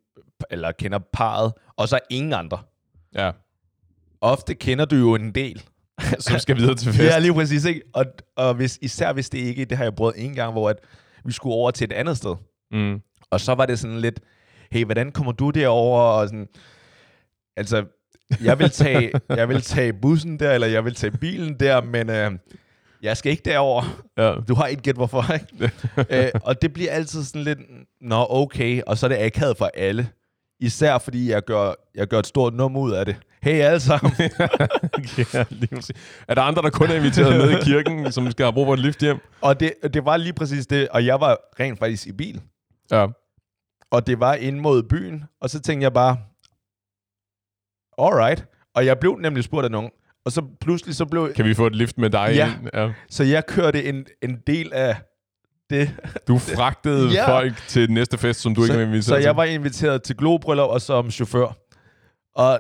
eller 0.50 0.72
kender 0.72 1.00
parret, 1.14 1.54
og 1.76 1.88
så 1.88 2.00
ingen 2.10 2.34
andre. 2.34 2.60
ja. 3.16 3.32
Ofte 4.22 4.56
kender 4.56 4.86
du 4.86 4.96
jo 4.96 5.16
en 5.16 5.36
del. 5.36 5.64
Som 6.20 6.40
skal 6.40 6.58
videre 6.58 6.76
til 6.76 6.94
fest. 6.94 7.04
Ja, 7.04 7.20
lige 7.20 7.34
præcis. 7.34 7.66
Ikke? 7.66 7.82
Og, 7.94 8.06
og 8.36 8.54
hvis, 8.54 8.80
især 8.82 9.14
hvis 9.14 9.30
det 9.30 9.38
ikke, 9.38 9.66
det 9.66 9.78
har 9.78 9.84
jeg 9.86 9.96
prøvet 9.96 10.14
en 10.18 10.36
gang, 10.36 10.52
hvor 10.52 10.70
at 10.70 10.78
vi 11.26 11.32
skulle 11.32 11.54
over 11.56 11.72
til 11.72 11.86
et 11.86 11.92
andet 11.94 12.18
sted. 12.18 12.36
Mm. 12.72 13.02
Og 13.30 13.40
så 13.40 13.56
var 13.56 13.66
det 13.66 13.80
sådan 13.80 14.00
lidt, 14.00 14.20
hey, 14.72 14.86
hvordan 14.86 15.12
kommer 15.12 15.32
du 15.32 15.50
derover? 15.50 16.02
Og 16.02 16.28
sådan, 16.28 16.48
altså, 17.58 17.86
jeg 18.44 18.60
vil, 18.60 18.70
tage, 18.70 19.12
jeg 19.30 19.50
vil 19.50 19.62
tage 19.62 19.94
bussen 19.94 20.40
der, 20.40 20.52
eller 20.52 20.68
jeg 20.68 20.86
vil 20.86 20.96
tage 20.96 21.12
bilen 21.12 21.60
der, 21.60 21.82
men 21.82 22.10
øh, 22.10 22.32
jeg 23.02 23.18
skal 23.18 23.32
ikke 23.32 23.44
derover. 23.46 23.84
Ja. 24.18 24.34
Du 24.48 24.56
har 24.56 24.68
ikke 24.68 24.82
gæt 24.82 24.96
hvorfor, 24.96 25.34
ikke? 25.34 25.72
øh, 26.26 26.42
og 26.44 26.62
det 26.62 26.74
bliver 26.74 26.92
altid 26.92 27.24
sådan 27.24 27.44
lidt, 27.44 27.60
nå 28.02 28.28
okay, 28.30 28.82
og 28.88 28.98
så 28.98 29.06
er 29.06 29.08
det 29.08 29.18
akavet 29.18 29.58
for 29.58 29.70
alle. 29.74 30.10
Især 30.60 30.98
fordi 30.98 31.32
jeg 31.32 31.44
gør, 31.44 31.74
jeg 31.96 32.08
gør 32.08 32.20
et 32.20 32.28
stort 32.28 32.54
nummer 32.54 32.80
ud 32.80 32.92
af 32.92 33.06
det. 33.06 33.16
Hey 33.42 33.62
alle 33.62 33.80
sammen. 33.80 34.12
ja. 34.20 35.46
Er 36.28 36.34
der 36.36 36.42
andre, 36.42 36.62
der 36.62 36.70
kun 36.70 36.90
er 36.90 36.96
inviteret 36.96 37.38
med 37.38 37.60
i 37.60 37.64
kirken, 37.64 38.12
som 38.12 38.32
skal 38.32 38.46
have 38.46 38.54
brug 38.54 38.66
for 38.66 38.74
et 38.74 38.80
lift 38.80 39.02
hjem? 39.02 39.18
og 39.42 39.60
det, 39.60 39.74
det 39.94 40.06
var 40.06 40.18
lige 40.18 40.34
præcis 40.34 40.68
det, 40.68 40.88
og 40.90 41.06
jeg 41.06 41.20
var 41.20 41.38
rent 41.60 41.80
faktisk 41.80 42.08
i 42.08 42.12
bil. 42.12 42.42
Ja. 42.92 43.08
Og 43.92 44.08
det 44.08 44.20
var 44.20 44.34
ind 44.34 44.60
mod 44.60 44.84
byen, 44.84 45.24
og 45.42 45.50
så 45.50 45.60
tænkte 45.60 45.84
jeg 45.84 45.94
bare, 45.94 46.18
alright. 47.98 48.46
Og 48.76 48.86
jeg 48.86 49.00
blev 49.00 49.16
nemlig 49.16 49.44
spurgt 49.44 49.66
af 49.66 49.72
nogen, 49.72 49.90
og 50.28 50.32
så 50.32 50.42
pludselig 50.62 50.96
så 50.96 51.06
blev... 51.06 51.34
Kan 51.34 51.46
vi 51.46 51.54
få 51.54 51.68
et 51.68 51.76
lift 51.76 51.98
med 51.98 52.10
dig 52.10 52.32
Ja. 52.36 52.54
ind? 52.60 52.70
Ja. 52.74 52.90
Så 53.10 53.24
jeg 53.24 53.46
kørte 53.46 53.84
en, 53.84 54.06
en 54.24 54.38
del 54.48 54.74
af 54.74 54.96
det. 55.70 55.92
Du 56.28 56.38
fragtede 56.38 57.10
Ja. 57.14 57.30
folk 57.38 57.54
til 57.68 57.92
næste 57.92 58.18
fest, 58.18 58.40
som 58.40 58.56
du 58.56 58.62
ikke 58.62 58.74
så, 58.74 58.80
har 58.80 58.86
inviteret 58.86 59.06
så 59.06 59.16
til. 59.16 59.24
jeg 59.24 59.36
var 59.38 59.44
inviteret 59.44 60.04
til 60.04 60.18
globryllup 60.18 60.70
og 60.70 60.82
som 60.82 61.12
chauffør. 61.12 61.58
Og 62.36 62.60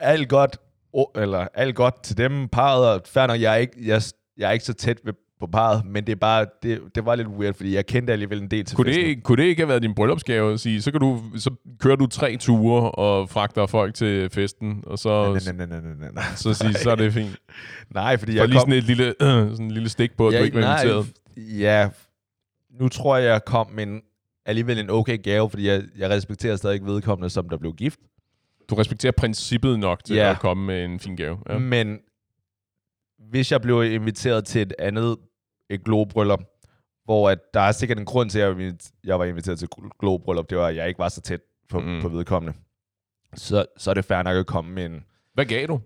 alt 0.00 0.28
godt, 0.28 0.56
oh, 0.92 1.04
eller 1.22 1.46
alt 1.54 1.74
godt 1.74 2.02
til 2.02 2.16
dem, 2.16 2.48
parret, 2.48 2.88
og 2.88 3.26
nok, 3.26 3.40
jeg 3.40 3.52
er 3.52 3.56
ikke, 3.56 3.72
jeg, 3.86 4.02
jeg 4.38 4.48
er 4.48 4.52
ikke 4.52 4.64
så 4.64 4.72
tæt 4.74 4.98
ved, 5.04 5.12
på 5.42 5.46
parret, 5.52 5.84
men 5.86 6.06
det 6.06 6.12
er 6.12 6.16
bare, 6.16 6.46
det, 6.62 6.80
det 6.94 7.04
var 7.06 7.14
lidt 7.14 7.28
weird, 7.28 7.54
fordi 7.54 7.74
jeg 7.74 7.86
kendte 7.86 8.12
alligevel 8.12 8.42
en 8.42 8.48
del 8.50 8.64
til 8.64 8.76
Kunne 8.76 8.84
festen. 8.86 9.04
det, 9.04 9.22
kunne 9.22 9.42
det 9.42 9.48
ikke 9.48 9.60
have 9.62 9.68
været 9.68 9.82
din 9.82 9.94
bryllupsgave 9.94 10.52
at 10.52 10.60
sige, 10.60 10.82
så, 10.82 10.90
kan 10.90 11.00
du, 11.00 11.20
så 11.36 11.50
kører 11.78 11.96
du 11.96 12.06
tre 12.06 12.36
ture 12.36 12.90
og 12.90 13.28
fragter 13.30 13.66
folk 13.66 13.94
til 13.94 14.30
festen, 14.30 14.84
og 14.86 14.98
så, 14.98 15.32
Nej, 15.32 15.52
nej, 15.54 15.66
nej, 15.66 15.80
nej, 15.80 15.94
nej, 16.00 16.10
nej. 16.12 16.24
så 16.36 16.54
sige, 16.54 16.74
så 16.74 16.90
er 16.90 16.94
det 16.94 17.12
fint. 17.12 17.36
Nej, 17.94 18.16
fordi 18.16 18.32
Jeg 18.32 18.38
jeg 18.40 18.48
lige 18.48 18.58
kom... 18.58 18.70
sådan 18.70 18.78
et 18.78 18.84
lille, 18.84 19.06
øh, 19.22 19.50
sådan 19.56 19.66
et 19.66 19.72
lille 19.72 19.88
stik 19.88 20.16
på, 20.16 20.28
at 20.28 20.38
du 20.38 20.44
ikke 20.44 20.60
var 20.60 20.74
inviteret. 20.80 21.06
Ja, 21.36 21.88
nu 22.80 22.88
tror 22.88 23.16
jeg, 23.16 23.26
jeg 23.26 23.44
kom 23.44 23.66
med 23.74 23.82
en, 23.86 24.00
alligevel 24.46 24.78
en 24.78 24.90
okay 24.90 25.22
gave, 25.22 25.50
fordi 25.50 25.66
jeg, 25.68 25.82
jeg 25.98 26.10
respekterer 26.10 26.56
stadig 26.56 26.74
ikke 26.74 26.86
vedkommende, 26.86 27.30
som 27.30 27.48
der 27.48 27.56
blev 27.56 27.72
gift. 27.74 27.98
Du 28.70 28.74
respekterer 28.74 29.12
princippet 29.12 29.78
nok 29.78 30.04
til 30.04 30.16
Ja. 30.16 30.30
at 30.30 30.38
komme 30.38 30.66
med 30.66 30.84
en 30.84 31.00
fin 31.00 31.16
gave. 31.16 31.38
Ja. 31.48 31.52
Ja. 31.52 31.58
Men 31.58 31.98
hvis 33.30 33.52
jeg 33.52 33.60
blev 33.62 33.82
inviteret 33.84 34.44
til 34.44 34.62
et 34.62 34.72
andet 34.78 35.16
et 35.74 35.84
globryllup, 35.84 36.42
hvor 37.04 37.30
at 37.30 37.38
der 37.54 37.60
er 37.60 37.72
sikkert 37.72 37.98
en 37.98 38.04
grund 38.04 38.30
til, 38.30 38.38
at 38.38 38.56
jeg- 39.04 39.18
var 39.18 39.24
inviteret 39.24 39.58
til 39.58 39.68
globryllup, 40.00 40.50
det 40.50 40.58
var, 40.58 40.66
at 40.66 40.76
jeg 40.76 40.88
ikke 40.88 40.98
var 40.98 41.08
så 41.08 41.20
tæt 41.20 41.40
på, 41.68 41.80
Mm. 41.80 42.00
på 42.02 42.08
vedkommende. 42.08 42.58
Så, 43.34 43.66
så 43.76 43.90
er 43.90 43.94
det 43.94 44.04
fair 44.04 44.22
nok 44.22 44.36
at 44.36 44.46
komme 44.46 44.72
med 44.72 44.86
en... 44.86 45.04
Hvad 45.34 45.44
gav 45.46 45.66
du? 45.66 45.80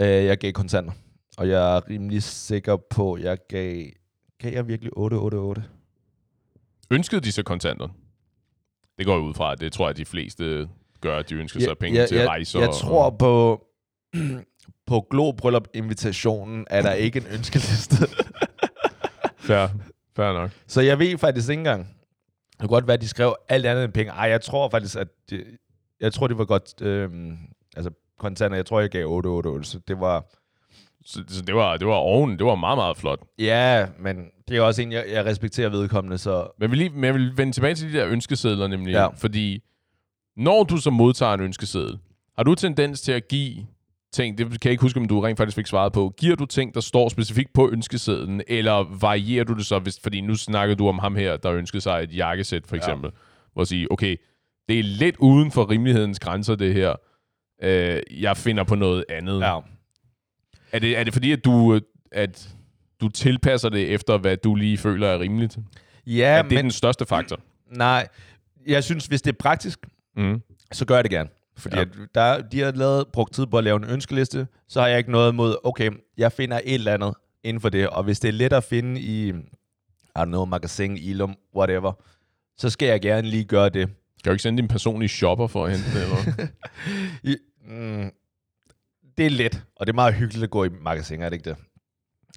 Øh, 0.00 0.06
jeg 0.08 0.38
gav 0.38 0.52
kontanter, 0.52 0.92
og 1.38 1.48
jeg 1.48 1.76
er 1.76 1.90
rimelig 1.90 2.22
sikker 2.22 2.76
på, 2.76 3.12
at 3.14 3.22
jeg 3.22 3.38
gav... 3.48 3.84
Gav 4.38 4.52
jeg 4.52 4.68
virkelig 4.68 4.92
888? 4.96 5.64
Ønskede 6.90 7.20
de 7.20 7.32
så 7.32 7.42
kontanter? 7.42 7.88
Det 8.98 9.06
går 9.06 9.12
jeg 9.12 9.22
ud 9.22 9.34
fra. 9.34 9.54
Det 9.54 9.72
tror 9.72 9.88
jeg, 9.88 9.96
de 9.96 10.04
fleste 10.04 10.68
gør, 11.00 11.18
at 11.18 11.28
de 11.30 11.34
ønsker 11.34 11.60
sig 11.60 11.78
penge 11.78 11.98
jeg, 11.98 12.08
til 12.08 12.16
jeg, 12.18 12.28
rejser. 12.28 12.58
Jeg 12.58 12.68
og- 12.68 12.74
tror 12.74 13.10
på... 13.10 13.64
på 14.86 15.06
globryllup-invitationen 15.10 16.66
er 16.70 16.82
der 16.82 16.92
ikke 16.92 17.18
en 17.20 17.26
ønskeliste. 17.26 17.96
Fair. 19.48 19.68
Fair 20.16 20.32
nok. 20.32 20.50
Så 20.66 20.80
jeg 20.80 20.98
ved 20.98 21.18
faktisk 21.18 21.50
ikke 21.50 21.60
engang. 21.60 21.86
Det 22.50 22.60
kunne 22.60 22.68
godt 22.68 22.86
være, 22.86 22.94
at 22.94 23.00
de 23.00 23.08
skrev 23.08 23.36
alt 23.48 23.66
andet 23.66 23.84
end 23.84 23.92
penge. 23.92 24.12
Ej, 24.12 24.28
jeg 24.28 24.40
tror 24.40 24.68
faktisk, 24.68 24.96
at... 24.96 25.08
Det, 25.30 25.44
jeg 26.00 26.12
tror, 26.12 26.26
det 26.26 26.38
var 26.38 26.44
godt... 26.44 26.82
Øhm, 26.82 27.36
altså, 27.76 27.90
kontanter, 28.18 28.56
jeg 28.56 28.66
tror, 28.66 28.80
jeg 28.80 28.90
gav 28.90 29.06
888. 29.06 29.66
Så 29.66 29.80
det 29.88 30.00
var... 30.00 30.24
Så, 31.04 31.24
så 31.28 31.42
det, 31.42 31.54
var, 31.54 31.76
det 31.76 31.86
var 31.86 31.94
oven. 31.94 32.38
Det 32.38 32.46
var 32.46 32.54
meget, 32.54 32.78
meget 32.78 32.96
flot. 32.96 33.20
Ja, 33.38 33.86
men 33.98 34.16
det 34.48 34.56
er 34.56 34.62
også 34.62 34.82
en, 34.82 34.92
jeg, 34.92 35.04
jeg 35.10 35.24
respekterer 35.24 35.68
vedkommende, 35.68 36.18
så... 36.18 36.48
Men 36.58 36.70
vil, 36.70 36.78
lige, 36.78 36.90
men 36.90 37.04
jeg 37.04 37.14
vil 37.14 37.36
vende 37.36 37.52
tilbage 37.52 37.74
til 37.74 37.92
de 37.92 37.98
der 37.98 38.08
ønskesedler 38.08 38.66
nemlig. 38.66 38.92
Ja. 38.92 39.06
Fordi 39.06 39.62
når 40.36 40.64
du 40.64 40.76
så 40.76 40.90
modtager 40.90 41.34
en 41.34 41.40
ønskeseddel, 41.40 41.98
har 42.36 42.42
du 42.42 42.54
tendens 42.54 43.00
til 43.00 43.12
at 43.12 43.28
give 43.28 43.66
ting, 44.12 44.38
det 44.38 44.46
kan 44.46 44.58
jeg 44.64 44.70
ikke 44.70 44.82
huske, 44.82 45.00
om 45.00 45.08
du 45.08 45.20
rent 45.20 45.36
faktisk 45.36 45.56
fik 45.56 45.66
svaret 45.66 45.92
på, 45.92 46.14
giver 46.16 46.36
du 46.36 46.46
ting, 46.46 46.74
der 46.74 46.80
står 46.80 47.08
specifikt 47.08 47.52
på 47.52 47.70
ønskesedlen, 47.70 48.42
eller 48.48 48.98
varierer 49.00 49.44
du 49.44 49.54
det 49.54 49.66
så, 49.66 49.78
hvis, 49.78 50.00
fordi 50.02 50.20
nu 50.20 50.34
snakker 50.34 50.74
du 50.74 50.88
om 50.88 50.98
ham 50.98 51.16
her, 51.16 51.36
der 51.36 51.52
ønskede 51.52 51.80
sig 51.80 52.02
et 52.02 52.16
jakkesæt, 52.16 52.66
for 52.66 52.76
eksempel, 52.76 53.10
ja. 53.14 53.18
hvor 53.52 53.62
at 53.62 53.68
sige, 53.68 53.92
okay, 53.92 54.16
det 54.68 54.78
er 54.78 54.82
lidt 54.82 55.16
uden 55.18 55.50
for 55.52 55.70
rimelighedens 55.70 56.18
grænser, 56.18 56.54
det 56.54 56.74
her. 56.74 56.94
Øh, 57.62 58.00
jeg 58.10 58.36
finder 58.36 58.64
på 58.64 58.74
noget 58.74 59.04
andet. 59.08 59.40
Ja. 59.40 59.58
Er, 60.72 60.78
det, 60.78 60.98
er 60.98 61.04
det 61.04 61.12
fordi, 61.12 61.32
at 61.32 61.44
du, 61.44 61.80
at 62.12 62.48
du 63.00 63.08
tilpasser 63.08 63.68
det 63.68 63.94
efter, 63.94 64.18
hvad 64.18 64.36
du 64.36 64.54
lige 64.54 64.78
føler 64.78 65.08
er 65.08 65.20
rimeligt? 65.20 65.58
Ja, 66.06 66.28
er 66.28 66.42
det 66.42 66.52
men... 66.52 66.64
den 66.64 66.70
største 66.70 67.06
faktor? 67.06 67.40
Nej, 67.76 68.08
jeg 68.66 68.84
synes, 68.84 69.06
hvis 69.06 69.22
det 69.22 69.32
er 69.32 69.36
praktisk, 69.38 69.78
Mm. 70.16 70.42
så 70.72 70.84
gør 70.84 70.94
jeg 70.94 71.04
det 71.04 71.10
gerne. 71.10 71.28
Fordi 71.58 71.76
Ja. 71.76 71.82
at 71.82 71.88
der, 72.14 72.40
de 72.42 72.60
har 72.60 72.70
lavet, 72.72 73.06
brugt 73.12 73.34
tid 73.34 73.46
på 73.46 73.58
at 73.58 73.64
lave 73.64 73.76
en 73.76 73.84
ønskeliste, 73.84 74.46
så 74.68 74.80
har 74.80 74.88
jeg 74.88 74.98
ikke 74.98 75.10
noget 75.12 75.34
mod, 75.34 75.56
okay, 75.64 75.90
jeg 76.18 76.32
finder 76.32 76.60
et 76.64 76.74
eller 76.74 76.94
andet 76.94 77.14
inden 77.44 77.60
for 77.60 77.68
det, 77.68 77.88
og 77.88 78.04
hvis 78.04 78.20
det 78.20 78.28
er 78.28 78.32
let 78.32 78.52
at 78.52 78.64
finde 78.64 79.00
i, 79.00 79.28
I 79.28 79.32
don't 80.18 80.24
know, 80.24 80.44
magasin, 80.44 80.96
Ilum, 80.96 81.34
whatever, 81.56 81.92
så 82.56 82.70
skal 82.70 82.88
jeg 82.88 83.00
gerne 83.00 83.28
lige 83.28 83.44
gøre 83.44 83.68
det. 83.68 83.86
Kan 83.88 84.24
du 84.24 84.30
ikke 84.30 84.42
sende 84.42 84.62
din 84.62 84.68
personlige 84.68 85.08
shopper 85.08 85.46
for 85.46 85.64
at 85.66 85.70
hente 85.72 85.98
det? 85.98 86.02
Eller? 86.02 86.46
I, 87.32 87.36
mm, 87.68 88.10
det 89.18 89.26
er 89.26 89.30
let, 89.30 89.62
og 89.76 89.86
det 89.86 89.92
er 89.92 89.94
meget 89.94 90.14
hyggeligt 90.14 90.44
at 90.44 90.50
gå 90.50 90.64
i 90.64 90.68
magasin, 90.82 91.22
er 91.22 91.28
det 91.28 91.36
ikke 91.36 91.50
det? 91.50 91.56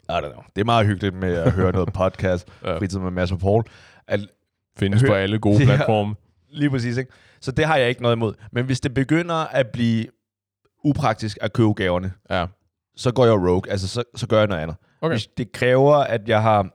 I 0.10 0.14
don't 0.14 0.32
know. 0.32 0.44
Det 0.56 0.62
er 0.62 0.66
meget 0.66 0.88
hyggeligt 0.88 1.16
med 1.16 1.34
at 1.34 1.52
høre 1.52 1.72
noget 1.72 1.94
podcast, 2.04 2.48
Ja. 2.64 2.78
fritid 2.78 3.00
med 3.00 3.12
Mads 3.12 3.32
og 3.32 3.40
Paul. 3.40 3.64
At, 4.08 4.20
Findes 4.78 5.02
Hør- 5.02 5.08
på 5.08 5.14
alle 5.14 5.40
gode 5.40 5.66
platforme. 5.66 6.16
Lige 6.52 6.70
præcis, 6.70 6.98
ikke? 6.98 7.12
Så 7.42 7.52
det 7.52 7.66
har 7.66 7.78
jeg 7.78 7.90
ikke 7.90 8.02
noget 8.02 8.16
imod. 8.16 8.34
Men 8.52 8.66
hvis 8.66 8.80
det 8.80 8.94
begynder 8.94 9.36
at 9.36 9.68
blive 9.68 10.06
upraktisk 10.84 11.38
at 11.42 11.54
købe 11.54 11.74
gaverne, 11.74 12.14
Ja. 12.30 12.46
så 12.96 13.12
går 13.12 13.26
jeg 13.26 13.34
rogue. 13.34 13.72
Altså, 13.72 13.88
så, 13.88 14.04
så 14.16 14.28
gør 14.28 14.38
jeg 14.38 14.48
noget 14.48 14.62
andet. 14.62 14.76
Okay. 15.02 15.14
Hvis 15.14 15.28
det 15.38 15.52
kræver, 15.52 15.96
at 15.96 16.30
jeg 16.30 16.42
har 16.42 16.70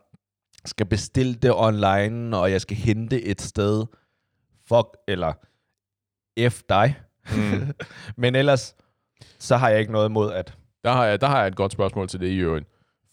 skal 0.65 0.87
bestille 0.87 1.35
det 1.35 1.53
online, 1.55 2.37
og 2.39 2.51
jeg 2.53 2.61
skal 2.61 2.77
hente 2.77 3.23
et 3.23 3.41
sted, 3.41 3.85
fuck, 4.69 4.87
eller 5.09 5.33
F 6.51 6.63
dig. 6.69 6.97
Mm. 7.37 7.73
Men 8.23 8.35
ellers, 8.35 8.75
så 9.39 9.57
har 9.57 9.69
jeg 9.69 9.81
ikke 9.81 9.93
noget 9.93 10.09
imod 10.09 10.33
at... 10.33 10.55
Der, 10.85 10.93
har 10.93 11.05
jeg, 11.05 11.21
der 11.21 11.27
har 11.27 11.39
jeg 11.39 11.47
et 11.49 11.57
godt 11.57 11.73
spørgsmål 11.73 12.09
til 12.09 12.21
det 12.21 12.27
i 12.29 12.37
øvrigt. 12.37 12.67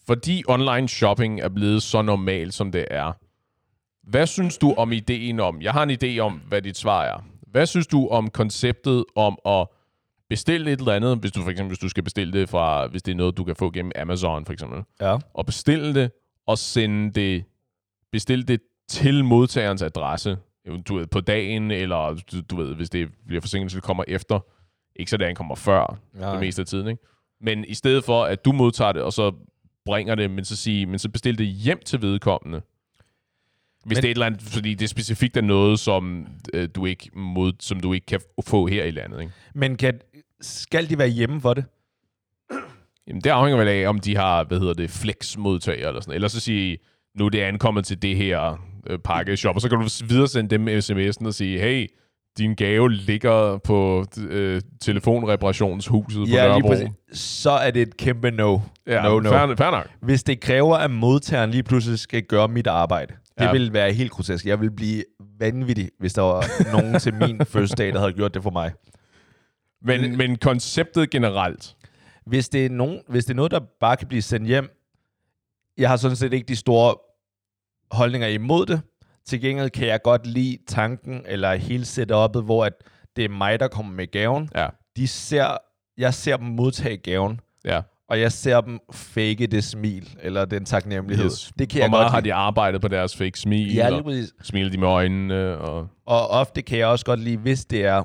Fordi 0.06 0.42
online 0.48 0.88
shopping 0.88 1.40
er 1.40 1.48
blevet 1.48 1.82
så 1.82 2.02
normalt, 2.02 2.54
som 2.54 2.72
det 2.72 2.86
er, 2.90 3.12
hvad 4.06 4.26
synes 4.26 4.58
du 4.58 4.74
om 4.76 4.92
ideen 4.92 5.40
om, 5.40 5.62
jeg 5.62 5.72
har 5.72 5.82
en 5.82 5.90
idé 6.04 6.18
om, 6.18 6.32
hvad 6.32 6.62
dit 6.62 6.76
svar 6.76 7.04
er. 7.04 7.24
Hvad 7.46 7.66
synes 7.66 7.86
du 7.86 8.08
om 8.08 8.30
konceptet 8.30 9.04
om 9.16 9.38
at 9.46 9.66
bestille 10.28 10.72
et 10.72 10.78
eller 10.78 10.92
andet, 10.92 11.18
hvis 11.18 11.32
du 11.32 11.42
for 11.42 11.50
eksempel 11.50 11.68
hvis 11.70 11.78
du 11.78 11.88
skal 11.88 12.02
bestille 12.02 12.32
det 12.32 12.48
fra, 12.48 12.86
hvis 12.86 13.02
det 13.02 13.12
er 13.12 13.16
noget, 13.16 13.36
du 13.36 13.44
kan 13.44 13.56
få 13.56 13.70
gennem 13.70 13.92
Amazon 13.96 14.44
for 14.46 14.52
eksempel, 14.52 14.82
Ja. 15.00 15.16
og 15.34 15.46
bestille 15.46 15.94
det, 15.94 16.10
og 16.46 16.58
sende 16.58 17.12
det, 17.20 17.44
bestille 18.12 18.44
det 18.44 18.60
til 18.88 19.24
modtagerens 19.24 19.82
adresse, 19.82 20.38
du 20.88 20.94
ved, 20.94 21.06
på 21.06 21.20
dagen, 21.20 21.70
eller 21.70 22.20
du, 22.32 22.40
du 22.40 22.56
ved, 22.56 22.74
hvis 22.74 22.90
det 22.90 23.08
bliver 23.26 23.40
forsinket, 23.40 23.70
så 23.70 23.76
det 23.76 23.84
kommer 23.84 24.04
efter. 24.08 24.40
Ikke 24.96 25.10
så 25.10 25.16
det 25.16 25.24
ankommer 25.24 25.54
før, 25.54 25.98
Nej. 26.14 26.30
det 26.30 26.40
meste 26.40 26.62
af 26.62 26.66
tiden, 26.66 26.88
ikke? 26.88 27.02
Men 27.40 27.64
i 27.68 27.74
stedet 27.74 28.04
for, 28.04 28.24
at 28.24 28.44
du 28.44 28.52
modtager 28.52 28.92
det, 28.92 29.02
og 29.02 29.12
så 29.12 29.32
bringer 29.84 30.14
det, 30.14 30.30
men 30.30 30.44
så, 30.44 30.56
sige, 30.56 30.86
men 30.86 30.98
så 30.98 31.08
bestil 31.08 31.38
det 31.38 31.46
hjem 31.46 31.80
til 31.86 32.02
vedkommende. 32.02 32.62
Hvis 33.86 33.96
Men- 33.96 34.02
det 34.02 34.08
er 34.08 34.10
et 34.10 34.14
eller 34.14 34.26
andet, 34.26 34.42
fordi 34.42 34.74
det 34.74 34.88
specifikt 34.90 35.36
er 35.36 35.40
noget, 35.40 35.78
som, 35.80 36.26
øh, 36.54 36.68
du 36.74 36.86
ikke 36.86 37.10
mod, 37.16 37.52
som 37.60 37.80
du 37.80 37.92
ikke 37.92 38.06
kan 38.06 38.20
få 38.46 38.66
her 38.66 38.84
i 38.84 38.90
landet. 38.90 39.20
Ikke? 39.20 39.32
Men 39.54 39.76
kan, 39.76 40.00
skal 40.40 40.90
de 40.90 40.98
være 40.98 41.08
hjemme 41.08 41.40
for 41.40 41.54
det? 41.54 41.64
Jamen, 43.08 43.20
det 43.22 43.30
afhænger 43.30 43.58
vel 43.58 43.68
af, 43.68 43.88
om 43.88 43.98
de 43.98 44.16
har, 44.16 44.44
hvad 44.44 44.58
hedder 44.58 44.74
det, 44.74 44.90
flex-modtager 44.90 45.88
eller 45.88 46.00
sådan 46.00 46.14
Eller 46.14 46.28
så 46.28 46.40
sige, 46.40 46.78
nu 47.18 47.24
er 47.26 47.28
det 47.30 47.40
ankommet 47.40 47.84
til 47.86 48.02
det 48.02 48.16
her 48.16 48.66
øh, 48.86 48.98
pakkeshop, 48.98 49.54
og 49.54 49.60
så 49.60 49.68
kan 49.68 49.78
du 49.78 49.88
videresende 50.08 50.50
dem 50.50 50.68
sms'en 50.68 51.26
og 51.26 51.34
sige, 51.34 51.58
hey, 51.60 51.86
din 52.38 52.54
gave 52.54 52.92
ligger 52.92 53.58
på 53.58 54.04
øh, 54.28 54.60
telefonreparationshuset 54.80 56.18
på 56.18 56.24
Ja, 56.34 56.46
lige 56.46 56.48
Nørrebro. 56.48 56.68
præcis. 56.68 57.20
Så 57.20 57.50
er 57.50 57.70
det 57.70 57.82
et 57.82 57.96
kæmpe 57.96 58.30
no. 58.30 58.58
Ja, 58.86 59.02
no, 59.02 59.20
no. 59.20 59.30
Fair, 59.30 59.54
fair 59.56 59.70
nok. 59.70 59.88
Hvis 60.02 60.22
det 60.22 60.40
kræver, 60.40 60.76
at 60.76 60.90
modtageren 60.90 61.50
lige 61.50 61.62
pludselig 61.62 61.98
skal 61.98 62.22
gøre 62.22 62.48
mit 62.48 62.66
arbejde, 62.66 63.14
det 63.38 63.44
Ja. 63.44 63.52
vil 63.52 63.72
være 63.72 63.92
helt 63.92 64.10
grotesk. 64.10 64.46
Jeg 64.46 64.60
vil 64.60 64.70
blive 64.70 65.04
vanvittig, 65.38 65.90
hvis 65.98 66.12
der 66.12 66.22
var 66.22 66.72
nogen 66.72 67.00
til 67.00 67.14
min 67.14 67.40
fødselsdag, 67.52 67.92
der 67.92 67.98
havde 67.98 68.12
gjort 68.12 68.34
det 68.34 68.42
for 68.42 68.50
mig. 68.50 68.72
Men, 69.82 70.16
men 70.16 70.36
konceptet 70.36 71.10
generelt, 71.10 71.76
Hvis 72.26 72.48
det, 72.48 72.66
er 72.66 72.70
nogen, 72.70 73.00
hvis 73.08 73.24
det 73.24 73.30
er 73.30 73.36
noget, 73.36 73.50
der 73.50 73.60
bare 73.80 73.96
kan 73.96 74.08
blive 74.08 74.22
sendt 74.22 74.46
hjem, 74.46 74.68
jeg 75.78 75.88
har 75.88 75.96
sådan 75.96 76.16
set 76.16 76.32
ikke 76.32 76.48
de 76.48 76.56
store 76.56 76.94
holdninger 77.90 78.28
imod 78.28 78.66
det. 78.66 78.82
Til 79.26 79.40
gengæld 79.40 79.70
kan 79.70 79.86
jeg 79.86 80.02
godt 80.02 80.26
lide 80.26 80.58
tanken, 80.66 81.22
eller 81.26 81.54
hele 81.54 81.82
setup'et, 81.84 82.40
hvor 82.44 82.64
at 82.64 82.72
det 83.16 83.24
er 83.24 83.28
mig, 83.28 83.60
der 83.60 83.68
kommer 83.68 83.92
med 83.92 84.10
gaven. 84.10 84.50
ja, 84.54 84.68
De 84.96 85.06
ser, 85.08 85.56
jeg 85.98 86.14
ser 86.14 86.36
dem 86.36 86.46
modtage 86.46 86.96
gaven, 86.96 87.40
ja. 87.64 87.80
Og 88.08 88.20
jeg 88.20 88.32
ser 88.32 88.60
dem 88.60 88.78
fake 88.92 89.46
det 89.46 89.64
smil, 89.64 90.16
eller 90.22 90.44
den 90.44 90.64
taknemmelighed. 90.64 91.24
Yes. 91.26 91.52
Det 91.58 91.68
kan 91.68 91.78
Hvor 91.78 91.82
jeg 91.84 91.90
meget 91.90 92.04
godt 92.04 92.12
har 92.12 92.20
lide. 92.20 92.28
de 92.28 92.34
arbejdet 92.34 92.80
på 92.80 92.88
deres 92.88 93.16
fake 93.16 93.38
smil, 93.40 93.74
Ja, 93.74 93.88
lige 93.90 94.02
præcis. 94.02 94.32
smiler 94.42 94.70
de 94.70 94.78
med 94.78 94.88
øjnene, 94.88 95.58
og... 95.58 95.88
Og 96.06 96.28
ofte 96.28 96.62
kan 96.62 96.78
jeg 96.78 96.86
også 96.86 97.04
godt 97.04 97.20
lide, 97.20 97.36
hvis 97.36 97.64
det 97.64 97.84
er... 97.84 98.02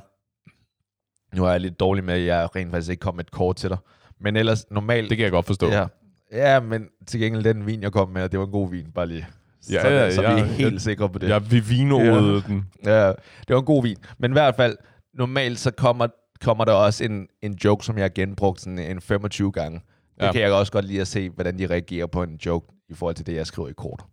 Nu 1.36 1.46
er 1.46 1.52
jeg 1.52 1.60
lidt 1.62 1.80
dårlig 1.80 2.04
med, 2.04 2.14
at 2.14 2.26
jeg 2.26 2.56
rent 2.56 2.72
faktisk 2.72 2.90
ikke 2.92 3.02
kom 3.02 3.16
med 3.16 3.24
et 3.24 3.32
kort 3.32 3.56
til 3.56 3.70
dig. 3.70 3.78
Men 4.22 4.36
ellers 4.36 4.66
normalt... 4.72 5.10
Det 5.10 5.18
kan 5.18 5.24
jeg 5.24 5.32
godt 5.32 5.46
forstå. 5.46 5.68
ja. 5.72 5.86
ja, 6.32 6.60
men 6.60 6.86
til 7.08 7.20
gengæld 7.20 7.44
den 7.44 7.66
vin, 7.66 7.82
jeg 7.82 7.92
kom 7.92 8.10
med, 8.10 8.30
det 8.30 8.40
var 8.40 8.46
en 8.46 8.52
god 8.52 8.70
vin, 8.72 8.86
bare 8.96 9.08
lige. 9.08 9.28
Ja, 9.72 9.82
så, 9.82 9.88
ja, 9.90 10.12
så 10.12 10.22
ja, 10.22 10.34
vi 10.34 10.40
er 10.42 10.46
helt 10.46 10.74
jeg- 10.74 10.82
sikre 10.82 11.10
på 11.10 11.20
det. 11.20 11.30
Jeg 11.30 11.52
vivinoede 11.52 12.34
ja. 12.34 12.54
den. 12.54 12.66
Ja, 12.86 13.08
det 13.08 13.16
var 13.50 13.58
en 13.60 13.66
god 13.66 13.84
vin. 13.84 13.98
Men 14.18 14.32
i 14.32 14.34
hvert 14.34 14.56
fald, 14.56 14.78
normalt 15.14 15.60
så 15.60 15.72
kommer, 15.72 16.08
kommer 16.42 16.66
der 16.66 16.74
også 16.74 17.04
en, 17.04 17.28
en 17.42 17.54
joke, 17.66 17.86
som 17.86 17.98
jeg 17.98 18.04
har 18.04 18.10
genbrugt 18.16 18.62
sådan 18.62 18.80
en 18.80 19.02
25 19.02 19.52
gange. 19.52 19.82
Det 20.20 20.26
Ja. 20.26 20.26
ja. 20.26 20.32
kan 20.32 20.42
jeg 20.42 20.52
også 20.54 20.72
godt 20.72 20.86
lide 20.86 21.02
at 21.02 21.08
se, 21.08 21.30
hvordan 21.30 21.60
de 21.60 21.68
reagerer 21.68 22.06
på 22.08 22.24
en 22.24 22.40
joke 22.46 22.68
i 22.90 22.94
forhold 22.94 23.16
til 23.16 23.26
det, 23.26 23.36
jeg 23.36 23.48
skriver 23.48 23.70
i 23.70 23.74
kort. 23.74 24.04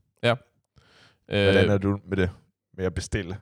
Hvordan 1.27 1.65
Øh, 1.65 1.71
er 1.73 1.79
du 1.79 1.99
med 2.09 2.17
det? 2.17 2.31
Med 2.77 2.85
at 2.85 2.95
bestille? 2.95 3.37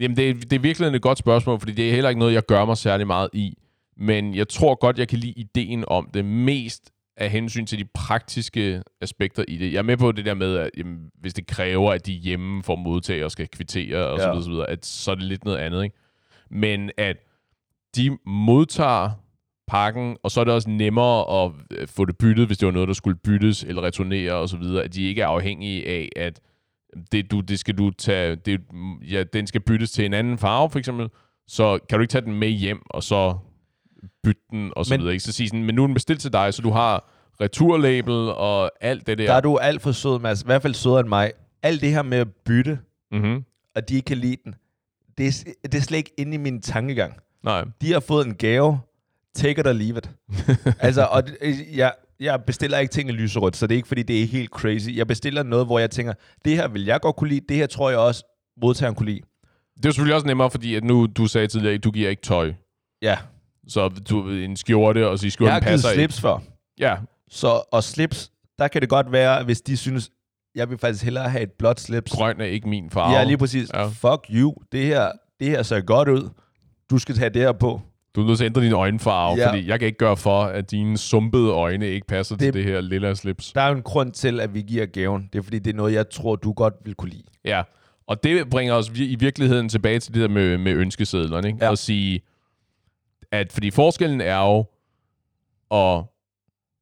jamen, 0.00 0.16
det, 0.16 0.30
er- 0.30 0.34
det 0.34 0.52
er 0.52 0.58
virkelig 0.58 0.88
et 0.88 1.02
godt 1.02 1.18
spørgsmål, 1.18 1.58
fordi 1.58 1.72
det 1.72 1.88
er 1.88 1.92
heller 1.92 2.08
ikke 2.10 2.18
noget, 2.18 2.32
jeg 2.34 2.46
gør 2.46 2.64
mig 2.64 2.76
særlig 2.76 3.06
meget 3.06 3.28
i. 3.32 3.58
Men 3.96 4.34
jeg 4.34 4.48
tror 4.48 4.74
godt, 4.74 4.98
jeg 4.98 5.08
kan 5.08 5.18
lide 5.18 5.32
ideen 5.32 5.84
om 5.88 6.10
det 6.14 6.24
mest 6.24 6.90
af 7.16 7.30
hensyn 7.30 7.66
til 7.66 7.78
de 7.78 7.84
praktiske 7.94 8.82
aspekter 9.00 9.44
i 9.48 9.56
det. 9.56 9.72
Jeg 9.72 9.78
er 9.78 9.82
med 9.82 9.96
på 9.96 10.12
det 10.12 10.24
der 10.24 10.34
med, 10.34 10.56
at 10.56 10.70
jamen, 10.76 11.10
hvis 11.20 11.34
det 11.34 11.46
kræver, 11.46 11.92
at 11.92 12.06
de 12.06 12.12
hjemme 12.12 12.62
får 12.62 12.76
modtager 12.76 13.24
og 13.24 13.30
skal 13.30 13.48
kvittere 13.48 14.06
og 14.06 14.18
så 14.18 14.24
Ja. 14.26 14.30
videre, 14.30 14.44
så 14.44 14.50
videre, 14.50 14.70
at 14.70 14.86
så 14.86 15.10
er 15.10 15.14
det 15.14 15.24
lidt 15.24 15.44
noget 15.44 15.58
andet. 15.58 15.84
Ikke? 15.84 15.96
Men 16.50 16.90
at 16.98 17.16
de 17.96 18.18
modtager 18.26 19.10
pakken, 19.68 20.16
og 20.22 20.30
så 20.30 20.40
er 20.40 20.44
det 20.44 20.54
også 20.54 20.70
nemmere 20.70 21.44
at 21.44 21.52
øh, 21.70 21.88
få 21.88 22.04
det 22.04 22.18
byttet, 22.18 22.46
hvis 22.46 22.58
det 22.58 22.66
var 22.66 22.72
noget, 22.72 22.88
der 22.88 22.94
skulle 22.94 23.16
byttes 23.24 23.64
eller 23.64 23.82
returnere 23.82 24.32
og 24.32 24.48
så 24.48 24.56
videre, 24.56 24.84
at 24.84 24.94
de 24.94 25.02
ikke 25.02 25.22
er 25.22 25.26
afhængige 25.26 25.88
af, 25.88 26.08
at 26.16 26.40
det, 27.12 27.30
du, 27.30 27.40
det 27.40 27.58
skal 27.58 27.78
du 27.78 27.90
tage, 27.90 28.36
det, 28.36 28.60
ja, 29.10 29.22
den 29.32 29.46
skal 29.46 29.60
byttes 29.60 29.90
til 29.92 30.04
en 30.04 30.14
anden 30.14 30.38
farve, 30.38 30.70
for 30.70 30.78
eksempel, 30.78 31.08
så 31.46 31.78
kan 31.88 31.98
du 31.98 32.02
ikke 32.02 32.12
tage 32.12 32.24
den 32.24 32.34
med 32.38 32.48
hjem, 32.48 32.82
og 32.90 33.02
så 33.02 33.34
bytte 34.22 34.42
den, 34.50 34.72
og 34.76 34.86
så 34.86 34.94
Men- 34.94 35.00
videre. 35.00 35.12
Ikke? 35.12 35.24
Så 35.24 35.32
sige 35.32 35.48
sådan, 35.48 35.64
men 35.64 35.74
nu 35.74 35.82
er 35.82 35.86
den 35.86 35.94
bestilt 35.94 36.20
til 36.20 36.32
dig, 36.32 36.54
så 36.54 36.62
du 36.62 36.70
har 36.70 37.10
returlabel 37.40 38.14
og 38.14 38.70
alt 38.80 39.06
det 39.06 39.18
der. 39.18 39.26
Der 39.26 39.34
er 39.34 39.40
du 39.40 39.56
alt 39.56 39.82
for 39.82 39.92
sød, 39.92 40.18
Mads. 40.18 40.42
I 40.42 40.46
hvert 40.46 40.62
fald 40.62 40.74
sødere 40.74 41.00
end 41.00 41.08
mig. 41.08 41.32
Alt 41.62 41.80
det 41.80 41.90
her 41.90 42.02
med 42.02 42.18
at 42.18 42.28
bytte, 42.44 42.78
Mm-hmm. 43.12 43.44
og 43.76 43.88
de 43.88 43.94
ikke 43.94 44.04
kan 44.06 44.16
lide 44.18 44.36
den, 44.44 44.54
det 45.18 45.26
er, 45.26 45.52
det 45.68 45.74
er 45.74 45.80
slet 45.82 45.98
ikke 45.98 46.12
inde 46.18 46.34
i 46.34 46.36
min 46.38 46.62
tankegang. 46.62 47.14
Nej. 47.44 47.64
De 47.80 47.92
har 47.92 48.00
fået 48.00 48.26
en 48.26 48.34
gave. 48.34 48.78
Take 49.34 49.60
it 49.60 49.66
or 49.66 49.72
leave 49.72 49.98
it. 49.98 50.10
altså, 50.86 51.04
og 51.10 51.26
det- 51.26 51.66
jeg, 51.74 51.92
jeg 52.20 52.42
bestiller 52.46 52.78
ikke 52.78 52.92
ting 52.92 53.08
i 53.08 53.12
lyserødt, 53.12 53.56
så 53.56 53.66
det 53.66 53.74
er 53.74 53.76
ikke, 53.76 53.88
fordi 53.88 54.02
det 54.02 54.22
er 54.22 54.26
helt 54.26 54.50
crazy. 54.50 54.88
Jeg 54.96 55.06
bestiller 55.06 55.42
noget, 55.42 55.66
hvor 55.66 55.78
jeg 55.78 55.90
tænker, 55.90 56.12
det 56.44 56.56
her 56.56 56.68
vil 56.68 56.84
jeg 56.84 57.00
godt 57.00 57.16
kunne 57.16 57.30
lide, 57.30 57.40
det 57.48 57.56
her 57.56 57.66
tror 57.66 57.90
jeg 57.90 57.98
også, 57.98 58.24
modtageren 58.62 58.94
kunne 58.94 59.06
lide. 59.10 59.20
Det 59.76 59.86
er 59.86 59.90
selvfølgelig 59.90 60.14
også 60.14 60.26
nemmere, 60.26 60.50
fordi 60.50 60.74
at 60.74 60.84
nu, 60.84 61.06
du 61.06 61.26
sagde 61.26 61.46
tidligere, 61.46 61.74
at 61.74 61.84
du 61.84 61.90
giver 61.90 62.10
ikke 62.10 62.22
tøj. 62.22 62.52
Ja, 63.02 63.18
Så 63.68 63.88
du 63.88 64.28
en 64.30 64.56
skjorte, 64.56 65.08
og 65.08 65.18
så 65.18 65.26
jeg 65.26 65.32
skjorten 65.32 65.52
har 65.52 65.60
givet 65.60 65.70
passer 65.70 65.90
ikke. 65.90 65.98
slips 66.00 66.20
før. 66.20 66.38
Ja, 66.78 66.96
Så, 67.30 67.62
og 67.72 67.84
slips, 67.84 68.30
der 68.58 68.68
kan 68.68 68.80
det 68.80 68.88
godt 68.88 69.12
være, 69.12 69.44
hvis 69.44 69.60
de 69.60 69.76
synes, 69.76 70.10
jeg 70.54 70.70
vil 70.70 70.78
faktisk 70.78 71.04
hellere 71.04 71.28
have 71.30 71.42
et 71.42 71.52
blåt 71.58 71.80
slips. 71.80 72.12
grøn 72.12 72.40
er 72.40 72.44
ikke 72.44 72.68
min 72.68 72.90
farve. 72.90 73.16
Ja, 73.16 73.24
lige 73.24 73.38
præcis. 73.38 73.70
Ja. 73.74 73.86
Fuck 73.86 74.26
you. 74.30 74.54
Det 74.72 74.86
her, 74.86 75.12
det 75.40 75.48
her 75.48 75.62
ser 75.62 75.80
godt 75.80 76.08
ud. 76.08 76.28
Du 76.90 76.98
skal 76.98 77.14
tage 77.14 77.30
det 77.30 77.42
her 77.42 77.52
på. 77.52 77.80
Du 78.16 78.22
er 78.22 78.26
nødt 78.26 78.38
til 78.38 78.44
at 78.44 78.48
ændre 78.48 78.62
din 78.62 78.72
øjenfarve, 78.72 79.36
Ja. 79.38 79.48
fordi 79.50 79.68
jeg 79.68 79.78
kan 79.78 79.86
ikke 79.86 79.98
gøre 79.98 80.16
for, 80.16 80.42
at 80.42 80.70
dine 80.70 80.98
sumpede 80.98 81.48
øjne 81.50 81.88
ikke 81.88 82.06
passer 82.06 82.36
det... 82.36 82.52
Til 82.52 82.54
det 82.54 82.64
her 82.72 82.80
lilla 82.80 83.14
slips. 83.14 83.52
Der 83.52 83.60
er 83.60 83.68
jo 83.68 83.74
en 83.76 83.82
grund 83.82 84.12
til, 84.12 84.40
at 84.40 84.54
vi 84.54 84.62
giver 84.62 84.86
gaven. 84.86 85.28
Det 85.32 85.38
er 85.38 85.42
fordi, 85.42 85.58
det 85.58 85.70
er 85.72 85.76
noget, 85.76 85.92
jeg 85.92 86.10
tror, 86.10 86.36
du 86.36 86.52
godt 86.52 86.74
vil 86.84 86.94
kunne 86.94 87.10
lide. 87.10 87.22
Ja, 87.44 87.62
og 88.06 88.22
det 88.24 88.50
bringer 88.50 88.74
os 88.74 88.88
i 88.94 89.16
virkeligheden 89.16 89.68
tilbage 89.68 89.98
til 89.98 90.14
det 90.14 90.22
der 90.22 90.28
med, 90.28 90.58
med 90.58 90.72
ønskesedlerne, 90.72 91.48
ikke? 91.48 91.64
Ja. 91.64 91.72
At 91.72 91.78
sige, 91.78 92.20
at 93.32 93.52
fordi 93.52 93.70
forskellen 93.70 94.20
er 94.20 94.38
jo 94.38 94.64
at 95.76 96.04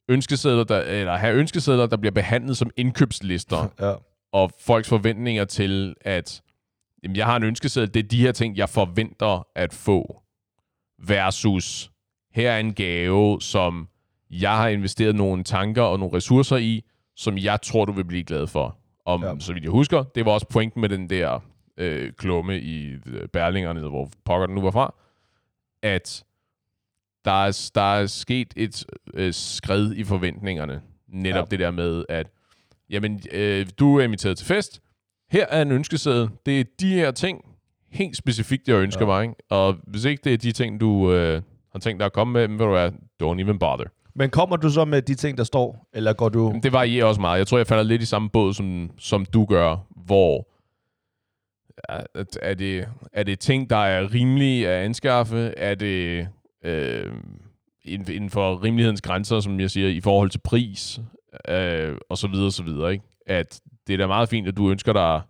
ønskesedler, 0.09 0.64
der, 0.64 0.81
eller 0.81 1.16
have 1.16 1.37
ønskesedler, 1.37 1.87
der 1.87 1.97
bliver 1.97 2.12
behandlet 2.12 2.57
som 2.57 2.70
indkøbslister, 2.76 3.72
Ja. 3.87 3.95
og 4.33 4.51
folks 4.61 4.89
forventninger 4.89 5.45
til, 5.45 5.95
at 6.01 6.43
jamen, 7.03 7.16
jeg 7.16 7.26
har 7.26 7.37
en 7.37 7.43
ønskeseddel, 7.43 7.95
det 7.95 8.05
er 8.05 8.09
de 8.09 8.20
her 8.20 8.33
ting, 8.33 8.57
jeg 8.57 8.68
forventer 8.68 9.47
at 9.57 9.72
få, 9.74 10.22
versus 11.07 11.90
her 12.34 12.51
er 12.51 12.59
en 12.59 12.74
gave, 12.74 13.40
som 13.40 13.88
jeg 14.30 14.57
har 14.57 14.68
investeret 14.68 15.14
nogle 15.14 15.44
tanker 15.44 15.82
og 15.82 15.98
nogle 15.98 16.16
ressourcer 16.16 16.57
i, 16.57 16.84
som 17.16 17.38
jeg 17.38 17.62
tror, 17.62 17.84
du 17.84 17.92
vil 17.92 18.05
blive 18.05 18.24
glad 18.24 18.46
for. 18.46 18.76
Om, 19.05 19.24
ja. 19.24 19.34
Så 19.38 19.53
vidt 19.53 19.64
jeg 19.64 19.70
husker, 19.70 20.03
det 20.03 20.24
var 20.24 20.32
også 20.32 20.46
pointen 20.46 20.80
med 20.80 20.88
den 20.88 21.11
der 21.11 21.40
øh, 21.76 22.12
klumme 22.12 22.61
i 22.61 22.86
øh, 23.07 23.28
Berlingerne, 23.32 23.80
hvor 23.80 24.11
pokker 24.24 24.46
den 24.46 24.55
nu 24.55 24.61
var 24.61 24.70
fra, 24.70 24.94
at 25.82 26.24
der 27.24 27.44
er, 27.44 27.70
der 27.74 27.94
er 27.94 28.07
sket 28.07 28.55
et 28.57 28.84
øh, 29.14 29.34
skred 29.34 29.92
i 29.92 30.05
forventningerne. 30.05 30.82
Netop. 31.09 31.46
Ja. 31.46 31.51
det 31.51 31.59
der 31.59 31.70
med, 31.70 32.05
at 32.09 32.26
jamen, 32.90 33.20
øh, 33.32 33.66
du 33.78 33.98
er 33.98 34.05
inviteret 34.05 34.38
til 34.38 34.46
fest. 34.46 34.80
Her 35.30 35.46
er 35.46 35.62
en 35.62 35.72
ønskeseddel. 35.72 36.30
Det 36.46 36.61
er 36.61 36.64
de 36.80 36.94
her 36.94 37.11
ting, 37.11 37.44
helt 37.91 38.16
specifikt, 38.16 38.68
jeg 38.68 38.76
ønsker 38.76 39.01
ja. 39.01 39.07
Mig. 39.07 39.22
Ikke? 39.22 39.34
Og 39.51 39.76
hvis 39.86 40.05
ikke 40.05 40.20
det 40.24 40.32
er 40.32 40.38
de 40.38 40.53
ting, 40.53 40.80
du 40.80 41.12
øh, 41.12 41.43
har 41.72 41.78
tænkt 41.78 42.01
dig 42.01 42.07
at 42.07 42.12
komme 42.12 42.32
med, 42.32 42.49
men 42.49 42.59
ved 42.59 42.66
du 42.66 42.72
hvad, 42.72 42.93
don't 43.22 43.41
even 43.41 43.59
bother. 43.59 43.86
Men 44.14 44.30
kommer 44.30 44.57
du 44.57 44.70
så 44.70 44.84
med 44.84 45.03
de 45.03 45.14
ting, 45.14 45.38
der 45.38 45.45
står? 45.45 45.88
Eller 45.93 46.12
går 46.12 46.28
du... 46.28 46.51
Men 46.51 46.62
det 46.62 46.72
varierer 46.72 47.07
også 47.07 47.20
meget. 47.20 47.38
Jeg 47.38 47.47
tror, 47.47 47.59
jeg 47.59 47.66
falder 47.66 47.84
lidt 47.84 48.03
i 48.03 48.07
samme 48.07 48.30
båd, 48.30 48.55
som, 48.55 48.91
som 48.99 49.24
du 49.24 49.45
gør, 49.45 49.76
hvor 50.07 50.49
er, 51.88 52.24
er, 52.43 52.55
det, 52.55 52.88
er 53.12 53.22
det 53.22 53.38
ting, 53.38 53.70
der 53.70 53.76
er 53.76 54.14
rimelige 54.14 54.68
at 54.68 54.84
anskaffe? 54.84 55.55
Er 55.57 55.74
det 55.74 56.28
øh, 56.64 57.12
inden 57.84 58.30
for 58.30 58.64
rimelighedens 58.64 59.01
grænser, 59.01 59.41
som 59.41 59.61
jeg 59.61 59.70
siger, 59.70 59.88
i 59.88 60.01
forhold 60.01 60.30
til 60.30 60.38
pris? 60.38 61.01
Øh, 61.49 61.97
og 62.09 62.18
så 62.18 62.28
videre, 62.28 62.47
og 62.47 62.53
så 62.53 62.62
videre. 62.62 62.93
Ikke? 62.93 63.05
At 63.26 63.61
det 63.86 63.93
er 63.93 63.97
da 63.97 64.07
meget 64.07 64.28
fint, 64.28 64.49
at 64.49 64.57
du 64.57 64.70
ønsker 64.70 64.93
dig 64.93 65.20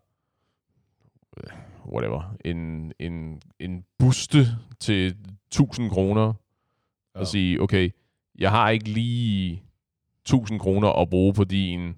whatever, 1.93 2.35
en, 2.45 2.93
en, 2.99 3.41
en 3.61 3.85
buste 3.99 4.47
til 4.81 5.17
1000 5.47 5.91
kroner, 5.91 6.33
ja. 7.15 7.21
og 7.21 7.27
sige, 7.27 7.61
okay, 7.61 7.91
jeg 8.39 8.51
har 8.51 8.71
ikke 8.71 8.89
lige 8.89 9.63
1000 10.25 10.61
kroner 10.61 10.89
at 10.89 11.11
bruge 11.11 11.35
på 11.35 11.45
din 11.45 11.95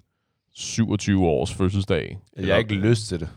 27 0.53 1.25
års 1.27 1.53
fødselsdag. 1.53 2.19
Jeg 2.37 2.47
har 2.47 2.59
ikke 2.59 2.73
lyst 2.75 3.07
til 3.07 3.19
det. 3.19 3.29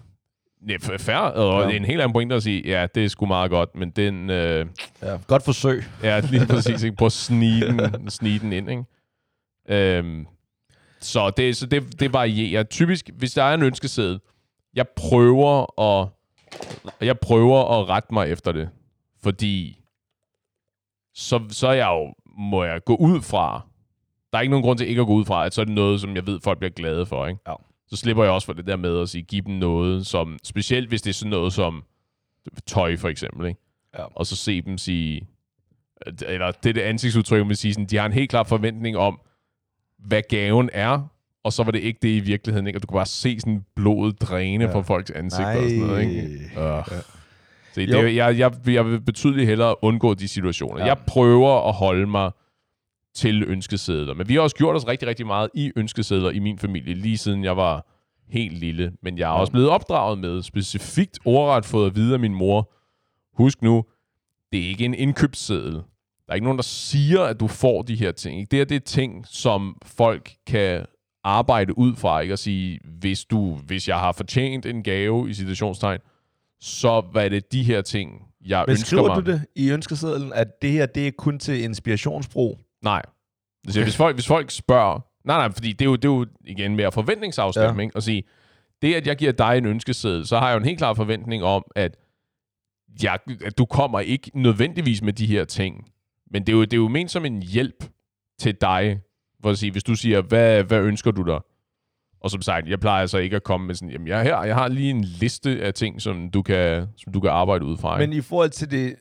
Ja, 0.69 0.77
fair, 0.99 1.17
og 1.17 1.71
Ja. 1.71 1.77
en 1.77 1.85
helt 1.85 2.01
anden 2.01 2.13
pointe 2.13 2.35
at 2.35 2.43
sige, 2.43 2.63
ja, 2.67 2.87
det 2.95 3.05
er 3.05 3.09
sgu 3.09 3.27
meget 3.27 3.51
godt, 3.51 3.75
men 3.75 3.91
den, 3.91 4.31
øh, 4.31 4.67
Ja. 5.03 5.17
Godt 5.27 5.43
forsøg. 5.45 5.85
ja, 6.03 6.21
lige 6.21 6.47
præcis, 6.55 6.83
ikke? 6.83 6.97
prøv 6.97 7.07
at 7.07 7.13
snige 7.13 7.67
den, 7.67 8.11
snige 8.11 8.39
den 8.39 8.53
ind, 8.53 8.71
ikke? 8.71 8.85
Øhm, 9.69 10.27
så 11.01 11.31
det, 11.31 11.57
så 11.57 11.67
det, 11.67 12.01
det 12.01 12.13
varierer. 12.13 12.63
Typisk, 12.63 13.11
hvis 13.15 13.33
der 13.33 13.43
er 13.43 13.55
en 13.55 13.63
ønskeseddel, 13.63 14.21
jeg 14.75 14.87
prøver 14.97 15.81
at, 15.81 16.09
jeg 17.01 17.19
prøver 17.19 17.81
at 17.81 17.89
rette 17.89 18.15
mig 18.15 18.29
efter 18.31 18.53
det, 18.53 18.71
fordi 19.23 19.81
så, 21.15 21.41
så 21.49 21.69
er 21.69 21.73
jeg 21.73 21.89
jo, 21.89 22.15
må 22.39 22.65
jeg 22.65 22.85
gå 22.85 22.97
ud 22.97 23.23
fra, 23.23 23.67
der 24.33 24.39
er 24.39 24.43
ikke 24.43 24.51
nogen 24.51 24.65
grund 24.65 24.79
til 24.79 24.89
ikke 24.89 25.01
at 25.01 25.07
gå 25.07 25.13
ud 25.13 25.25
fra, 25.25 25.47
at 25.47 25.55
så 25.55 25.61
er 25.61 25.65
det 25.65 25.75
noget, 25.75 26.01
som 26.01 26.17
jeg 26.17 26.27
ved, 26.27 26.41
folk 26.41 26.59
bliver 26.59 26.71
glade 26.71 27.07
for, 27.07 27.27
ikke? 27.27 27.41
Ja. 27.49 27.55
Så 27.89 27.97
slipper 27.97 28.25
jeg 28.25 28.33
også 28.33 28.47
for 28.47 28.53
det 28.53 28.67
der 28.67 28.77
med 28.77 29.01
at 29.01 29.09
sige, 29.09 29.23
give 29.23 29.43
dem 29.43 29.55
noget, 29.55 30.07
som, 30.07 30.39
specielt 30.45 30.89
hvis 30.89 31.03
det 31.03 31.11
er 31.11 31.15
sådan 31.15 31.31
noget 31.31 31.53
som 31.53 31.85
tøj 32.67 32.97
for 32.97 33.09
eksempel, 33.09 33.47
ikke? 33.47 33.61
Ja. 33.99 34.05
Og 34.15 34.27
så 34.27 34.37
se 34.37 34.63
dem 34.63 34.79
sige, 34.79 35.29
eller 36.27 36.51
det 36.51 36.75
det 36.75 36.81
ansigtsudtryk, 36.81 37.47
man 37.47 37.57
siger, 37.57 37.73
sådan, 37.73 37.87
de 37.87 37.97
har 37.97 38.07
en 38.07 38.13
helt 38.13 38.31
klar 38.31 38.43
forventning 38.43 38.97
om, 38.97 39.21
hvad 39.99 40.23
gaven 40.29 40.71
er, 40.73 41.09
og 41.47 41.53
så 41.53 41.63
var 41.63 41.73
det 41.73 41.79
ikke 41.79 41.99
det 42.03 42.09
i 42.09 42.21
virkeligheden, 42.21 42.67
ikke? 42.67 42.77
Og 42.79 42.83
du 42.83 42.87
kunne 42.87 42.99
bare 42.99 43.07
se 43.07 43.41
sådan 43.41 43.65
blodet 43.77 44.21
dræne 44.23 44.65
ja. 44.65 44.75
Fra 44.75 44.81
folks 44.81 45.11
ansigter 45.11 45.57
og 45.63 45.69
sådan 45.71 45.79
noget, 45.79 46.03
ikke? 46.03 46.41
Uh. 46.57 46.63
Ja. 46.63 46.83
Så 47.73 47.81
det, 47.81 47.91
Jo. 47.93 47.99
er- 47.99 48.07
jeg, 48.07 48.39
jeg, 48.39 48.53
jeg 48.67 48.87
vil 48.87 49.01
betydeligt 49.01 49.49
hellere 49.49 49.85
undgå 49.85 50.15
de 50.15 50.29
situationer. 50.29 50.79
Ja. 50.79 50.85
Ja. 50.87 50.95
Jeg 50.95 50.99
prøver 51.07 51.69
at 51.69 51.75
holde 51.75 52.07
mig 52.07 52.31
til 53.15 53.43
ønskesedler. 53.43 54.15
Men 54.15 54.29
vi 54.29 54.35
har 54.35 54.41
også 54.41 54.57
gjort 54.57 54.77
os 54.77 54.87
rigtig, 54.89 55.09
rigtig 55.09 55.27
meget 55.27 55.49
i 55.55 55.73
ønskesedler 55.77 56.31
i 56.31 56.39
min 56.39 56.59
familie, 56.59 56.95
lige 56.95 57.19
siden 57.19 57.45
jeg 57.45 57.57
var 57.57 57.87
helt 58.29 58.59
lille. 58.59 58.93
Men 59.03 59.19
jeg 59.19 59.25
er 59.25 59.35
Ja. 59.35 59.41
også 59.41 59.53
blevet 59.53 59.69
opdraget 59.69 60.19
med, 60.19 60.43
specifikt 60.43 61.19
ordret 61.25 61.65
fået 61.65 61.87
at 61.87 61.97
vide 61.97 62.15
af 62.15 62.21
min 62.21 62.35
mor, 62.35 62.73
husk 63.37 63.63
nu, 63.63 63.85
det 64.53 64.65
er 64.65 64.69
ikke 64.69 64.85
en 64.85 64.95
indkøbsseddel. 64.95 65.73
Der 65.73 65.83
er 66.29 66.35
ikke 66.35 66.45
nogen, 66.45 66.59
der 66.59 66.63
siger, 66.63 67.21
at 67.23 67.41
du 67.41 67.47
får 67.47 67.83
de 67.83 67.95
her 67.95 68.13
ting. 68.13 68.39
Ikke? 68.41 68.51
Det 68.51 68.57
her 68.59 68.65
det 68.65 68.75
er 68.77 68.81
ting, 68.81 69.27
som 69.27 69.77
folk 69.85 70.33
kan 70.47 70.87
arbejde 71.27 71.79
ud 71.79 71.97
fra, 71.97 72.21
ikke? 72.21 72.33
at 72.33 72.39
sige, 72.39 72.81
hvis, 72.85 73.25
du, 73.25 73.55
hvis 73.55 73.89
jeg 73.89 73.99
har 73.99 74.13
fortjent 74.13 74.67
en 74.67 74.83
gave, 74.83 75.31
i 75.31 75.35
situationstegn, 75.35 75.99
så 76.61 77.01
hvad 77.01 77.25
er 77.25 77.29
det 77.29 77.53
de 77.53 77.63
her 77.63 77.83
ting, 77.83 78.23
jeg 78.45 78.65
Men 78.67 78.73
ønsker 78.73 78.87
skriver 78.87 79.15
mig? 79.15 79.27
du 79.27 79.31
det 79.31 79.47
i 79.57 79.71
ønskesedlen, 79.71 80.33
at 80.33 80.63
det 80.63 80.71
her, 80.71 80.87
det 80.87 81.07
er 81.07 81.11
kun 81.19 81.39
til 81.39 81.63
inspirationsbrug? 81.63 82.59
Nej. 82.83 83.03
Altså, 83.67 83.83
hvis, 83.83 83.97
folk, 83.97 84.17
hvis 84.17 84.27
folk 84.27 84.51
spørger... 84.51 85.01
Nej, 85.25 85.37
nej, 85.37 85.53
fordi 85.53 85.73
det 85.73 85.81
er 85.81 85.85
jo, 85.85 85.97
det 85.97 86.05
er 86.05 86.13
jo 86.13 86.27
igen 86.45 86.77
mere 86.77 86.93
forventningsafstemning. 86.93 87.93
Ja. 87.95 87.97
At 87.97 88.03
sige, 88.03 88.23
det 88.83 88.95
at 88.95 89.07
jeg 89.07 89.17
giver 89.17 89.33
dig 89.33 89.59
en 89.59 89.67
ønskeseddel, 89.67 90.27
så 90.27 90.39
har 90.39 90.49
jeg 90.49 90.55
jo 90.55 90.59
en 90.59 90.65
helt 90.65 90.79
klar 90.79 90.95
forventning 90.95 91.45
om, 91.45 91.65
at, 91.77 91.97
jeg, 93.03 93.19
at 93.45 93.59
du 93.59 93.65
kommer 93.65 94.01
ikke 94.01 94.31
nødvendigvis 94.35 95.03
med 95.03 95.13
de 95.13 95.27
her 95.27 95.45
ting. 95.45 95.89
Men 96.31 96.43
det 96.43 96.53
er 96.53 96.57
jo, 96.57 96.63
det 96.63 96.73
er 96.73 96.77
jo 96.77 96.89
ment 96.89 97.11
som 97.11 97.25
en 97.25 97.43
hjælp 97.43 97.85
til 98.39 98.55
dig. 98.61 99.01
For 99.47 99.51
at 99.51 99.59
sige, 99.59 99.73
hvis 99.73 99.85
du 99.85 99.95
siger, 99.95 100.23
hvad, 100.23 100.63
hvad 100.63 100.81
ønsker 100.81 101.11
du 101.11 101.23
dig? 101.23 101.41
Og 102.21 102.31
som 102.31 102.43
sagt, 102.43 102.69
jeg 102.69 102.81
plejer 102.81 103.01
altså 103.01 103.19
ikke 103.19 103.37
at 103.37 103.43
komme 103.43 103.67
med 103.67 103.75
sådan, 103.75 103.91
jamen 103.91 104.09
jeg 104.09 104.19
er 104.19 104.23
her, 104.23 104.43
jeg 104.43 104.55
har 104.55 104.69
lige 104.69 104.91
en 104.91 105.05
liste 105.05 105.63
af 105.63 105.75
ting, 105.75 106.03
som 106.03 106.31
du 106.31 106.43
kan, 106.43 106.87
som 106.97 107.13
du 107.13 107.21
kan 107.21 107.31
arbejde 107.31 107.65
ud 107.65 107.77
fra. 107.77 107.99
Men 107.99 108.13
i 108.13 108.21
forhold 108.21 108.51
til 108.51 108.71
det, 108.71 108.97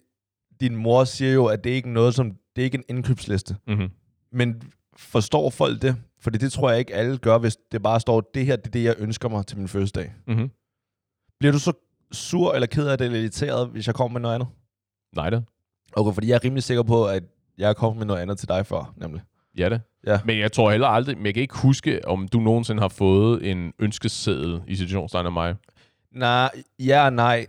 din 0.59 0.75
mor 0.75 1.03
siger 1.03 1.33
jo, 1.33 1.45
at 1.45 1.63
det 1.63 1.69
ikke 1.69 1.89
er 1.89 1.93
noget 1.93 2.15
som, 2.15 2.31
det 2.55 2.61
er 2.61 2.65
ikke 2.65 2.77
en 2.77 2.83
indkøbsliste. 2.89 3.55
mm-hmm. 3.67 3.89
Men 4.31 4.61
forstår 4.97 5.49
folk 5.49 5.81
det? 5.81 5.95
Fordi 6.19 6.37
det 6.37 6.51
tror 6.51 6.69
jeg 6.69 6.79
ikke 6.79 6.93
alle 6.93 7.17
gør, 7.17 7.37
hvis 7.37 7.57
det 7.71 7.83
bare 7.83 7.99
står, 7.99 8.21
det 8.33 8.45
her 8.45 8.55
det 8.55 8.67
er 8.67 8.71
det, 8.71 8.83
jeg 8.83 8.95
ønsker 8.97 9.29
mig 9.29 9.45
til 9.45 9.57
min 9.57 9.67
fødselsdag. 9.67 10.13
Mm-hmm. 10.27 10.49
Bliver 11.39 11.51
du 11.51 11.59
så 11.59 11.73
sur 12.11 12.53
eller 12.53 12.67
ked 12.67 12.87
af 12.87 12.97
det 12.97 13.05
eller 13.05 13.19
irriteret, 13.19 13.69
hvis 13.69 13.87
jeg 13.87 13.95
kommer 13.95 14.13
med 14.13 14.21
noget 14.21 14.35
andet? 14.35 14.47
Nej 15.15 15.29
da. 15.29 15.41
Okay, 15.93 16.13
fordi 16.13 16.27
jeg 16.27 16.35
er 16.35 16.43
rimelig 16.43 16.63
sikker 16.63 16.83
på, 16.83 17.05
at 17.05 17.23
jeg 17.57 17.69
er 17.69 17.73
kommet 17.73 17.97
med 17.97 18.05
noget 18.05 18.21
andet 18.21 18.37
til 18.37 18.47
dig 18.47 18.65
før, 18.65 18.93
nemlig. 18.97 19.21
Ja 19.57 19.69
det. 19.69 19.81
Ja. 20.07 20.19
Men 20.25 20.39
jeg 20.39 20.51
tror 20.51 20.71
heller 20.71 20.87
aldrig, 20.87 21.17
men 21.17 21.25
jeg 21.25 21.33
kan 21.33 21.41
ikke 21.41 21.57
huske, 21.57 22.07
om 22.07 22.27
du 22.27 22.39
nogensinde 22.39 22.81
har 22.81 22.87
fået 22.87 23.51
en 23.51 23.73
ønskeseddel 23.79 24.61
i 24.67 24.75
situationstegn 24.75 25.25
af 25.25 25.31
mig. 25.31 25.55
Nej, 26.11 26.49
ja 26.79 27.05
og 27.05 27.13
nej. 27.13 27.47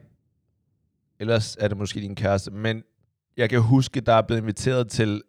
Ellers 1.20 1.56
er 1.60 1.68
det 1.68 1.76
måske 1.76 2.00
din 2.00 2.14
kæreste. 2.14 2.50
Men 2.50 2.82
jeg 3.36 3.50
kan 3.50 3.60
huske, 3.62 4.00
der 4.00 4.12
er 4.14 4.22
blevet 4.22 4.40
inviteret 4.40 4.88
til 4.88 5.22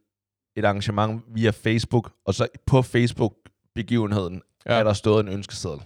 et 0.56 0.66
arrangement 0.66 1.24
via 1.28 1.50
Facebook, 1.50 2.12
og 2.26 2.34
så 2.34 2.48
på 2.66 2.82
Facebook-begivenheden 2.82 4.42
Ja. 4.66 4.74
ja. 4.74 4.80
er 4.80 4.84
der 4.84 4.94
stået 4.94 5.26
en 5.28 5.34
ønskeseddel. 5.34 5.82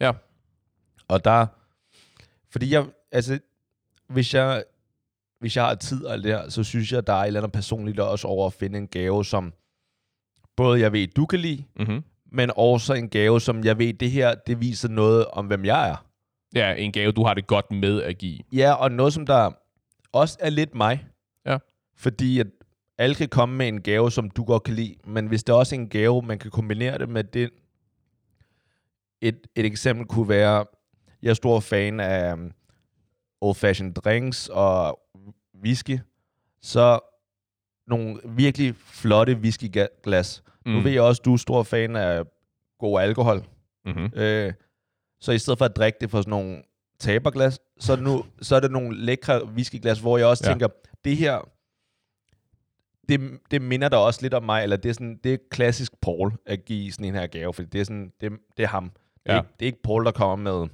Ja. 0.00 0.12
Og 1.08 1.24
der... 1.24 1.46
Fordi 2.50 2.70
jeg... 2.70 2.86
Altså, 3.12 3.38
hvis 4.08 4.34
jeg... 4.34 4.64
hvis 5.40 5.56
jeg 5.56 5.64
har 5.64 5.74
tid 5.74 6.04
og 6.04 6.12
alt 6.12 6.24
det 6.24 6.32
her, 6.32 6.48
så 6.48 6.62
synes 6.64 6.92
jeg, 6.92 7.06
der 7.06 7.12
er 7.12 7.16
et 7.22 7.26
eller 7.26 7.40
andet 7.40 7.52
personligt 7.52 8.00
også 8.00 8.28
over 8.28 8.46
at 8.46 8.52
finde 8.52 8.78
en 8.78 8.88
gave, 8.88 9.24
som 9.24 9.52
både 10.56 10.80
jeg 10.80 10.92
ved, 10.92 11.06
du 11.06 11.26
kan 11.26 11.38
lide, 11.38 11.64
Mm-hmm. 11.76 12.02
men 12.32 12.50
også 12.56 12.94
en 12.94 13.08
gave, 13.08 13.40
som 13.40 13.64
jeg 13.64 13.78
ved, 13.78 13.94
det 13.94 14.10
her, 14.10 14.34
det 14.34 14.60
viser 14.60 14.88
noget 14.88 15.26
om, 15.26 15.46
hvem 15.46 15.64
jeg 15.64 15.90
er. 15.90 16.06
Ja, 16.54 16.74
en 16.74 16.92
gave, 16.92 17.12
du 17.12 17.24
har 17.24 17.34
det 17.34 17.46
godt 17.46 17.70
med 17.70 18.02
at 18.02 18.18
give. 18.18 18.38
Ja, 18.52 18.72
og 18.72 18.92
noget, 18.92 19.12
som 19.12 19.26
der 19.26 19.50
også 20.12 20.36
er 20.40 20.50
lidt 20.50 20.74
mig. 20.74 21.06
Ja. 21.46 21.58
Fordi 21.96 22.40
at 22.40 22.46
alle 22.98 23.14
kan 23.14 23.28
komme 23.28 23.56
med 23.56 23.68
en 23.68 23.82
gave, 23.82 24.10
som 24.10 24.30
du 24.30 24.44
godt 24.44 24.62
kan 24.62 24.74
lide, 24.74 24.94
men 25.04 25.26
hvis 25.26 25.44
det 25.44 25.52
er 25.52 25.56
også 25.56 25.74
en 25.74 25.88
gave, 25.88 26.22
man 26.22 26.38
kan 26.38 26.50
kombinere 26.50 26.98
det 26.98 27.08
med 27.08 27.24
det. 27.24 27.50
Et, 29.20 29.46
et 29.54 29.66
eksempel 29.66 30.06
kunne 30.06 30.28
være, 30.28 30.64
jeg 31.22 31.30
er 31.30 31.34
stor 31.34 31.60
fan 31.60 32.00
af 32.00 32.32
um, 32.32 32.52
old-fashioned 33.40 33.92
drinks 33.92 34.48
og 34.48 35.00
whisky, 35.62 35.98
så 36.62 37.00
nogle 37.86 38.20
virkelig 38.24 38.74
flotte 38.76 39.36
whiskyglas. 39.36 40.42
Mm. 40.66 40.72
Nu 40.72 40.80
ved 40.80 40.90
jeg 40.92 41.02
også, 41.02 41.22
du 41.24 41.32
er 41.32 41.36
stor 41.36 41.62
fan 41.62 41.96
af 41.96 42.24
god 42.78 43.00
alkohol. 43.00 43.44
Mm-hmm. 43.84 44.10
Øh, 44.14 44.52
så 45.20 45.32
i 45.32 45.38
stedet 45.38 45.58
for 45.58 45.64
at 45.64 45.76
drikke 45.76 45.98
det 46.00 46.10
fra 46.10 46.18
sådan 46.22 46.30
nogle 46.30 46.62
taberglas, 46.98 47.60
så 47.80 47.92
er 47.92 47.96
det, 47.96 48.04
nu, 48.04 48.24
så 48.42 48.56
er 48.56 48.60
det 48.60 48.70
nogle 48.70 48.96
lækre 49.04 49.44
whiskyglas, 49.46 50.00
hvor 50.00 50.18
jeg 50.18 50.26
også 50.26 50.44
Ja. 50.46 50.50
tænker, 50.52 50.68
det 51.04 51.16
her, 51.16 51.50
det, 53.08 53.40
det 53.50 53.62
minder 53.62 53.88
da 53.88 53.96
også 53.96 54.22
lidt 54.22 54.34
om 54.34 54.42
mig, 54.42 54.62
eller 54.62 54.76
det 54.76 54.88
er, 54.88 54.92
sådan, 54.92 55.20
det 55.24 55.34
er 55.34 55.38
klassisk 55.50 55.92
Paul 56.02 56.32
at 56.46 56.64
give 56.64 56.92
sådan 56.92 57.06
en 57.06 57.14
her 57.14 57.26
gave, 57.26 57.54
fordi 57.54 57.68
det 57.68 57.80
er, 57.80 57.84
sådan, 57.84 58.12
det, 58.20 58.32
det 58.56 58.62
er 58.62 58.66
ham. 58.68 58.90
Det 58.90 59.32
er, 59.32 59.34
Ja. 59.34 59.40
ikke, 59.40 59.48
det 59.60 59.62
er 59.62 59.66
ikke 59.66 59.82
Paul, 59.82 60.04
der 60.04 60.10
kommer 60.12 60.36
med 60.60 60.68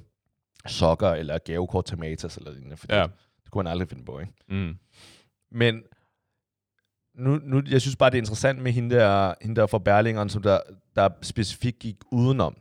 sokker 0.67 1.09
eller 1.09 1.37
gavekort 1.37 1.85
til 1.85 1.97
Matas 1.99 2.37
eller 2.37 2.51
lignende, 2.51 2.77
for 2.77 2.87
Ja. 2.89 3.03
det, 3.03 3.11
det 3.43 3.51
kunne 3.51 3.63
han 3.63 3.71
aldrig 3.71 3.89
finde 3.89 4.05
på, 4.05 4.19
ikke? 4.19 4.33
Mm. 4.49 4.75
Men 5.51 5.83
nu, 7.15 7.39
nu, 7.43 7.61
jeg 7.69 7.81
synes 7.81 7.95
bare, 7.95 8.09
det 8.09 8.17
er 8.17 8.21
interessant 8.21 8.59
med 8.61 8.71
hende 8.71 8.95
der, 8.95 9.33
hende 9.41 9.55
der 9.61 9.67
fra 9.67 9.79
Berlingeren, 9.79 10.29
som 10.29 10.41
der, 10.41 10.59
der 10.95 11.09
specifikt 11.21 11.79
gik 11.79 11.95
udenom. 12.11 12.55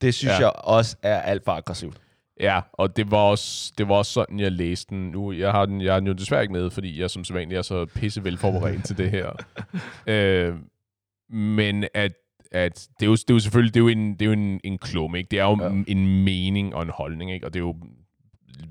Det 0.00 0.14
synes 0.14 0.32
Ja. 0.32 0.38
jeg 0.40 0.52
også 0.56 0.96
er 1.02 1.20
alt 1.20 1.44
for 1.44 1.52
aggressivt. 1.52 2.00
Ja, 2.40 2.60
og 2.72 2.96
det 2.96 3.10
var, 3.10 3.18
også, 3.18 3.72
det 3.78 3.88
var 3.88 3.94
også 3.94 4.12
sådan, 4.12 4.40
jeg 4.40 4.52
læste 4.52 4.94
den. 4.94 5.10
Nu, 5.10 5.32
jeg 5.32 5.50
har 5.50 5.66
den, 5.66 5.80
jeg 5.80 5.92
har 5.92 6.00
den 6.00 6.06
jo 6.06 6.12
desværre 6.12 6.42
ikke 6.42 6.52
med, 6.52 6.70
fordi 6.70 7.00
jeg 7.00 7.10
som 7.10 7.24
sædvanlig 7.24 7.56
er 7.56 7.62
så 7.62 7.86
pisse 7.86 8.24
velforberedt 8.24 8.84
til 8.84 8.98
det 8.98 9.10
her. 9.10 9.30
Øh, 10.06 10.54
men 11.30 11.84
at, 11.94 12.12
at 12.52 12.88
det, 13.00 13.06
er 13.06 13.10
jo, 13.10 13.12
det 13.16 13.30
er 13.30 13.34
jo 13.34 13.38
selvfølgelig 13.38 13.74
det 13.74 13.80
er 13.80 13.84
jo 13.84 13.88
en, 13.88 14.12
det 14.12 14.22
er 14.22 14.26
jo 14.26 14.32
en, 14.32 14.60
en 14.64 14.78
klumme, 14.78 15.18
ikke? 15.18 15.28
Det 15.30 15.38
er 15.38 15.44
jo. 15.44 15.58
Ja. 15.62 15.82
en 15.92 16.24
mening 16.24 16.74
og 16.74 16.82
en 16.82 16.90
holdning, 16.90 17.32
ikke? 17.32 17.46
Og 17.46 17.54
det 17.54 17.60
er 17.60 17.64
jo 17.64 17.76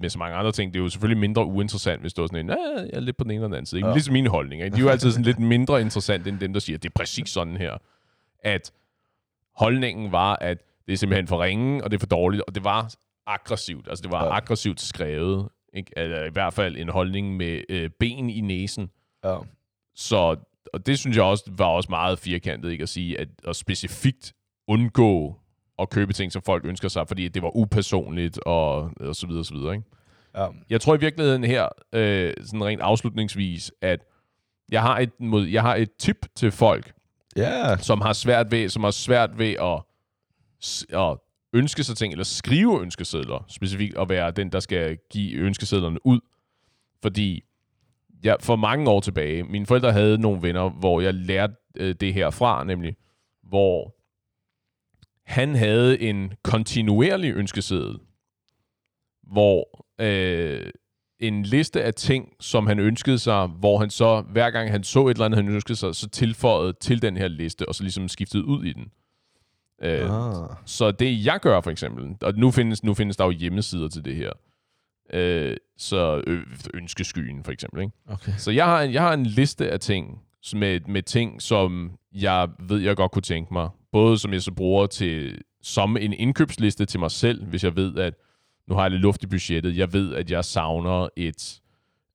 med 0.01 0.09
så 0.09 0.19
mange 0.19 0.35
andre 0.37 0.51
ting, 0.51 0.73
det 0.73 0.79
er 0.79 0.83
jo 0.83 0.89
selvfølgelig 0.89 1.19
mindre 1.19 1.45
uinteressant, 1.45 2.01
hvis 2.01 2.13
du 2.13 2.23
er 2.23 2.27
sådan 2.27 2.45
en, 2.45 2.49
"Ah, 2.49 2.57
jeg 2.85 2.89
er 2.93 2.99
lidt 2.99 3.17
på 3.17 3.23
den 3.23 3.31
ene 3.31 3.35
eller 3.35 3.47
den 3.47 3.53
anden 3.53 3.65
side. 3.65 3.79
Ikke? 3.79 3.87
Ja. 3.87 3.93
Ligesom 3.93 4.13
mine 4.13 4.29
holdninger. 4.29 4.65
Ikke? 4.65 4.75
De 4.75 4.81
er 4.81 4.83
jo 4.83 4.89
altid 4.89 5.11
sådan 5.11 5.25
lidt 5.25 5.39
mindre 5.39 5.81
interessant, 5.81 6.27
end 6.27 6.39
dem, 6.39 6.53
der 6.53 6.59
siger, 6.59 6.77
det 6.77 6.89
er 6.89 6.93
præcis 6.95 7.29
sådan 7.29 7.57
her. 7.57 7.77
At 8.43 8.71
holdningen 9.55 10.11
var, 10.11 10.35
at 10.41 10.57
det 10.87 10.93
er 10.93 10.97
simpelthen 10.97 11.27
for 11.27 11.43
ringe, 11.43 11.83
og 11.83 11.91
det 11.91 11.97
er 11.97 11.99
for 11.99 12.07
dårligt, 12.07 12.43
og 12.47 12.55
det 12.55 12.63
var 12.63 12.93
aggressivt. 13.25 13.87
Altså, 13.89 14.01
det 14.01 14.11
var. 14.11 14.25
Ja. 14.25 14.31
aggressivt 14.31 14.81
skrevet. 14.81 15.49
Ikke? 15.73 15.91
Eller 15.97 16.23
i 16.25 16.29
hvert 16.29 16.53
fald 16.53 16.77
en 16.77 16.89
holdning 16.89 17.37
med 17.37 17.61
øh, 17.69 17.89
ben 17.99 18.29
i 18.29 18.41
næsen. 18.41 18.89
Ja. 19.23 19.37
Så 19.95 20.35
og 20.73 20.85
det 20.85 20.99
synes 20.99 21.17
jeg 21.17 21.23
også 21.25 21.51
var 21.57 21.65
også 21.65 21.87
meget 21.89 22.19
firkantet, 22.19 22.71
ikke 22.71 22.81
at 22.81 22.89
sige, 22.89 23.19
at, 23.19 23.27
at 23.47 23.55
specifikt 23.55 24.33
undgå 24.67 25.35
at 25.79 25.89
købe 25.89 26.13
ting, 26.13 26.31
som 26.31 26.41
folk 26.41 26.65
ønsker 26.65 26.87
sig, 26.89 27.07
fordi 27.07 27.27
det 27.27 27.41
var 27.41 27.55
upersonligt 27.57 28.39
og, 28.45 28.91
og 28.99 29.15
så 29.15 29.27
videre, 29.27 29.41
og 29.41 29.45
så 29.45 29.53
videre. 29.53 29.73
Ikke? 29.73 29.85
ja. 30.37 30.47
Jeg 30.69 30.81
tror 30.81 30.95
i 30.95 30.99
virkeligheden 30.99 31.43
her, 31.43 31.67
øh, 31.93 32.33
sådan 32.45 32.65
rent 32.65 32.81
afslutningsvis, 32.81 33.71
at 33.81 33.99
jeg 34.71 34.81
har 34.81 34.99
et, 34.99 35.19
mod, 35.19 35.45
jeg 35.45 35.61
har 35.61 35.75
et 35.75 35.89
tip 35.99 36.25
til 36.35 36.51
folk, 36.51 36.93
Ja. 37.35 37.77
som 37.77 38.01
har 38.01 38.13
svært 38.13 38.51
ved, 38.51 38.69
som 38.69 38.83
har 38.83 38.91
svært 38.91 39.37
ved 39.37 39.55
at, 39.61 39.81
at 40.99 41.17
ønske 41.53 41.83
sig 41.83 41.97
ting, 41.97 42.11
eller 42.13 42.25
skrive 42.25 42.81
ønskesedler, 42.81 43.45
specifikt 43.47 43.97
at 43.97 44.09
være 44.09 44.31
den, 44.31 44.51
der 44.51 44.59
skal 44.59 44.97
give 45.09 45.33
ønskesedlerne 45.33 46.05
ud. 46.05 46.19
Fordi 47.01 47.43
jeg, 48.23 48.37
for 48.39 48.55
mange 48.55 48.89
år 48.89 48.99
tilbage, 48.99 49.43
mine 49.43 49.65
forældre 49.65 49.91
havde 49.91 50.17
nogle 50.17 50.41
venner, 50.41 50.69
hvor 50.69 51.01
jeg 51.01 51.13
lærte 51.13 51.53
øh, 51.77 51.95
det 52.01 52.13
her 52.13 52.29
fra, 52.29 52.63
nemlig, 52.63 52.95
hvor 53.43 53.95
han 55.27 55.55
havde 55.55 56.01
en 56.01 56.33
kontinuerlig 56.43 57.33
ønskeseddel, 57.33 57.97
hvor 59.23 59.85
øh, 60.01 60.69
en 61.19 61.43
liste 61.43 61.83
af 61.83 61.93
ting, 61.93 62.33
som 62.39 62.67
han 62.67 62.79
ønskede 62.79 63.19
sig, 63.19 63.47
hvor 63.47 63.77
han 63.79 63.89
så, 63.89 64.21
hver 64.21 64.49
gang 64.51 64.71
han 64.71 64.83
så 64.83 65.07
et 65.07 65.11
eller 65.15 65.25
andet, 65.25 65.37
han 65.43 65.53
ønskede 65.55 65.75
sig, 65.77 65.95
så 65.95 66.09
tilføjede 66.09 66.73
til 66.81 67.01
den 67.01 67.17
her 67.17 67.27
liste, 67.27 67.69
og 67.69 67.75
så 67.75 67.83
ligesom 67.83 68.07
skiftede 68.07 68.45
ud 68.45 68.65
i 68.65 68.73
den. 68.73 68.85
Øh, 69.83 70.09
Ah. 70.09 70.49
så 70.65 70.91
det 70.91 71.25
jeg 71.25 71.39
gør 71.41 71.61
for 71.61 71.71
eksempel, 71.71 72.15
og 72.21 72.33
nu 72.37 72.51
findes, 72.51 72.83
nu 72.83 72.93
findes 72.93 73.17
der 73.17 73.25
jo 73.25 73.31
hjemmesider 73.31 73.87
til 73.89 74.05
det 74.05 74.15
her, 74.15 74.31
øh, 75.13 75.57
så 75.77 76.23
ø- 76.27 76.43
ønskeskyen 76.73 77.43
for 77.43 77.51
eksempel, 77.51 77.81
ikke? 77.81 77.93
Okay. 78.09 78.31
Så 78.37 78.51
jeg 78.51 78.65
har 78.65 78.81
en, 78.81 78.93
jeg 78.93 79.01
har 79.01 79.13
en 79.13 79.25
liste 79.25 79.71
af 79.71 79.79
ting, 79.79 80.21
med, 80.55 80.79
med 80.87 81.03
ting, 81.03 81.41
som 81.41 81.91
jeg 82.11 82.47
ved, 82.59 82.79
jeg 82.79 82.95
godt 82.95 83.11
kunne 83.11 83.21
tænke 83.21 83.53
mig. 83.53 83.69
Både 83.91 84.17
som 84.17 84.33
jeg 84.33 84.41
så 84.41 84.51
bruger 84.51 84.87
til, 84.87 85.41
som 85.61 85.97
en 85.97 86.13
indkøbsliste 86.13 86.85
til 86.85 86.99
mig 86.99 87.11
selv, 87.11 87.45
hvis 87.45 87.63
jeg 87.63 87.75
ved, 87.75 87.97
at 87.97 88.13
nu 88.67 88.75
har 88.75 88.81
jeg 88.81 88.91
lidt 88.91 89.01
luft 89.01 89.23
i 89.23 89.27
budgettet. 89.27 89.77
Jeg 89.77 89.93
ved, 89.93 90.15
at 90.15 90.31
jeg 90.31 90.45
savner 90.45 91.07
et 91.15 91.61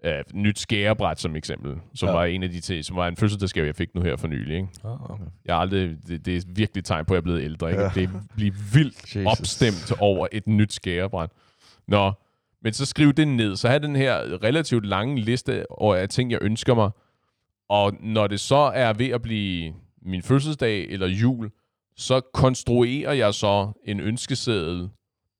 øh, 0.04 0.12
nyt 0.34 0.58
skærebræt 0.58 1.20
som 1.20 1.36
eksempel, 1.36 1.76
som 1.94 2.08
ja. 2.08 2.14
Var 2.14 2.24
en 2.24 2.42
af 2.42 2.50
de 2.50 2.60
ting, 2.60 2.84
som 2.84 2.96
var 2.96 3.08
en 3.08 3.16
fødselsdagsgave, 3.16 3.66
jeg 3.66 3.76
fik 3.76 3.94
nu 3.94 4.02
her 4.02 4.16
for 4.16 4.28
nylig. 4.28 4.56
Ikke? 4.56 4.68
Ah, 4.84 5.10
okay. 5.10 5.24
Jeg 5.44 5.54
har 5.54 5.60
aldrig, 5.60 5.96
det, 6.08 6.26
det 6.26 6.36
er 6.36 6.42
virkelig 6.46 6.80
et 6.80 6.84
tegn 6.84 7.04
på, 7.04 7.14
at 7.14 7.16
jeg 7.16 7.20
er 7.20 7.22
blevet 7.22 7.42
ældre. 7.42 7.70
Ikke? 7.70 7.82
Ja. 7.82 7.90
Det 7.94 8.10
bliver 8.36 8.54
vildt 8.72 9.02
Jesus. 9.16 9.38
opstemt 9.38 10.00
over 10.00 10.26
et 10.32 10.46
nyt 10.46 10.72
skærebræt. 10.72 11.30
Nå, 11.88 12.12
men 12.62 12.72
så 12.72 12.86
skriv 12.86 13.12
det 13.12 13.28
ned. 13.28 13.56
Så 13.56 13.68
have 13.68 13.78
den 13.78 13.96
her 13.96 14.42
relativt 14.42 14.86
lange 14.86 15.20
liste 15.20 15.70
over 15.70 15.96
af 15.96 16.08
ting, 16.08 16.30
jeg 16.30 16.38
ønsker 16.42 16.74
mig. 16.74 16.90
Og 17.68 17.92
når 18.00 18.26
det 18.26 18.40
så 18.40 18.56
er 18.74 18.92
ved 18.92 19.08
at 19.08 19.22
blive 19.22 19.74
min 20.02 20.22
fødselsdag 20.22 20.86
eller 20.90 21.06
jul, 21.06 21.50
så 21.96 22.20
konstruerer 22.34 23.12
jeg 23.12 23.34
så 23.34 23.72
en 23.84 24.00
ønskeseddel 24.00 24.88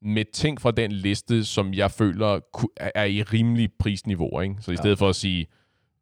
med 0.02 0.24
ting 0.32 0.60
fra 0.60 0.70
den 0.70 0.92
liste, 0.92 1.44
som 1.44 1.74
jeg 1.74 1.90
føler 1.90 2.40
er- 2.76 3.04
i 3.04 3.22
rimelig 3.22 3.68
prisniveau. 3.78 4.40
Ikke? 4.40 4.54
Så 4.60 4.72
i 4.72 4.76
stedet 4.76 4.98
for 4.98 5.08
at 5.08 5.16
sige, 5.16 5.46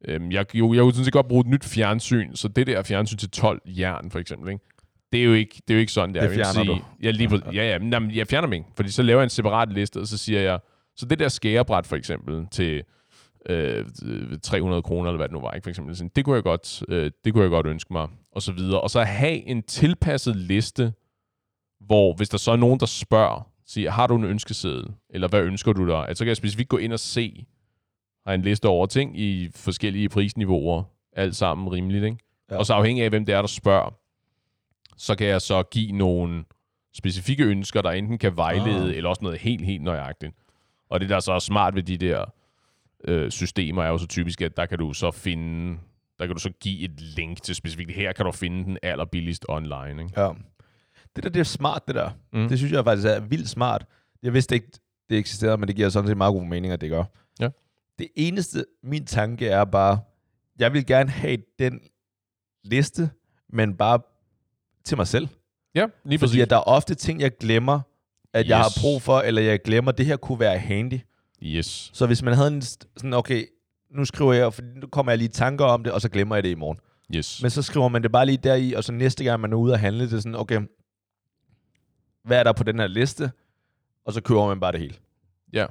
øhm, 0.05 0.33
jeg, 0.33 0.57
jo, 0.57 0.75
jeg 0.75 0.83
kunne 0.83 0.93
sådan 0.93 1.05
set 1.05 1.13
godt 1.13 1.29
bruge 1.29 1.41
et 1.41 1.47
nyt 1.47 1.65
fjernsyn, 1.65 2.35
så 2.35 2.49
det 2.49 2.67
der 2.67 2.83
fjernsyn 2.83 3.17
til 3.17 3.31
12 3.31 3.61
jern, 3.67 4.11
for 4.11 4.19
eksempel, 4.19 4.53
ikke? 4.53 4.65
Det 5.13 5.21
er 5.21 5.25
jo 5.25 5.33
ikke, 5.33 5.55
det 5.69 5.75
er 5.75 5.75
jo 5.75 5.81
ikke 5.81 5.93
sådan, 5.93 6.15
det 6.15 6.23
er. 6.23 6.29
Det 6.29 6.39
Jeg 6.39 6.47
fjerner 6.55 6.73
sige, 6.75 6.85
Ja, 7.03 7.11
lige 7.11 7.29
på, 7.29 7.37
ja, 7.53 7.71
ja, 7.73 7.79
men, 7.79 7.93
jamen, 7.93 8.11
jeg 8.11 8.27
fjerner 8.27 8.47
dem 8.47 8.53
ikke, 8.53 8.67
fordi 8.77 8.91
så 8.91 9.03
laver 9.03 9.21
jeg 9.21 9.25
en 9.25 9.31
separat 9.31 9.73
liste, 9.73 10.01
og 10.01 10.07
så 10.07 10.19
siger 10.19 10.41
jeg, 10.41 10.59
så 10.97 11.07
det 11.07 11.19
der 11.19 11.29
skærebræt 11.29 11.87
for 11.87 11.97
eksempel 11.97 12.47
til 12.51 12.83
øh, 13.49 13.87
300 14.43 14.83
kroner, 14.83 15.11
eller 15.11 15.17
hvad 15.17 15.29
det 15.29 15.33
nu 15.33 15.41
var, 15.41 15.53
ikke? 15.53 15.65
for 15.65 15.71
eksempel, 15.71 15.97
sådan, 15.97 16.11
det, 16.17 16.25
kunne 16.25 16.35
jeg 16.35 16.43
godt, 16.43 16.83
øh, 16.89 17.11
det 17.25 17.33
kunne 17.33 17.43
jeg 17.43 17.51
godt 17.51 17.67
ønske 17.67 17.93
mig, 17.93 18.09
og 18.33 18.43
så 18.43 18.53
videre. 18.53 18.81
Og 18.81 18.91
så 18.91 19.03
have 19.03 19.47
en 19.47 19.63
tilpasset 19.63 20.37
liste, 20.37 20.93
hvor 21.81 22.15
hvis 22.15 22.29
der 22.29 22.39
så 22.39 22.53
er 22.53 22.57
nogen, 22.57 22.81
der 22.81 22.87
spørger, 22.87 23.51
siger, 23.67 23.91
har 23.91 24.07
du 24.07 24.17
en 24.17 24.25
ønskeseddel, 24.25 24.91
eller 25.11 25.29
hvad 25.29 25.43
ønsker 25.43 25.73
du 25.73 25.89
dig? 25.89 26.09
At 26.09 26.19
så 26.19 26.25
kan 26.25 26.29
jeg 26.29 26.37
specifikt 26.37 26.69
gå 26.69 26.77
ind 26.77 26.93
og 26.93 27.01
se, 27.01 27.47
har 28.27 28.35
en 28.35 28.43
liste 28.43 28.69
over 28.69 28.87
ting 28.87 29.21
i 29.21 29.49
forskellige 29.55 30.09
prisniveauer, 30.09 30.83
alt 31.13 31.37
sammen 31.37 31.69
rimeligt, 31.69 32.05
ikke? 32.05 32.17
Ja. 32.51 32.57
Og 32.57 32.67
så 32.67 32.75
afhængig 32.75 33.05
af, 33.05 33.11
hvem 33.11 33.27
det 33.27 33.35
er, 33.35 33.41
der 33.43 33.49
spørger, 33.49 33.95
så 34.97 35.15
kan 35.15 35.27
jeg 35.27 35.41
så 35.41 35.63
give 35.63 35.93
nogle 35.93 36.45
specifikke 36.95 37.45
ønsker, 37.45 37.83
der 37.83 37.91
enten 37.91 38.19
kan 38.19 38.37
vejlede, 38.37 38.91
Ah. 38.91 38.97
eller 38.97 39.11
også 39.11 39.23
noget 39.25 39.39
helt, 39.39 39.65
helt 39.65 39.83
nøjagtigt. 39.83 40.35
Og 40.91 41.01
det, 41.01 41.09
der 41.09 41.21
så 41.21 41.33
er 41.33 41.39
smart 41.39 41.75
ved 41.75 41.83
de 41.83 41.97
der 41.97 42.25
øh, 43.05 43.31
systemer, 43.31 43.83
er 43.85 43.89
jo 43.89 43.99
så 43.99 44.07
typisk, 44.07 44.43
at 44.43 44.57
der 44.57 44.67
kan 44.67 44.79
du 44.79 44.93
så 44.93 45.11
finde, 45.11 45.79
der 46.19 46.27
kan 46.27 46.35
du 46.35 46.41
så 46.41 46.51
give 46.61 46.81
et 46.85 47.01
link 47.01 47.43
til 47.43 47.55
specifikt, 47.55 47.91
her 47.91 48.13
kan 48.13 48.25
du 48.25 48.33
finde 48.33 48.65
den 48.65 48.79
allerbilligst 48.83 49.47
online, 49.49 50.03
ikke? 50.03 50.21
Ja. 50.21 50.31
Det 51.17 51.25
der, 51.25 51.31
det 51.31 51.41
er 51.41 51.45
smart, 51.45 51.83
det 51.87 51.95
der. 51.95 52.11
Mm. 52.33 52.49
Det 52.49 52.59
synes 52.59 52.73
jeg 52.73 52.85
faktisk 52.85 53.09
er 53.09 53.21
vildt 53.21 53.49
smart. 53.49 53.87
Jeg 54.23 54.35
vidste 54.35 54.55
ikke, 54.55 54.71
det 55.11 55.19
eksisterede, 55.19 55.59
men 55.59 55.69
det 55.69 55.77
giver 55.77 55.89
sådan 55.89 56.09
set 56.09 56.17
meget 56.17 56.33
god 56.33 56.45
mening, 56.45 56.73
at 56.73 56.81
det 56.81 56.91
gør. 56.91 57.05
Ja. 57.41 57.49
Det 57.99 58.09
eneste, 58.17 58.65
min 58.83 59.07
tanke 59.07 59.49
er 59.49 59.65
bare, 59.65 60.01
jeg 60.59 60.73
vil 60.73 60.87
gerne 60.87 61.11
have 61.11 61.39
den 61.59 61.81
liste, 62.65 63.11
men 63.49 63.75
bare 63.75 64.01
til 64.85 64.97
mig 64.97 65.07
selv. 65.07 65.29
Ja, 65.75 65.87
lige 66.05 66.19
Fordi 66.19 66.19
præcis. 66.19 66.43
at 66.43 66.51
der 66.51 66.57
er 66.57 66.69
ofte 66.69 66.95
ting, 66.95 67.21
jeg 67.21 67.37
glemmer, 67.37 67.81
at 68.35 68.45
yes. 68.45 68.49
jeg 68.49 68.59
har 68.59 68.79
brug 68.81 69.03
for, 69.03 69.21
eller 69.21 69.43
jeg 69.43 69.63
glemmer, 69.63 69.93
det 69.93 70.07
her 70.07 70.17
kunne 70.17 70.41
være 70.41 70.59
handy. 70.59 71.01
Yes. 71.43 71.91
Så 71.93 72.07
hvis 72.07 72.23
man 72.23 72.35
havde 72.35 72.49
en 72.49 72.63
sådan, 72.63 73.15
okay, 73.15 73.45
nu 73.91 74.05
skriver 74.05 74.33
jeg, 74.33 74.55
for 74.55 74.63
nu 74.77 74.87
kommer 74.87 75.13
jeg 75.13 75.19
lige 75.19 75.29
i 75.29 75.33
tanker 75.33 75.65
om 75.65 75.85
det, 75.85 75.93
og 75.93 76.01
så 76.01 76.09
glemmer 76.09 76.37
jeg 76.37 76.43
det 76.43 76.51
i 76.51 76.55
morgen. 76.55 76.79
Yes. 77.15 77.43
Men 77.43 77.51
så 77.51 77.63
skriver 77.63 77.89
man 77.89 78.03
det 78.03 78.13
bare 78.13 78.27
lige 78.27 78.39
deri, 78.43 78.73
og 78.73 78.85
så 78.85 78.93
næste 78.93 79.25
gang 79.25 79.41
man 79.41 79.53
er 79.53 79.57
ude 79.57 79.73
og 79.73 79.79
handle, 79.79 80.05
det 80.05 80.13
er 80.13 80.21
sådan, 80.21 80.35
okay, 80.35 80.61
hvad 82.25 82.39
er 82.39 82.43
der 82.43 82.53
på 82.53 82.65
den 82.65 82.79
her 82.79 82.87
liste? 82.87 83.31
Og 84.05 84.13
så 84.13 84.21
køber 84.21 84.47
man 84.47 84.61
bare 84.61 84.73
det 84.73 84.81
hele. 84.81 84.95
Ja. 85.53 85.67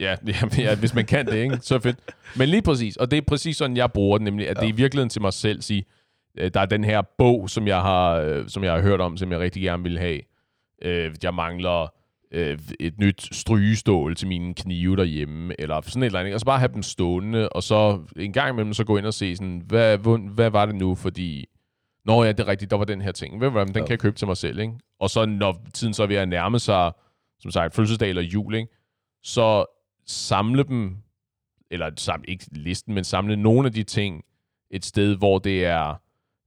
Ja, 0.00 0.16
ja, 0.26 0.34
ja, 0.58 0.76
hvis 0.76 0.94
man 0.94 1.06
kan 1.06 1.26
det, 1.26 1.34
ikke? 1.34 1.58
så 1.60 1.78
fedt. 1.78 1.98
Men 2.36 2.48
lige 2.48 2.62
præcis, 2.62 2.96
og 2.96 3.10
det 3.10 3.16
er 3.16 3.22
præcis 3.22 3.56
sådan, 3.56 3.76
jeg 3.76 3.92
bruger 3.92 4.18
det, 4.18 4.24
nemlig, 4.24 4.48
at 4.48 4.56
ja. 4.56 4.60
det 4.60 4.68
er 4.68 4.72
i 4.72 4.76
virkeligheden 4.76 5.10
til 5.10 5.22
mig 5.22 5.32
selv 5.32 5.62
sige, 5.62 5.84
øh, 6.38 6.50
der 6.54 6.60
er 6.60 6.66
den 6.66 6.84
her 6.84 7.02
bog, 7.18 7.50
som 7.50 7.66
jeg 7.66 7.80
har, 7.80 8.14
øh, 8.14 8.48
som 8.48 8.64
jeg 8.64 8.72
har 8.72 8.80
hørt 8.80 9.00
om, 9.00 9.16
som 9.16 9.32
jeg 9.32 9.40
rigtig 9.40 9.62
gerne 9.62 9.82
vil 9.82 9.98
have. 9.98 10.20
Øh, 10.82 11.14
jeg 11.22 11.34
mangler 11.34 11.92
øh, 12.32 12.58
et 12.80 12.98
nyt 12.98 13.28
strygestål 13.32 14.14
til 14.16 14.28
mine 14.28 14.54
knive 14.54 14.96
derhjemme, 14.96 15.60
eller 15.60 15.80
sådan 15.80 16.02
et 16.02 16.06
eller 16.06 16.20
andet. 16.20 16.34
Og 16.34 16.40
så 16.40 16.46
bare 16.46 16.58
have 16.58 16.72
dem 16.74 16.82
stående, 16.82 17.48
og 17.48 17.62
så 17.62 18.02
en 18.16 18.32
gang 18.32 18.50
imellem 18.50 18.74
så 18.74 18.84
gå 18.84 18.96
ind 18.96 19.06
og 19.06 19.14
se 19.14 19.36
sådan, 19.36 19.62
hvad, 19.66 19.98
hvad, 19.98 20.18
hvad 20.34 20.50
var 20.50 20.66
det 20.66 20.74
nu, 20.74 20.94
fordi... 20.94 21.46
Nå 22.04 22.24
ja, 22.24 22.32
det 22.32 22.40
er 22.40 22.48
rigtigt, 22.48 22.70
der 22.70 22.76
var 22.76 22.84
den 22.84 23.00
her 23.00 23.12
ting. 23.12 23.38
Hvad, 23.38 23.50
den 23.50 23.58
ja. 23.58 23.72
kan 23.72 23.90
jeg 23.90 23.98
købe 23.98 24.16
til 24.16 24.26
mig 24.26 24.36
selv, 24.36 24.58
ikke? 24.58 24.72
Og 25.00 25.10
så 25.10 25.26
når 25.26 25.66
tiden 25.74 25.94
så 25.94 26.02
er 26.02 26.06
ved 26.06 26.16
at 26.16 26.28
nærme 26.28 26.58
sig, 26.58 26.92
som 27.40 27.50
sagt, 27.50 27.74
fødselsdag 27.74 28.08
eller 28.08 28.22
jul, 28.22 28.54
ikke? 28.54 28.68
Så 29.22 29.64
samle 30.06 30.62
dem, 30.62 30.96
eller 31.70 31.90
samle, 31.96 32.24
ikke 32.28 32.44
listen, 32.50 32.94
men 32.94 33.04
samle 33.04 33.36
nogle 33.36 33.66
af 33.66 33.72
de 33.72 33.82
ting 33.82 34.24
et 34.70 34.84
sted, 34.84 35.16
hvor 35.16 35.38
det 35.38 35.64
er 35.64 36.00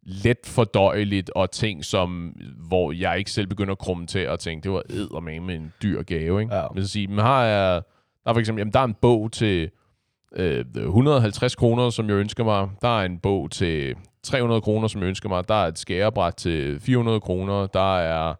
let 0.03 0.37
fordøjeligt, 0.45 1.29
og 1.29 1.51
ting, 1.51 1.85
som, 1.85 2.35
hvor 2.67 2.91
jeg 2.91 3.17
ikke 3.17 3.31
selv 3.31 3.47
begynder 3.47 3.71
at 3.71 3.77
krumme 3.77 4.07
til 4.07 4.19
at 4.19 4.39
tænke, 4.39 4.63
det 4.63 4.71
var 5.11 5.19
med 5.19 5.55
en 5.55 5.73
dyr 5.83 6.03
gave. 6.03 6.41
Ikke? 6.41 6.55
Ja. 6.55 6.67
Men 6.73 6.83
så 6.83 6.89
sige, 6.89 7.07
man 7.07 7.25
har 7.25 7.43
jeg, 7.43 7.81
der 8.23 8.29
er 8.29 8.33
for 8.33 8.39
eksempel, 8.39 8.59
jamen, 8.59 8.73
der 8.73 8.79
er 8.79 8.83
en 8.83 8.95
bog 9.01 9.31
til 9.31 9.69
øh, 10.35 10.65
150 10.75 11.55
kroner, 11.55 11.89
som 11.89 12.09
jeg 12.09 12.15
ønsker 12.15 12.43
mig. 12.43 12.69
Der 12.81 12.99
er 12.99 13.05
en 13.05 13.19
bog 13.19 13.51
til 13.51 13.95
300 14.23 14.61
kroner, 14.61 14.87
som 14.87 15.01
jeg 15.01 15.07
ønsker 15.07 15.29
mig. 15.29 15.47
Der 15.47 15.55
er 15.55 15.67
et 15.67 15.79
skærebræt 15.79 16.35
til 16.35 16.79
400 16.79 17.19
kroner. 17.19 17.67
Der 17.67 17.97
er 17.97 18.35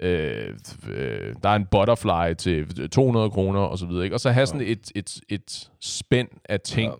øh, 0.00 0.54
øh, 0.88 1.34
der 1.42 1.48
er 1.48 1.56
en 1.56 1.66
butterfly 1.70 2.34
til 2.34 2.90
200 2.90 3.30
kroner 3.30 3.60
og 3.60 3.78
så 3.78 3.86
videre. 3.86 4.04
Ikke? 4.04 4.16
Og 4.16 4.20
så 4.20 4.30
have 4.30 4.46
sådan 4.46 4.66
et, 4.66 4.92
et, 4.94 5.20
et 5.28 5.70
spænd 5.80 6.28
af 6.44 6.60
ting, 6.60 6.92
ja. 6.92 6.96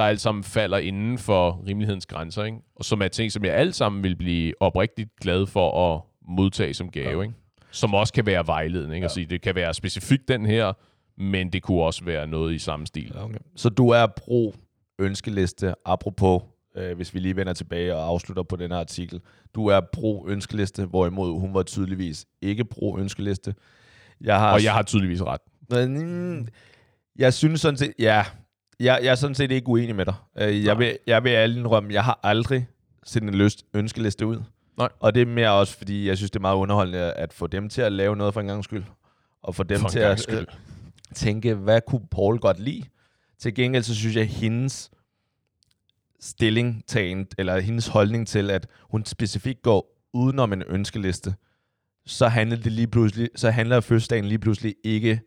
Der 0.00 0.06
alt 0.06 0.20
sammen 0.20 0.44
falder 0.44 0.78
inden 0.78 1.18
for 1.18 1.64
rimelighedens 1.66 2.06
grænser. 2.06 2.44
Ikke? 2.44 2.58
Og 2.76 2.84
som 2.84 3.02
er 3.02 3.08
ting, 3.08 3.32
som 3.32 3.44
jeg 3.44 3.54
alt 3.54 3.74
sammen 3.74 4.02
vil 4.02 4.16
blive 4.16 4.62
oprigtigt 4.62 5.10
glad 5.20 5.46
for 5.46 5.94
at 5.94 6.02
modtage 6.28 6.74
som 6.74 6.90
gave. 6.90 7.18
Ja. 7.18 7.22
Ikke? 7.22 7.34
Som 7.70 7.94
også 7.94 8.12
kan 8.12 8.26
være 8.26 8.46
vejledning. 8.46 8.94
Ikke? 8.94 9.04
Ja. 9.04 9.04
Altså, 9.04 9.26
det 9.30 9.42
kan 9.42 9.54
være 9.54 9.74
specifikt 9.74 10.28
den 10.28 10.46
her, 10.46 10.72
men 11.16 11.52
det 11.52 11.62
kunne 11.62 11.82
også 11.82 12.04
være 12.04 12.26
noget 12.26 12.54
i 12.54 12.58
samme 12.58 12.86
stil. 12.86 13.12
Ja, 13.14 13.24
okay. 13.24 13.38
Så 13.56 13.68
du 13.68 13.88
er 13.88 14.06
pro 14.06 14.54
ønskeliste, 14.98 15.74
apropos 15.84 16.42
øh, 16.76 16.96
hvis 16.96 17.14
vi 17.14 17.18
lige 17.18 17.36
vender 17.36 17.52
tilbage 17.52 17.94
og 17.96 18.08
afslutter 18.08 18.42
på 18.42 18.56
den 18.56 18.70
her 18.70 18.78
artikel. 18.78 19.20
Du 19.54 19.66
er 19.66 19.80
pro-ønskeliste, 19.92 20.84
hvorimod 20.84 21.40
hun 21.40 21.54
var 21.54 21.62
tydeligvis 21.62 22.26
ikke 22.42 22.64
pro-ønskeliste. 22.64 23.54
Jeg 24.20 24.38
har, 24.38 24.52
og 24.52 24.64
jeg 24.64 24.72
har 24.72 24.82
tydeligvis 24.82 25.22
ret. 25.22 25.40
Men, 25.70 26.48
jeg 27.18 27.34
synes 27.34 27.60
sådan 27.60 27.76
set, 27.76 27.92
ja, 27.98 28.24
jeg, 28.80 29.00
jeg 29.02 29.10
er 29.10 29.14
sådan 29.14 29.34
set 29.34 29.50
ikke 29.50 29.68
uenig 29.68 29.96
med 29.96 30.06
dig. 30.06 30.14
Øh, 30.38 30.64
jeg, 30.64 30.78
vil, 30.78 30.98
jeg 31.06 31.24
vil 31.24 31.30
alle 31.30 31.58
indrømme, 31.58 31.92
jeg 31.92 32.04
har 32.04 32.20
aldrig 32.22 32.68
set 33.04 33.22
en 33.22 33.34
løst 33.34 33.64
ønskeliste 33.74 34.26
ud. 34.26 34.42
Nej. 34.76 34.88
Og 35.00 35.14
det 35.14 35.22
er 35.22 35.26
mere 35.26 35.52
også, 35.52 35.78
fordi 35.78 36.08
jeg 36.08 36.16
synes, 36.16 36.30
det 36.30 36.36
er 36.36 36.40
meget 36.40 36.56
underholdende 36.56 37.12
at 37.12 37.32
få 37.32 37.46
dem 37.46 37.68
til 37.68 37.82
at 37.82 37.92
lave 37.92 38.16
noget 38.16 38.34
for 38.34 38.40
en 38.40 38.46
gang 38.46 38.64
skyld. 38.64 38.84
Og 39.42 39.54
få 39.54 39.62
dem 39.62 39.80
for 39.80 39.88
til 39.88 39.98
at 39.98 40.32
øh, 40.32 40.46
tænke, 41.14 41.54
hvad 41.54 41.80
kunne 41.86 42.06
Paul 42.10 42.38
godt 42.38 42.58
lide? 42.58 42.82
Til 43.38 43.54
gengæld 43.54 43.82
så 43.82 43.94
synes 43.94 44.16
jeg, 44.16 44.22
at 44.22 44.28
hendes 44.28 44.90
stillingtagen, 46.20 47.26
eller 47.38 47.58
hendes 47.60 47.86
holdning 47.86 48.28
til, 48.28 48.50
at 48.50 48.66
hun 48.80 49.04
specifikt 49.04 49.62
går 49.62 50.00
udenom 50.12 50.52
en 50.52 50.62
ønskeliste, 50.62 51.34
så 52.06 52.28
handler 52.28 52.56
det 52.56 52.72
lige 52.72 52.86
pludselig, 52.86 53.28
så 53.36 53.50
handler 53.50 53.80
fødselsdagen 53.80 54.24
lige 54.24 54.38
pludselig 54.38 54.74
ikke 54.84 55.20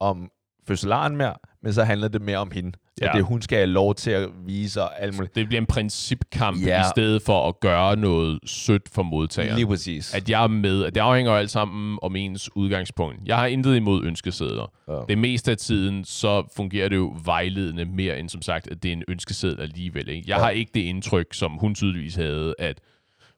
om 0.00 0.30
fødselaren 0.66 1.16
mere, 1.16 1.34
men 1.62 1.72
så 1.72 1.84
handler 1.84 2.08
det 2.08 2.22
mere 2.22 2.38
om 2.38 2.50
hende. 2.50 2.72
Ja. 3.00 3.08
At 3.08 3.14
det, 3.14 3.24
hun 3.24 3.42
skal 3.42 3.58
have 3.58 3.66
lov 3.66 3.94
til 3.94 4.10
at 4.10 4.28
vise 4.46 4.82
og 4.82 5.02
alt 5.02 5.16
muligt. 5.16 5.34
Det 5.34 5.46
bliver 5.46 5.60
en 5.60 5.66
principkamp 5.66 6.66
ja. 6.66 6.80
i 6.80 6.84
stedet 6.94 7.22
for 7.22 7.48
at 7.48 7.60
gøre 7.60 7.96
noget 7.96 8.38
sødt 8.46 8.88
for 8.92 9.02
modtageren. 9.02 9.56
Lige 9.56 9.66
præcis. 9.66 10.14
At 10.14 10.30
jeg 10.30 10.42
er 10.42 10.48
med. 10.48 10.84
At 10.84 10.94
det 10.94 11.00
afhænger 11.00 11.32
alt 11.32 11.50
sammen 11.50 11.98
om 12.02 12.16
ens 12.16 12.56
udgangspunkt. 12.56 13.20
Jeg 13.26 13.36
har 13.36 13.46
intet 13.46 13.76
imod 13.76 14.04
ønskesedler. 14.04 14.72
Ja. 14.88 15.00
Det 15.08 15.18
meste 15.18 15.50
af 15.50 15.56
tiden, 15.56 16.04
så 16.04 16.52
fungerer 16.56 16.88
det 16.88 16.96
jo 16.96 17.16
vejledende 17.24 17.84
mere 17.84 18.18
end 18.18 18.28
som 18.28 18.42
sagt, 18.42 18.68
at 18.70 18.82
det 18.82 18.88
er 18.88 18.92
en 18.92 19.04
ønskeseddel 19.08 19.60
alligevel. 19.60 20.08
Ikke? 20.08 20.24
Jeg 20.28 20.36
ja. 20.36 20.42
har 20.42 20.50
ikke 20.50 20.70
det 20.74 20.80
indtryk, 20.80 21.26
som 21.32 21.52
hun 21.52 21.74
tydeligvis 21.74 22.14
havde, 22.14 22.54
at 22.58 22.80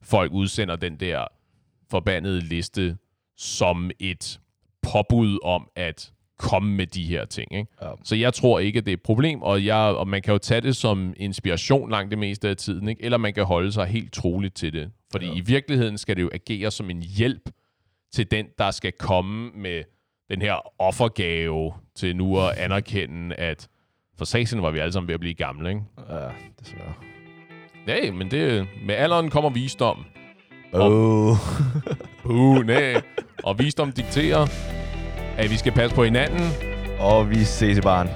folk 0.03 0.33
udsender 0.33 0.77
den 0.77 0.97
der 0.97 1.25
forbandede 1.91 2.41
liste 2.41 2.97
som 3.37 3.91
et 3.99 4.41
påbud 4.83 5.39
om, 5.43 5.69
at 5.77 6.13
komme 6.39 6.75
med 6.75 6.87
de 6.87 7.05
her 7.05 7.25
ting. 7.25 7.55
Ikke? 7.55 7.71
Ja. 7.83 7.89
Så 8.05 8.17
jeg 8.17 8.35
tror 8.35 8.59
ikke, 8.59 8.79
at 8.79 8.87
det 8.87 8.93
er 8.93 8.97
et 8.97 9.03
problem, 9.03 9.43
og, 9.43 9.65
jeg, 9.65 9.77
og 9.77 10.09
man 10.09 10.23
kan 10.23 10.33
jo 10.33 10.39
tage 10.39 10.61
det 10.61 10.77
som 10.77 11.15
inspiration 11.17 11.91
langt 11.91 12.11
det 12.11 12.19
meste 12.19 12.49
af 12.49 12.57
tiden, 12.57 12.89
ikke? 12.89 13.05
eller 13.05 13.19
man 13.19 13.35
kan 13.35 13.45
holde 13.45 13.73
sig 13.73 13.87
helt 13.87 14.13
troligt 14.13 14.55
til 14.55 14.73
det. 14.73 14.91
Fordi 15.13 15.27
ja. 15.27 15.35
i 15.35 15.41
virkeligheden 15.41 15.99
skal 15.99 16.17
det 16.17 16.23
jo 16.23 16.31
agere 16.33 16.71
som 16.71 16.91
en 16.91 17.03
hjælp 17.03 17.51
til 18.13 18.31
den, 18.31 18.47
der 18.59 18.71
skal 18.71 18.93
komme 18.93 19.51
med 19.55 19.83
den 20.31 20.43
her 20.43 20.81
offergave 20.81 21.73
til 21.97 22.17
nu 22.17 22.41
at 22.41 22.57
anerkende, 22.57 23.35
at 23.35 23.69
for 24.19 24.25
satan 24.25 24.63
var 24.63 24.71
vi 24.71 24.79
alle 24.79 24.93
sammen 24.93 25.09
ved 25.09 25.15
at 25.15 25.21
blive 25.21 25.35
gamle. 25.35 25.69
Ikke? 25.69 25.83
Ja, 26.11 26.29
desværre. 26.61 26.95
Ja, 27.87 28.13
men 28.13 28.31
det, 28.31 28.69
med 28.87 28.95
alderen 28.95 29.31
kommer 29.31 29.51
visdom. 29.51 30.05
Oh. 30.73 31.37
uh, 32.25 32.67
nej. 32.67 33.03
Og 33.45 33.59
visdom 33.59 33.93
dikterer, 33.93 34.47
at 35.39 35.51
vi 35.51 35.57
skal 35.57 35.73
passe 35.73 35.97
på 35.97 36.05
hinanden. 36.05 36.51
Og 36.99 37.31
vi 37.31 37.45
ses 37.45 37.79
i 37.79 37.81
baren. 37.81 38.09